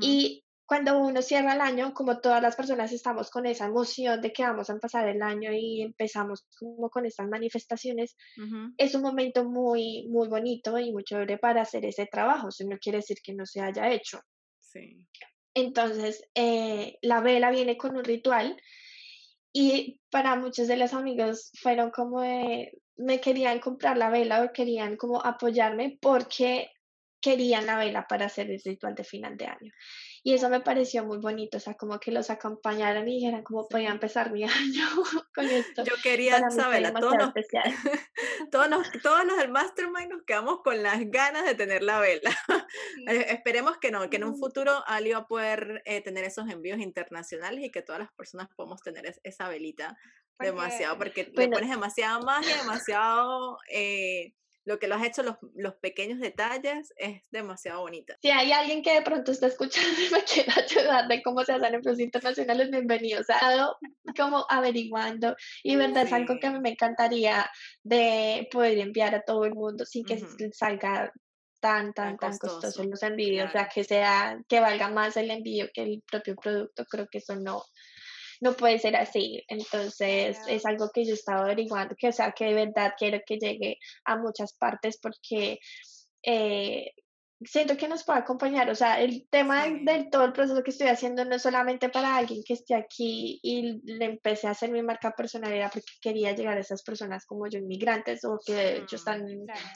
Y 0.00 0.44
cuando 0.72 0.98
uno 1.00 1.20
cierra 1.20 1.52
el 1.52 1.60
año, 1.60 1.92
como 1.92 2.18
todas 2.18 2.40
las 2.40 2.56
personas 2.56 2.90
estamos 2.92 3.28
con 3.28 3.44
esa 3.44 3.66
emoción 3.66 4.22
de 4.22 4.32
que 4.32 4.42
vamos 4.42 4.70
a 4.70 4.78
pasar 4.78 5.06
el 5.06 5.20
año 5.20 5.52
y 5.52 5.82
empezamos 5.82 6.46
como 6.58 6.88
con 6.88 7.04
estas 7.04 7.28
manifestaciones, 7.28 8.16
es 8.78 8.94
un 8.94 9.02
momento 9.02 9.44
muy, 9.44 10.08
muy 10.08 10.28
bonito 10.28 10.78
y 10.78 10.90
muy 10.90 11.04
chévere 11.04 11.36
para 11.36 11.60
hacer 11.60 11.84
ese 11.84 12.06
trabajo, 12.06 12.50
si 12.50 12.64
no 12.64 12.78
quiere 12.78 13.00
decir 13.00 13.18
que 13.22 13.34
no 13.34 13.44
se 13.44 13.60
haya 13.60 13.90
hecho. 13.90 14.20
Sí. 14.60 15.06
Entonces, 15.52 16.24
eh, 16.34 16.96
la 17.02 17.20
vela 17.20 17.50
viene 17.50 17.76
con 17.76 17.94
un 17.94 18.04
ritual 18.04 18.56
y 19.52 20.00
para 20.10 20.36
muchos 20.36 20.68
de 20.68 20.78
los 20.78 20.94
amigos 20.94 21.50
fueron 21.60 21.90
como 21.90 22.22
de, 22.22 22.72
me 22.96 23.20
querían 23.20 23.60
comprar 23.60 23.98
la 23.98 24.08
vela 24.08 24.42
o 24.42 24.52
querían 24.54 24.96
como 24.96 25.22
apoyarme 25.22 25.98
porque 26.00 26.70
querían 27.20 27.66
la 27.66 27.76
vela 27.76 28.06
para 28.06 28.24
hacer 28.24 28.50
el 28.50 28.62
ritual 28.64 28.94
de 28.94 29.04
final 29.04 29.36
de 29.36 29.46
año. 29.48 29.72
Y 30.24 30.34
eso 30.34 30.48
me 30.48 30.60
pareció 30.60 31.04
muy 31.04 31.18
bonito, 31.18 31.56
o 31.56 31.60
sea, 31.60 31.74
como 31.74 31.98
que 31.98 32.12
los 32.12 32.30
acompañaran 32.30 33.08
y 33.08 33.16
dijeran 33.16 33.42
cómo 33.42 33.68
podía 33.68 33.90
empezar 33.90 34.30
mi 34.30 34.44
año 34.44 34.86
con 35.34 35.46
esto. 35.46 35.82
Yo 35.84 35.94
quería 36.02 36.48
saberla, 36.50 36.92
todos 36.92 37.32
todos, 38.50 38.68
los, 38.68 38.92
todos 39.02 39.24
los 39.24 39.36
del 39.36 39.50
Mastermind 39.50 40.10
nos 40.10 40.22
quedamos 40.22 40.60
con 40.62 40.80
las 40.80 41.00
ganas 41.10 41.44
de 41.44 41.54
tener 41.54 41.82
la 41.82 42.00
vela. 42.00 42.30
Eh, 43.08 43.26
esperemos 43.30 43.78
que 43.78 43.90
no, 43.90 44.08
que 44.08 44.16
en 44.16 44.24
un 44.24 44.38
futuro 44.38 44.82
Ali 44.86 45.12
va 45.12 45.18
a 45.18 45.26
poder 45.26 45.82
eh, 45.84 46.00
tener 46.02 46.24
esos 46.24 46.48
envíos 46.48 46.78
internacionales 46.78 47.64
y 47.64 47.70
que 47.70 47.82
todas 47.82 48.00
las 48.00 48.12
personas 48.12 48.48
podamos 48.54 48.80
tener 48.80 49.12
esa 49.24 49.48
velita 49.48 49.96
demasiado, 50.38 50.96
porque 50.98 51.30
le 51.34 51.48
pones 51.48 51.68
demasiada 51.68 52.20
magia, 52.20 52.56
demasiado... 52.58 53.58
Eh, 53.70 54.34
lo 54.64 54.78
que 54.78 54.86
lo 54.86 54.94
has 54.94 55.04
hecho, 55.04 55.22
los, 55.22 55.36
los 55.54 55.74
pequeños 55.76 56.20
detalles, 56.20 56.92
es 56.96 57.22
demasiado 57.30 57.80
bonita. 57.80 58.16
Si 58.22 58.30
hay 58.30 58.52
alguien 58.52 58.82
que 58.82 58.94
de 58.94 59.02
pronto 59.02 59.32
está 59.32 59.46
escuchando 59.46 60.00
y 60.00 60.12
me 60.12 60.22
quiere 60.24 60.52
ayudar 60.56 61.08
de 61.08 61.22
cómo 61.22 61.44
se 61.44 61.52
hacen 61.52 61.74
empresas 61.74 62.00
internacionales, 62.00 62.70
bienvenidos. 62.70 63.26
Ha 63.28 63.50
dado 63.50 63.76
como 64.16 64.46
averiguando 64.48 65.34
y 65.62 65.76
verdad 65.76 66.04
es 66.04 66.12
algo 66.12 66.38
que 66.40 66.50
me 66.50 66.70
encantaría 66.70 67.50
de 67.82 68.48
poder 68.50 68.78
enviar 68.78 69.14
a 69.14 69.22
todo 69.22 69.44
el 69.44 69.54
mundo 69.54 69.84
sin 69.84 70.04
que 70.04 70.22
salga 70.52 71.12
tan, 71.60 71.92
tan, 71.92 72.16
tan 72.16 72.36
costoso, 72.38 72.82
los 72.82 73.02
envíos, 73.04 73.48
o 73.48 73.52
sea, 73.52 73.68
que 73.68 73.84
sea, 73.84 74.36
que 74.48 74.58
valga 74.58 74.88
más 74.88 75.16
el 75.16 75.30
envío 75.30 75.68
que 75.72 75.82
el 75.84 76.02
propio 76.10 76.34
producto, 76.34 76.84
creo 76.86 77.06
que 77.08 77.18
eso 77.18 77.36
no, 77.36 77.62
no 78.42 78.54
puede 78.54 78.78
ser 78.80 78.96
así. 78.96 79.42
Entonces 79.48 80.36
es 80.48 80.66
algo 80.66 80.90
que 80.92 81.04
yo 81.04 81.14
estaba 81.14 81.42
averiguando, 81.42 81.94
que 81.96 82.08
o 82.08 82.12
sea, 82.12 82.32
que 82.32 82.46
de 82.46 82.54
verdad 82.54 82.92
quiero 82.98 83.20
que 83.24 83.38
llegue 83.38 83.78
a 84.04 84.16
muchas 84.16 84.52
partes 84.54 84.98
porque 85.00 85.60
eh, 86.24 86.90
siento 87.44 87.76
que 87.76 87.86
nos 87.86 88.04
puede 88.04 88.18
acompañar. 88.18 88.68
O 88.68 88.74
sea, 88.74 89.00
el 89.00 89.28
tema 89.30 89.64
del 89.68 90.10
todo 90.10 90.24
el 90.24 90.32
proceso 90.32 90.60
que 90.64 90.72
estoy 90.72 90.88
haciendo 90.88 91.24
no 91.24 91.36
es 91.36 91.42
solamente 91.42 91.88
para 91.88 92.16
alguien 92.16 92.42
que 92.44 92.54
esté 92.54 92.74
aquí 92.74 93.38
y 93.44 93.80
le 93.84 94.06
empecé 94.06 94.48
a 94.48 94.52
hacer 94.52 94.72
mi 94.72 94.82
marca 94.82 95.12
personal, 95.12 95.52
era 95.52 95.70
porque 95.70 95.92
quería 96.00 96.32
llegar 96.32 96.56
a 96.56 96.60
esas 96.60 96.82
personas 96.82 97.24
como 97.26 97.46
yo, 97.46 97.60
inmigrantes 97.60 98.24
o 98.24 98.40
que 98.44 98.54
de 98.54 98.76
hecho 98.78 98.96
mm, 98.96 98.98
están 98.98 99.26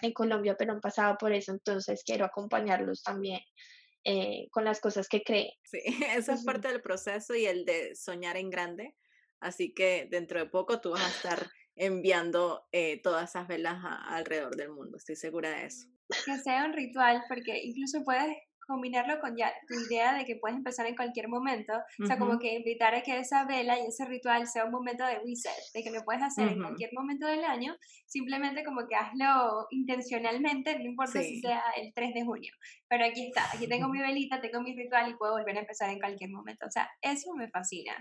en 0.03 0.13
Colombia 0.13 0.57
pero 0.59 0.73
han 0.73 0.81
pasado 0.81 1.17
por 1.19 1.33
eso. 1.33 1.53
Entonces 1.53 2.03
quiero 2.05 2.25
acompañarlos 2.25 3.05
también 3.05 3.41
eh, 4.09 4.47
con 4.53 4.65
las 4.65 4.81
cosas 4.81 5.09
que 5.09 5.23
cree. 5.23 5.53
Sí, 5.65 5.81
eso 6.17 6.31
es 6.33 6.45
parte 6.45 6.69
del 6.69 6.81
proceso 6.81 7.35
y 7.35 7.45
el 7.45 7.65
de 7.65 7.97
soñar 7.97 8.37
en 8.37 8.51
grande. 8.51 8.95
Así 9.41 9.75
que 9.75 10.07
dentro 10.09 10.39
de 10.39 10.47
poco 10.47 10.81
tú 10.81 10.93
vas 10.93 11.03
a 11.03 11.09
estar 11.09 11.51
enviando 11.75 12.65
eh, 12.71 13.03
todas 13.03 13.31
esas 13.31 13.49
velas 13.49 13.83
alrededor 14.07 14.55
del 14.55 14.71
mundo, 14.71 14.97
estoy 14.97 15.17
segura 15.17 15.51
de 15.51 15.67
eso. 15.67 15.89
Que 16.25 16.39
sea 16.39 16.65
un 16.65 16.73
ritual, 16.73 17.25
porque 17.29 17.61
incluso 17.65 18.05
puedes 18.05 18.35
combinarlo 18.67 19.21
con 19.21 19.37
ya 19.37 19.53
tu 19.67 19.75
idea 19.75 20.15
de 20.15 20.25
que 20.25 20.37
puedes 20.37 20.57
empezar 20.57 20.87
en 20.87 20.97
cualquier 20.97 21.29
momento, 21.29 21.73
o 22.03 22.07
sea, 22.07 22.19
como 22.19 22.39
que 22.39 22.55
invitar 22.55 22.95
a 22.95 23.03
que 23.03 23.19
esa 23.19 23.45
vela 23.45 23.79
y 23.79 23.87
ese 23.87 24.05
ritual 24.05 24.47
sea 24.47 24.65
un 24.65 24.73
momento 24.73 25.05
de 25.05 25.19
reset, 25.21 25.53
de 25.73 25.83
que 25.83 25.91
lo 25.91 26.03
puedes 26.05 26.23
hacer 26.23 26.49
en 26.49 26.61
cualquier 26.61 26.91
momento 26.93 27.27
del 27.27 27.45
año, 27.45 27.77
simplemente 28.07 28.65
como 28.65 28.87
que 28.89 28.97
hazlo 28.97 29.67
intencionalmente, 29.71 30.79
no 30.79 30.85
importa 30.85 31.23
si 31.23 31.41
sea 31.41 31.63
el 31.77 31.93
3 31.95 32.15
de 32.15 32.25
junio, 32.25 32.53
pero 32.89 33.05
aquí 33.05 33.29
está, 33.29 33.51
aquí 33.53 33.67
tengo 33.69 33.89
mi 33.89 34.01
velita, 34.01 34.41
tengo 34.41 34.61
mi 34.61 34.75
ritual 34.75 35.11
y 35.11 35.15
puedo 35.15 35.33
volver 35.33 35.57
a 35.57 35.61
empezar 35.61 35.91
en 35.91 36.01
cualquier 36.01 36.31
momento, 36.31 36.67
o 36.67 36.71
sea, 36.71 36.91
eso 37.01 37.35
me 37.35 37.49
fascina. 37.49 37.95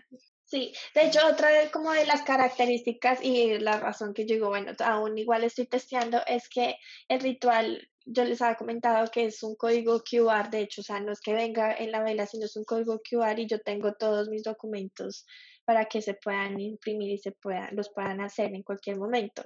Sí, 0.46 0.74
de 0.94 1.08
hecho, 1.08 1.26
otra 1.26 1.50
de, 1.50 1.72
como 1.72 1.92
de 1.92 2.06
las 2.06 2.22
características 2.22 3.20
y 3.24 3.58
la 3.58 3.80
razón 3.80 4.14
que 4.14 4.28
yo 4.28 4.36
digo, 4.36 4.50
bueno, 4.50 4.74
aún 4.84 5.18
igual 5.18 5.44
estoy 5.44 5.66
testeando, 5.66 6.22
es 6.28 6.50
que 6.50 6.76
el 7.08 7.20
ritual 7.20 7.90
yo 8.06 8.24
les 8.24 8.42
había 8.42 8.56
comentado 8.56 9.10
que 9.12 9.26
es 9.26 9.42
un 9.44 9.56
código 9.56 10.02
QR, 10.04 10.50
de 10.50 10.62
hecho, 10.62 10.82
o 10.82 10.84
sea, 10.84 11.00
no 11.00 11.12
es 11.12 11.22
que 11.22 11.34
venga 11.34 11.76
en 11.76 11.92
la 11.92 12.04
vela, 12.04 12.26
sino 12.26 12.46
es 12.46 12.56
un 12.56 12.64
código 12.64 13.00
QR 13.00 13.40
y 13.40 13.48
yo 13.48 13.60
tengo 13.60 13.94
todos 13.94 14.30
mis 14.30 14.44
documentos 14.44 15.26
para 15.66 15.86
que 15.86 16.02
se 16.02 16.14
puedan 16.14 16.60
imprimir 16.60 17.12
y 17.12 17.18
se 17.18 17.32
puedan, 17.32 17.76
los 17.76 17.90
puedan 17.90 18.22
hacer 18.22 18.54
en 18.54 18.62
cualquier 18.62 18.98
momento. 18.98 19.44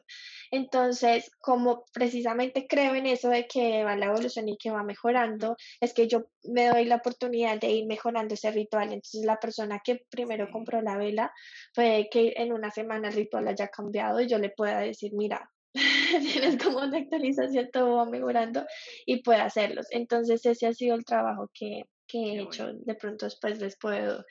Entonces, 0.52 1.32
como 1.40 1.86
precisamente 1.94 2.68
creo 2.68 2.94
en 2.96 3.06
eso 3.06 3.30
de 3.30 3.48
que 3.48 3.84
va 3.86 3.96
la 3.96 4.08
evolución 4.08 4.50
y 4.50 4.58
que 4.58 4.70
va 4.72 4.84
mejorando, 4.84 5.56
es 5.80 5.94
que 5.94 6.08
yo 6.08 6.26
me 6.44 6.68
doy 6.68 6.86
la 6.86 6.98
oportunidad 6.98 7.60
de 7.60 7.72
ir 7.72 7.88
mejorando 7.88 8.34
ese 8.34 8.52
ritual. 8.52 8.92
Entonces, 8.92 9.24
la 9.26 9.40
persona 9.40 9.82
que 9.84 10.06
primero 10.10 10.50
compró 10.52 10.82
la 10.82 10.98
vela, 10.98 11.32
puede 11.74 12.10
que 12.10 12.34
en 12.36 12.52
una 12.52 12.70
semana 12.72 13.08
el 13.08 13.16
ritual 13.16 13.48
haya 13.48 13.70
cambiado 13.70 14.20
y 14.20 14.28
yo 14.28 14.38
le 14.38 14.50
pueda 14.50 14.80
decir, 14.82 15.14
mira, 15.14 15.50
tienes 15.74 16.58
como 16.62 16.80
una 16.80 16.98
actualización, 16.98 17.70
todo 17.72 17.98
va 17.98 18.06
mejorando 18.06 18.66
y 19.06 19.22
puede 19.22 19.42
hacerlos. 19.42 19.88
Entonces 19.92 20.46
ese 20.46 20.68
ha 20.68 20.74
sido 20.74 20.96
el 20.96 21.06
trabajo 21.06 21.50
que, 21.54 21.84
que 22.08 22.18
he 22.18 22.42
hecho. 22.42 22.72
De 22.74 22.96
pronto 22.96 23.26
después 23.26 23.60
les 23.60 23.78
puedo 23.78 24.26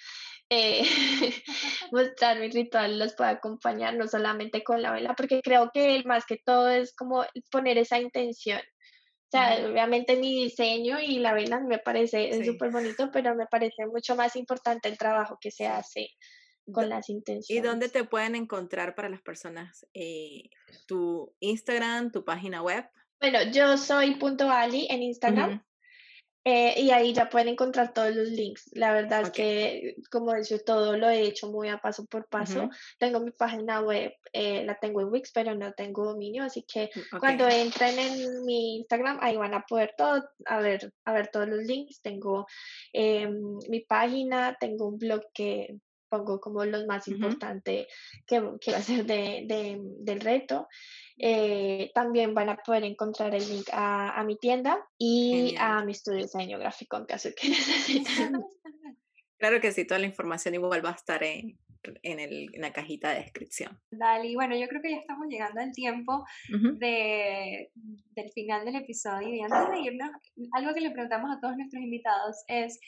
eh, 0.50 0.82
mostrar 1.92 2.40
mi 2.40 2.50
ritual, 2.50 2.98
los 2.98 3.14
puedo 3.14 3.30
acompañar 3.30 3.96
no 3.96 4.08
solamente 4.08 4.64
con 4.64 4.82
la 4.82 4.92
vela, 4.92 5.14
porque 5.14 5.40
creo 5.42 5.70
que 5.72 6.02
más 6.04 6.24
que 6.26 6.38
todo 6.44 6.68
es 6.68 6.94
como 6.94 7.24
poner 7.50 7.78
esa 7.78 7.98
intención. 7.98 8.60
O 8.60 9.30
sea, 9.30 9.68
obviamente 9.68 10.16
mi 10.16 10.42
diseño 10.44 11.00
y 11.00 11.18
la 11.18 11.34
vela 11.34 11.60
me 11.60 11.78
parece 11.78 12.42
súper 12.46 12.70
bonito, 12.70 13.10
pero 13.12 13.34
me 13.34 13.46
parece 13.46 13.84
mucho 13.86 14.16
más 14.16 14.36
importante 14.36 14.88
el 14.88 14.96
trabajo 14.96 15.36
que 15.38 15.50
se 15.50 15.66
hace 15.66 16.08
con 16.72 16.88
las 16.88 17.08
intenciones. 17.08 17.50
¿Y 17.50 17.66
dónde 17.66 17.88
te 17.88 18.04
pueden 18.04 18.34
encontrar 18.34 18.94
para 18.94 19.08
las 19.08 19.22
personas? 19.22 19.86
Eh, 19.94 20.50
¿Tu 20.86 21.32
Instagram, 21.40 22.12
tu 22.12 22.24
página 22.24 22.62
web? 22.62 22.88
Bueno, 23.20 23.38
yo 23.50 23.76
soy 23.76 24.14
punto 24.14 24.50
Ali 24.50 24.86
en 24.90 25.02
Instagram. 25.02 25.62
Eh, 26.50 26.80
y 26.80 26.90
ahí 26.92 27.12
ya 27.12 27.28
pueden 27.28 27.48
encontrar 27.48 27.92
todos 27.92 28.14
los 28.14 28.28
links. 28.28 28.70
La 28.72 28.92
verdad 28.92 29.22
es 29.22 29.30
que, 29.30 29.96
como 30.10 30.34
he 30.34 30.58
todo 30.60 30.96
lo 30.96 31.10
he 31.10 31.20
hecho 31.20 31.50
muy 31.50 31.68
a 31.68 31.76
paso 31.76 32.06
por 32.06 32.26
paso. 32.26 32.70
Tengo 32.98 33.20
mi 33.20 33.32
página 33.32 33.82
web, 33.82 34.14
eh, 34.32 34.64
la 34.64 34.78
tengo 34.78 35.02
en 35.02 35.08
Wix, 35.08 35.30
pero 35.32 35.54
no 35.54 35.72
tengo 35.74 36.06
dominio, 36.06 36.44
así 36.44 36.62
que 36.62 36.88
mm, 36.94 37.18
cuando 37.18 37.46
entren 37.48 37.98
en 37.98 38.46
mi 38.46 38.78
Instagram, 38.78 39.18
ahí 39.20 39.36
van 39.36 39.52
a 39.52 39.66
poder 39.66 39.92
todo, 39.94 40.24
a 40.46 40.60
ver, 40.60 40.90
a 41.04 41.12
ver 41.12 41.28
todos 41.28 41.48
los 41.48 41.64
links. 41.64 42.00
Tengo 42.00 42.46
em, 42.94 43.58
mi 43.68 43.80
página, 43.80 44.56
tengo 44.58 44.88
un 44.88 44.96
blog 44.96 45.20
que 45.34 45.76
pongo 46.08 46.40
como 46.40 46.64
lo 46.64 46.86
más 46.86 47.08
importante 47.08 47.86
que, 48.26 48.42
que 48.60 48.72
va 48.72 48.78
a 48.78 48.82
ser 48.82 49.04
de, 49.04 49.44
de, 49.46 49.80
del 50.00 50.20
reto. 50.20 50.68
Eh, 51.18 51.90
también 51.94 52.34
van 52.34 52.48
a 52.48 52.56
poder 52.56 52.84
encontrar 52.84 53.34
el 53.34 53.48
link 53.48 53.68
a, 53.72 54.18
a 54.18 54.24
mi 54.24 54.36
tienda 54.36 54.78
y 54.96 55.54
a 55.58 55.84
mi 55.84 55.92
estudio 55.92 56.18
de 56.18 56.24
diseño 56.24 56.58
gráfico 56.58 56.96
en 56.96 57.06
caso 57.06 57.30
que 57.36 57.48
necesiten. 57.48 58.32
Claro 59.38 59.60
que 59.60 59.70
sí, 59.70 59.86
toda 59.86 60.00
la 60.00 60.06
información 60.06 60.54
igual 60.54 60.84
va 60.84 60.90
a 60.90 60.94
estar 60.94 61.22
en, 61.22 61.56
en, 62.02 62.18
el, 62.18 62.48
en 62.52 62.60
la 62.60 62.72
cajita 62.72 63.10
de 63.10 63.20
descripción. 63.20 63.78
Dale, 63.90 64.34
bueno, 64.34 64.56
yo 64.56 64.66
creo 64.68 64.82
que 64.82 64.90
ya 64.90 64.96
estamos 64.96 65.28
llegando 65.28 65.60
al 65.60 65.72
tiempo 65.72 66.24
de, 66.48 67.70
del 68.16 68.30
final 68.30 68.64
del 68.64 68.76
episodio 68.76 69.28
y 69.28 69.40
antes 69.40 69.70
de 69.70 69.80
irnos, 69.80 70.10
algo 70.52 70.74
que 70.74 70.80
le 70.80 70.90
preguntamos 70.90 71.30
a 71.30 71.40
todos 71.40 71.56
nuestros 71.56 71.82
invitados 71.82 72.36
es 72.48 72.80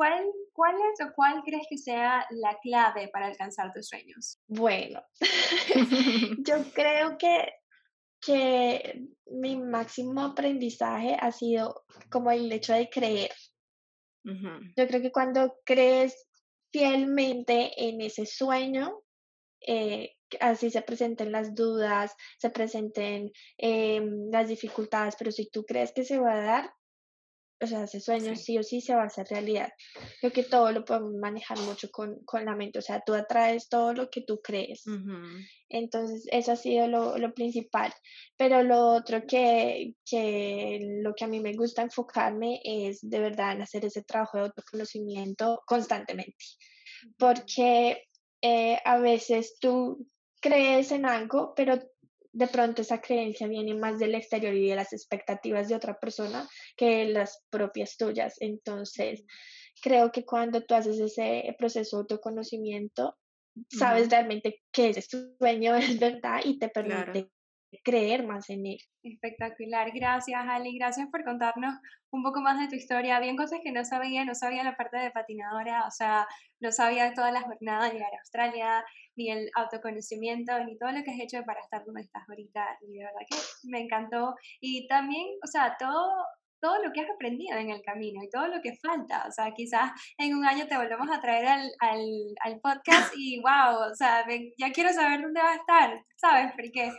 ¿Cuál, 0.00 0.32
¿Cuál 0.54 0.76
es 0.76 1.06
o 1.06 1.12
cuál 1.14 1.42
crees 1.44 1.66
que 1.68 1.76
sea 1.76 2.26
la 2.30 2.58
clave 2.62 3.08
para 3.08 3.26
alcanzar 3.26 3.70
tus 3.70 3.86
sueños? 3.86 4.40
Bueno, 4.46 5.02
yo 6.38 6.54
creo 6.74 7.18
que, 7.18 7.52
que 8.18 9.02
mi 9.26 9.58
máximo 9.58 10.22
aprendizaje 10.22 11.18
ha 11.20 11.30
sido 11.32 11.84
como 12.10 12.30
el 12.30 12.50
hecho 12.50 12.72
de 12.72 12.88
creer. 12.88 13.30
Yo 14.24 14.86
creo 14.88 15.02
que 15.02 15.12
cuando 15.12 15.58
crees 15.66 16.30
fielmente 16.72 17.70
en 17.76 18.00
ese 18.00 18.24
sueño, 18.24 19.02
eh, 19.60 20.16
así 20.40 20.70
se 20.70 20.80
presenten 20.80 21.30
las 21.30 21.54
dudas, 21.54 22.16
se 22.38 22.48
presenten 22.48 23.32
em, 23.58 24.30
las 24.30 24.48
dificultades, 24.48 25.14
pero 25.18 25.30
si 25.30 25.50
tú 25.50 25.66
crees 25.66 25.92
que 25.92 26.06
se 26.06 26.18
va 26.18 26.32
a 26.32 26.42
dar, 26.42 26.74
o 27.62 27.66
sea, 27.66 27.84
ese 27.84 28.00
sueño 28.00 28.34
sí. 28.36 28.56
o 28.58 28.62
sí 28.62 28.80
se 28.80 28.94
va 28.94 29.02
a 29.02 29.06
hacer 29.06 29.26
realidad. 29.28 29.70
Creo 30.20 30.32
que 30.32 30.44
todo 30.44 30.72
lo 30.72 30.84
podemos 30.84 31.12
manejar 31.14 31.58
mucho 31.58 31.90
con, 31.90 32.20
con 32.24 32.44
la 32.44 32.56
mente, 32.56 32.78
o 32.78 32.82
sea, 32.82 33.02
tú 33.04 33.14
atraes 33.14 33.68
todo 33.68 33.92
lo 33.92 34.08
que 34.08 34.22
tú 34.22 34.40
crees. 34.42 34.84
Entonces, 35.68 36.26
eso 36.30 36.52
ha 36.52 36.56
sido 36.56 36.88
lo, 36.88 37.18
lo, 37.18 37.34
principal. 37.34 37.92
Pero 38.36 38.62
lo 38.62 38.88
otro 38.88 39.26
que, 39.26 39.94
que, 40.08 40.80
lo 41.02 41.14
que 41.14 41.24
a 41.24 41.28
mí 41.28 41.40
me 41.40 41.52
gusta 41.52 41.82
enfocarme 41.82 42.60
es 42.64 43.00
de 43.02 43.20
verdad 43.20 43.52
en 43.52 43.62
hacer 43.62 43.84
ese 43.84 44.02
trabajo 44.02 44.38
de 44.38 44.44
autoconocimiento 44.44 45.62
constantemente. 45.66 46.44
Porque 47.18 48.08
eh, 48.40 48.78
a 48.84 48.98
veces 48.98 49.58
tú 49.60 50.06
crees 50.40 50.92
en 50.92 51.04
algo, 51.04 51.52
pero 51.54 51.78
de 52.32 52.46
pronto 52.46 52.82
esa 52.82 53.00
creencia 53.00 53.48
viene 53.48 53.74
más 53.74 53.98
del 53.98 54.14
exterior 54.14 54.54
y 54.54 54.68
de 54.68 54.76
las 54.76 54.92
expectativas 54.92 55.68
de 55.68 55.74
otra 55.74 55.98
persona 55.98 56.48
que 56.76 57.06
las 57.06 57.42
propias 57.50 57.96
tuyas. 57.96 58.36
Entonces, 58.40 59.24
creo 59.82 60.12
que 60.12 60.24
cuando 60.24 60.64
tú 60.64 60.74
haces 60.74 61.00
ese 61.00 61.54
proceso 61.58 61.96
de 61.96 62.00
autoconocimiento, 62.02 63.16
sabes 63.68 64.08
realmente 64.10 64.62
que 64.72 64.90
ese 64.90 65.02
sueño 65.02 65.74
es 65.76 65.98
verdad 65.98 66.40
y 66.44 66.58
te 66.58 66.68
permite 66.68 67.30
creer 67.84 68.26
más 68.26 68.50
en 68.50 68.66
él. 68.66 68.78
Espectacular, 69.02 69.90
gracias 69.94 70.42
Ali, 70.48 70.76
gracias 70.76 71.08
por 71.10 71.24
contarnos 71.24 71.74
un 72.10 72.22
poco 72.22 72.40
más 72.40 72.58
de 72.58 72.68
tu 72.68 72.74
historia. 72.74 73.16
Habían 73.16 73.36
cosas 73.36 73.60
que 73.62 73.72
no 73.72 73.84
sabía, 73.84 74.24
no 74.24 74.34
sabía 74.34 74.64
la 74.64 74.76
parte 74.76 74.98
de 74.98 75.10
patinadora, 75.10 75.84
o 75.86 75.90
sea, 75.90 76.26
no 76.60 76.72
sabía 76.72 77.14
todas 77.14 77.32
las 77.32 77.44
jornadas, 77.44 77.92
llegar 77.92 78.12
a 78.12 78.18
Australia, 78.18 78.84
ni 79.16 79.30
el 79.30 79.50
autoconocimiento, 79.54 80.52
ni 80.64 80.76
todo 80.78 80.90
lo 80.92 81.02
que 81.02 81.12
has 81.12 81.20
hecho 81.20 81.42
para 81.44 81.60
estar 81.60 81.84
donde 81.84 82.02
estás 82.02 82.28
ahorita, 82.28 82.78
y 82.82 82.98
de 82.98 83.04
verdad 83.04 83.26
que 83.28 83.36
me 83.64 83.80
encantó. 83.80 84.34
Y 84.60 84.86
también, 84.88 85.26
o 85.44 85.46
sea, 85.46 85.76
todo, 85.78 86.10
todo 86.60 86.82
lo 86.82 86.92
que 86.92 87.00
has 87.00 87.10
aprendido 87.10 87.56
en 87.56 87.70
el 87.70 87.82
camino 87.82 88.22
y 88.22 88.30
todo 88.30 88.48
lo 88.48 88.60
que 88.60 88.76
falta. 88.76 89.24
O 89.28 89.32
sea, 89.32 89.52
quizás 89.54 89.92
en 90.18 90.34
un 90.34 90.44
año 90.44 90.66
te 90.66 90.76
volvemos 90.76 91.08
a 91.10 91.20
traer 91.20 91.46
al, 91.46 91.70
al, 91.80 92.00
al 92.44 92.60
podcast 92.60 93.12
y 93.16 93.40
wow, 93.40 93.90
o 93.90 93.94
sea, 93.94 94.26
ya 94.58 94.72
quiero 94.72 94.92
saber 94.92 95.22
dónde 95.22 95.40
va 95.40 95.52
a 95.52 95.56
estar, 95.56 96.04
¿sabes? 96.16 96.52
Porque 96.56 96.92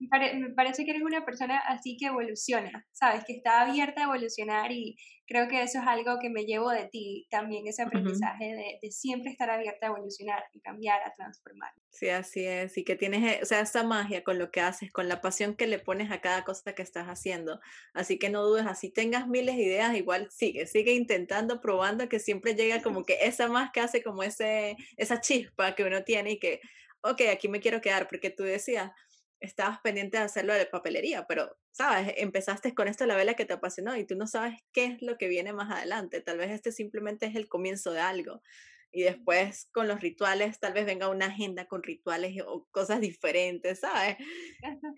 me 0.00 0.50
parece 0.54 0.84
que 0.84 0.90
eres 0.92 1.02
una 1.02 1.24
persona 1.24 1.58
así 1.58 1.96
que 1.96 2.06
evoluciona, 2.06 2.86
¿sabes? 2.92 3.24
Que 3.26 3.34
está 3.34 3.62
abierta 3.62 4.02
a 4.02 4.04
evolucionar 4.04 4.70
y 4.70 4.96
creo 5.28 5.46
que 5.46 5.62
eso 5.62 5.78
es 5.78 5.86
algo 5.86 6.18
que 6.18 6.30
me 6.30 6.44
llevo 6.44 6.70
de 6.70 6.88
ti 6.88 7.26
también, 7.30 7.66
ese 7.66 7.82
aprendizaje 7.82 8.44
de, 8.46 8.78
de, 8.80 8.90
siempre 8.90 9.30
estar 9.30 9.50
abierta 9.50 9.86
a 9.86 9.90
evolucionar 9.90 10.42
y 10.54 10.60
cambiar, 10.60 11.02
a 11.02 11.12
transformar. 11.14 11.70
Sí, 11.90 12.08
así 12.08 12.46
es, 12.46 12.78
y 12.78 12.84
que 12.84 12.96
tienes, 12.96 13.22
eh, 13.34 13.40
o 13.42 13.44
sea, 13.44 13.60
esa 13.60 13.82
magia 13.82 14.24
con 14.24 14.38
lo 14.38 14.50
que 14.50 14.62
haces, 14.62 14.90
con 14.90 15.06
la 15.06 15.20
pasión 15.20 15.54
que 15.54 15.66
le 15.66 15.78
pones 15.78 16.10
a 16.10 16.22
cada 16.22 16.44
cosa 16.44 16.74
que 16.74 16.82
estás 16.82 17.08
haciendo. 17.08 17.60
Así 17.92 18.18
que 18.18 18.30
no 18.30 18.42
dudes, 18.42 18.66
así 18.66 18.90
tengas 18.90 19.28
miles 19.28 19.56
de 19.56 19.62
ideas, 19.64 19.96
igual 19.96 20.28
sigue, 20.30 20.66
sigue 20.66 20.94
intentando, 20.94 21.60
probando, 21.60 22.08
que 22.08 22.20
siempre 22.20 22.54
llega 22.54 22.82
como 22.82 23.04
que 23.04 23.18
esa 23.22 23.48
más 23.48 23.70
que 23.70 23.80
hace 23.80 24.02
como 24.02 24.22
ese, 24.22 24.76
esa 24.96 25.20
chispa 25.20 25.74
que 25.74 25.84
uno 25.84 26.04
tiene 26.04 26.32
y 26.32 26.38
que, 26.38 26.60
ok, 27.02 27.22
aquí 27.30 27.48
me 27.48 27.60
quiero 27.60 27.82
quedar, 27.82 28.08
porque 28.08 28.30
tú 28.30 28.44
decías, 28.44 28.92
estabas 29.40 29.80
pendiente 29.80 30.18
de 30.18 30.24
hacerlo 30.24 30.54
de 30.54 30.66
papelería, 30.66 31.26
pero, 31.28 31.56
¿sabes? 31.72 32.12
Empezaste 32.16 32.74
con 32.74 32.88
esto 32.88 33.06
la 33.06 33.16
vela 33.16 33.34
que 33.34 33.44
te 33.44 33.54
apasionó 33.54 33.96
y 33.96 34.04
tú 34.04 34.16
no 34.16 34.26
sabes 34.26 34.60
qué 34.72 34.86
es 34.86 35.02
lo 35.02 35.16
que 35.18 35.28
viene 35.28 35.52
más 35.52 35.70
adelante. 35.70 36.20
Tal 36.20 36.38
vez 36.38 36.50
este 36.50 36.72
simplemente 36.72 37.26
es 37.26 37.36
el 37.36 37.48
comienzo 37.48 37.92
de 37.92 38.00
algo 38.00 38.42
y 38.90 39.02
después 39.02 39.68
con 39.72 39.86
los 39.86 40.00
rituales 40.00 40.58
tal 40.60 40.72
vez 40.72 40.86
venga 40.86 41.08
una 41.08 41.26
agenda 41.26 41.66
con 41.66 41.82
rituales 41.82 42.34
o 42.46 42.66
cosas 42.70 43.00
diferentes, 43.00 43.80
¿sabes? 43.80 44.16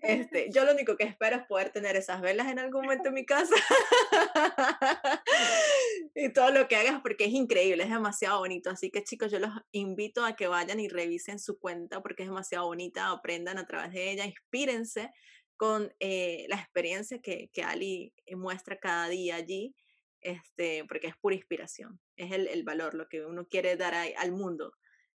Este, 0.01 0.49
yo 0.51 0.63
lo 0.63 0.73
único 0.73 0.95
que 0.95 1.03
espero 1.03 1.35
es 1.35 1.43
poder 1.43 1.71
tener 1.71 1.95
esas 1.95 2.21
velas 2.21 2.47
en 2.47 2.59
algún 2.59 2.83
momento 2.83 3.09
en 3.09 3.15
mi 3.15 3.25
casa 3.25 3.55
y 6.15 6.29
todo 6.29 6.51
lo 6.51 6.67
que 6.67 6.77
hagas 6.77 7.01
porque 7.01 7.25
es 7.25 7.33
increíble, 7.33 7.83
es 7.83 7.89
demasiado 7.89 8.39
bonito. 8.39 8.69
Así 8.69 8.89
que 8.89 9.03
chicos, 9.03 9.31
yo 9.31 9.39
los 9.39 9.51
invito 9.71 10.23
a 10.23 10.35
que 10.35 10.47
vayan 10.47 10.79
y 10.79 10.87
revisen 10.87 11.39
su 11.39 11.59
cuenta 11.59 12.01
porque 12.01 12.23
es 12.23 12.29
demasiado 12.29 12.67
bonita, 12.67 13.11
aprendan 13.11 13.57
a 13.57 13.65
través 13.65 13.91
de 13.91 14.11
ella, 14.11 14.25
inspírense 14.25 15.11
con 15.57 15.93
eh, 15.99 16.45
la 16.49 16.55
experiencia 16.55 17.19
que, 17.21 17.49
que 17.53 17.63
Ali 17.63 18.13
muestra 18.35 18.79
cada 18.79 19.09
día 19.09 19.35
allí 19.35 19.75
este, 20.21 20.85
porque 20.85 21.07
es 21.07 21.17
pura 21.17 21.35
inspiración, 21.35 21.99
es 22.15 22.31
el, 22.31 22.47
el 22.47 22.63
valor, 22.63 22.93
lo 22.93 23.07
que 23.07 23.25
uno 23.25 23.47
quiere 23.47 23.75
dar 23.75 23.93
al 23.93 24.31
mundo. 24.31 24.73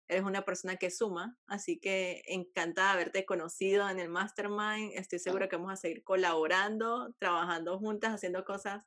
Eres 0.07 0.23
una 0.23 0.45
persona 0.45 0.75
que 0.75 0.91
suma, 0.91 1.35
así 1.47 1.79
que 1.79 2.21
encantada 2.27 2.89
de 2.89 2.93
haberte 2.93 3.25
conocido 3.25 3.89
en 3.89 3.99
el 3.99 4.09
Mastermind. 4.09 4.91
Estoy 4.93 5.17
segura 5.17 5.49
que 5.49 5.55
vamos 5.55 5.73
a 5.73 5.77
seguir 5.77 6.03
colaborando, 6.03 7.15
trabajando 7.17 7.79
juntas, 7.79 8.13
haciendo 8.13 8.45
cosas 8.45 8.83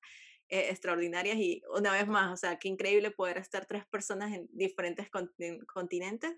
eh, 0.49 0.69
extraordinarias 0.71 1.37
y 1.37 1.61
una 1.75 1.93
vez 1.93 2.07
más, 2.07 2.33
o 2.33 2.37
sea, 2.37 2.59
qué 2.59 2.69
increíble 2.69 3.11
poder 3.11 3.37
estar 3.37 3.67
tres 3.67 3.85
personas 3.87 4.33
en 4.33 4.49
diferentes 4.53 5.09
continentes 5.67 6.37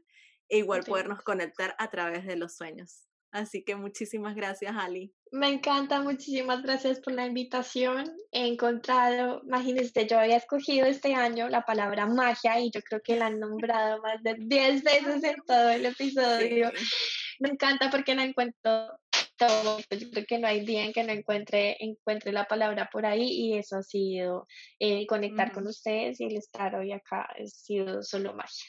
e 0.49 0.59
igual 0.59 0.83
podernos 0.83 1.22
conectar 1.22 1.76
a 1.78 1.91
través 1.91 2.26
de 2.26 2.37
los 2.37 2.57
sueños. 2.57 3.07
Así 3.31 3.62
que 3.62 3.76
muchísimas 3.76 4.35
gracias, 4.35 4.74
Ali. 4.76 5.14
Me 5.33 5.49
encanta, 5.49 6.01
muchísimas 6.01 6.62
gracias 6.62 6.99
por 7.01 7.12
la 7.12 7.26
invitación. 7.26 8.12
He 8.33 8.49
encontrado, 8.49 9.41
imagínese, 9.45 10.07
yo 10.07 10.18
había 10.18 10.37
escogido 10.37 10.87
este 10.87 11.14
año 11.14 11.49
la 11.49 11.62
palabra 11.62 12.07
magia 12.07 12.59
y 12.59 12.70
yo 12.72 12.81
creo 12.83 13.01
que 13.01 13.16
la 13.16 13.26
han 13.26 13.39
nombrado 13.39 14.03
más 14.03 14.20
de 14.24 14.35
10 14.39 14.83
veces 14.83 15.22
en 15.22 15.37
todo 15.47 15.70
el 15.70 15.87
episodio. 15.87 16.72
Me 17.39 17.51
encanta 17.51 17.91
porque 17.91 18.16
la 18.16 18.24
encuentro 18.24 18.99
todo. 19.37 19.78
Yo 19.91 20.11
creo 20.11 20.26
que 20.26 20.39
no 20.39 20.49
hay 20.49 20.64
día 20.64 20.85
en 20.85 20.93
que 20.93 21.05
no 21.05 21.12
encuentre, 21.12 21.76
encuentre 21.78 22.33
la 22.33 22.47
palabra 22.47 22.91
por 22.93 23.07
ahí 23.07 23.28
y 23.31 23.57
eso 23.57 23.76
ha 23.76 23.83
sido 23.83 24.49
eh, 24.81 25.07
conectar 25.07 25.53
con 25.53 25.66
ustedes 25.66 26.20
y 26.20 26.24
el 26.24 26.37
estar 26.37 26.74
hoy 26.74 26.91
acá 26.93 27.22
ha 27.22 27.47
sido 27.47 28.03
solo 28.03 28.35
magia. 28.35 28.66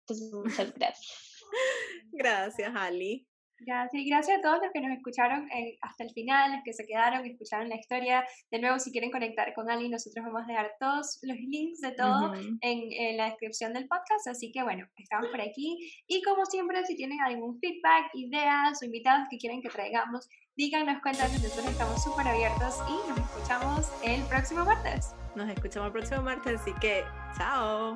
Entonces, 0.00 0.32
muchas 0.32 0.74
gracias. 0.74 1.44
Gracias, 2.12 2.72
Ali. 2.74 3.29
Gracias, 3.60 4.02
y 4.02 4.08
gracias 4.08 4.38
a 4.38 4.42
todos 4.42 4.58
los 4.62 4.72
que 4.72 4.80
nos 4.80 4.96
escucharon 4.96 5.50
eh, 5.52 5.76
hasta 5.82 6.04
el 6.04 6.10
final, 6.10 6.52
los 6.52 6.62
que 6.64 6.72
se 6.72 6.86
quedaron, 6.86 7.26
escucharon 7.26 7.68
la 7.68 7.76
historia. 7.76 8.24
De 8.50 8.58
nuevo, 8.58 8.78
si 8.78 8.90
quieren 8.90 9.10
conectar 9.10 9.52
con 9.54 9.70
Ali, 9.70 9.88
nosotros 9.88 10.24
vamos 10.24 10.42
a 10.44 10.46
dejar 10.46 10.72
todos 10.80 11.18
los 11.22 11.36
links 11.36 11.80
de 11.80 11.92
todo 11.92 12.32
en, 12.62 13.16
la 13.16 13.26
descripción 13.26 13.74
del 13.74 13.86
podcast. 13.86 14.26
Así 14.28 14.50
que 14.50 14.62
bueno, 14.62 14.86
estamos 14.96 15.28
por 15.28 15.40
aquí. 15.40 15.76
Y 16.06 16.22
como 16.22 16.46
siempre, 16.46 16.84
si 16.86 16.96
tienen 16.96 17.20
algún 17.20 17.58
feedback, 17.60 18.10
ideas 18.14 18.80
o 18.80 18.84
invitados 18.84 19.26
que 19.30 19.36
quieren 19.36 19.60
que 19.60 19.68
traigamos, 19.68 20.28
díganos, 20.56 21.02
cuéntanos, 21.02 21.32
nosotros 21.42 21.66
estamos 21.66 22.02
súper 22.02 22.28
abiertos 22.28 22.78
y 22.88 23.08
nos 23.10 23.18
escuchamos 23.18 23.90
el 24.04 24.22
próximo 24.24 24.64
martes. 24.64 25.14
Nos 25.36 25.48
escuchamos 25.48 25.88
el 25.88 25.92
próximo 25.92 26.22
martes, 26.22 26.60
así 26.60 26.72
que 26.80 27.04
chao. 27.36 27.94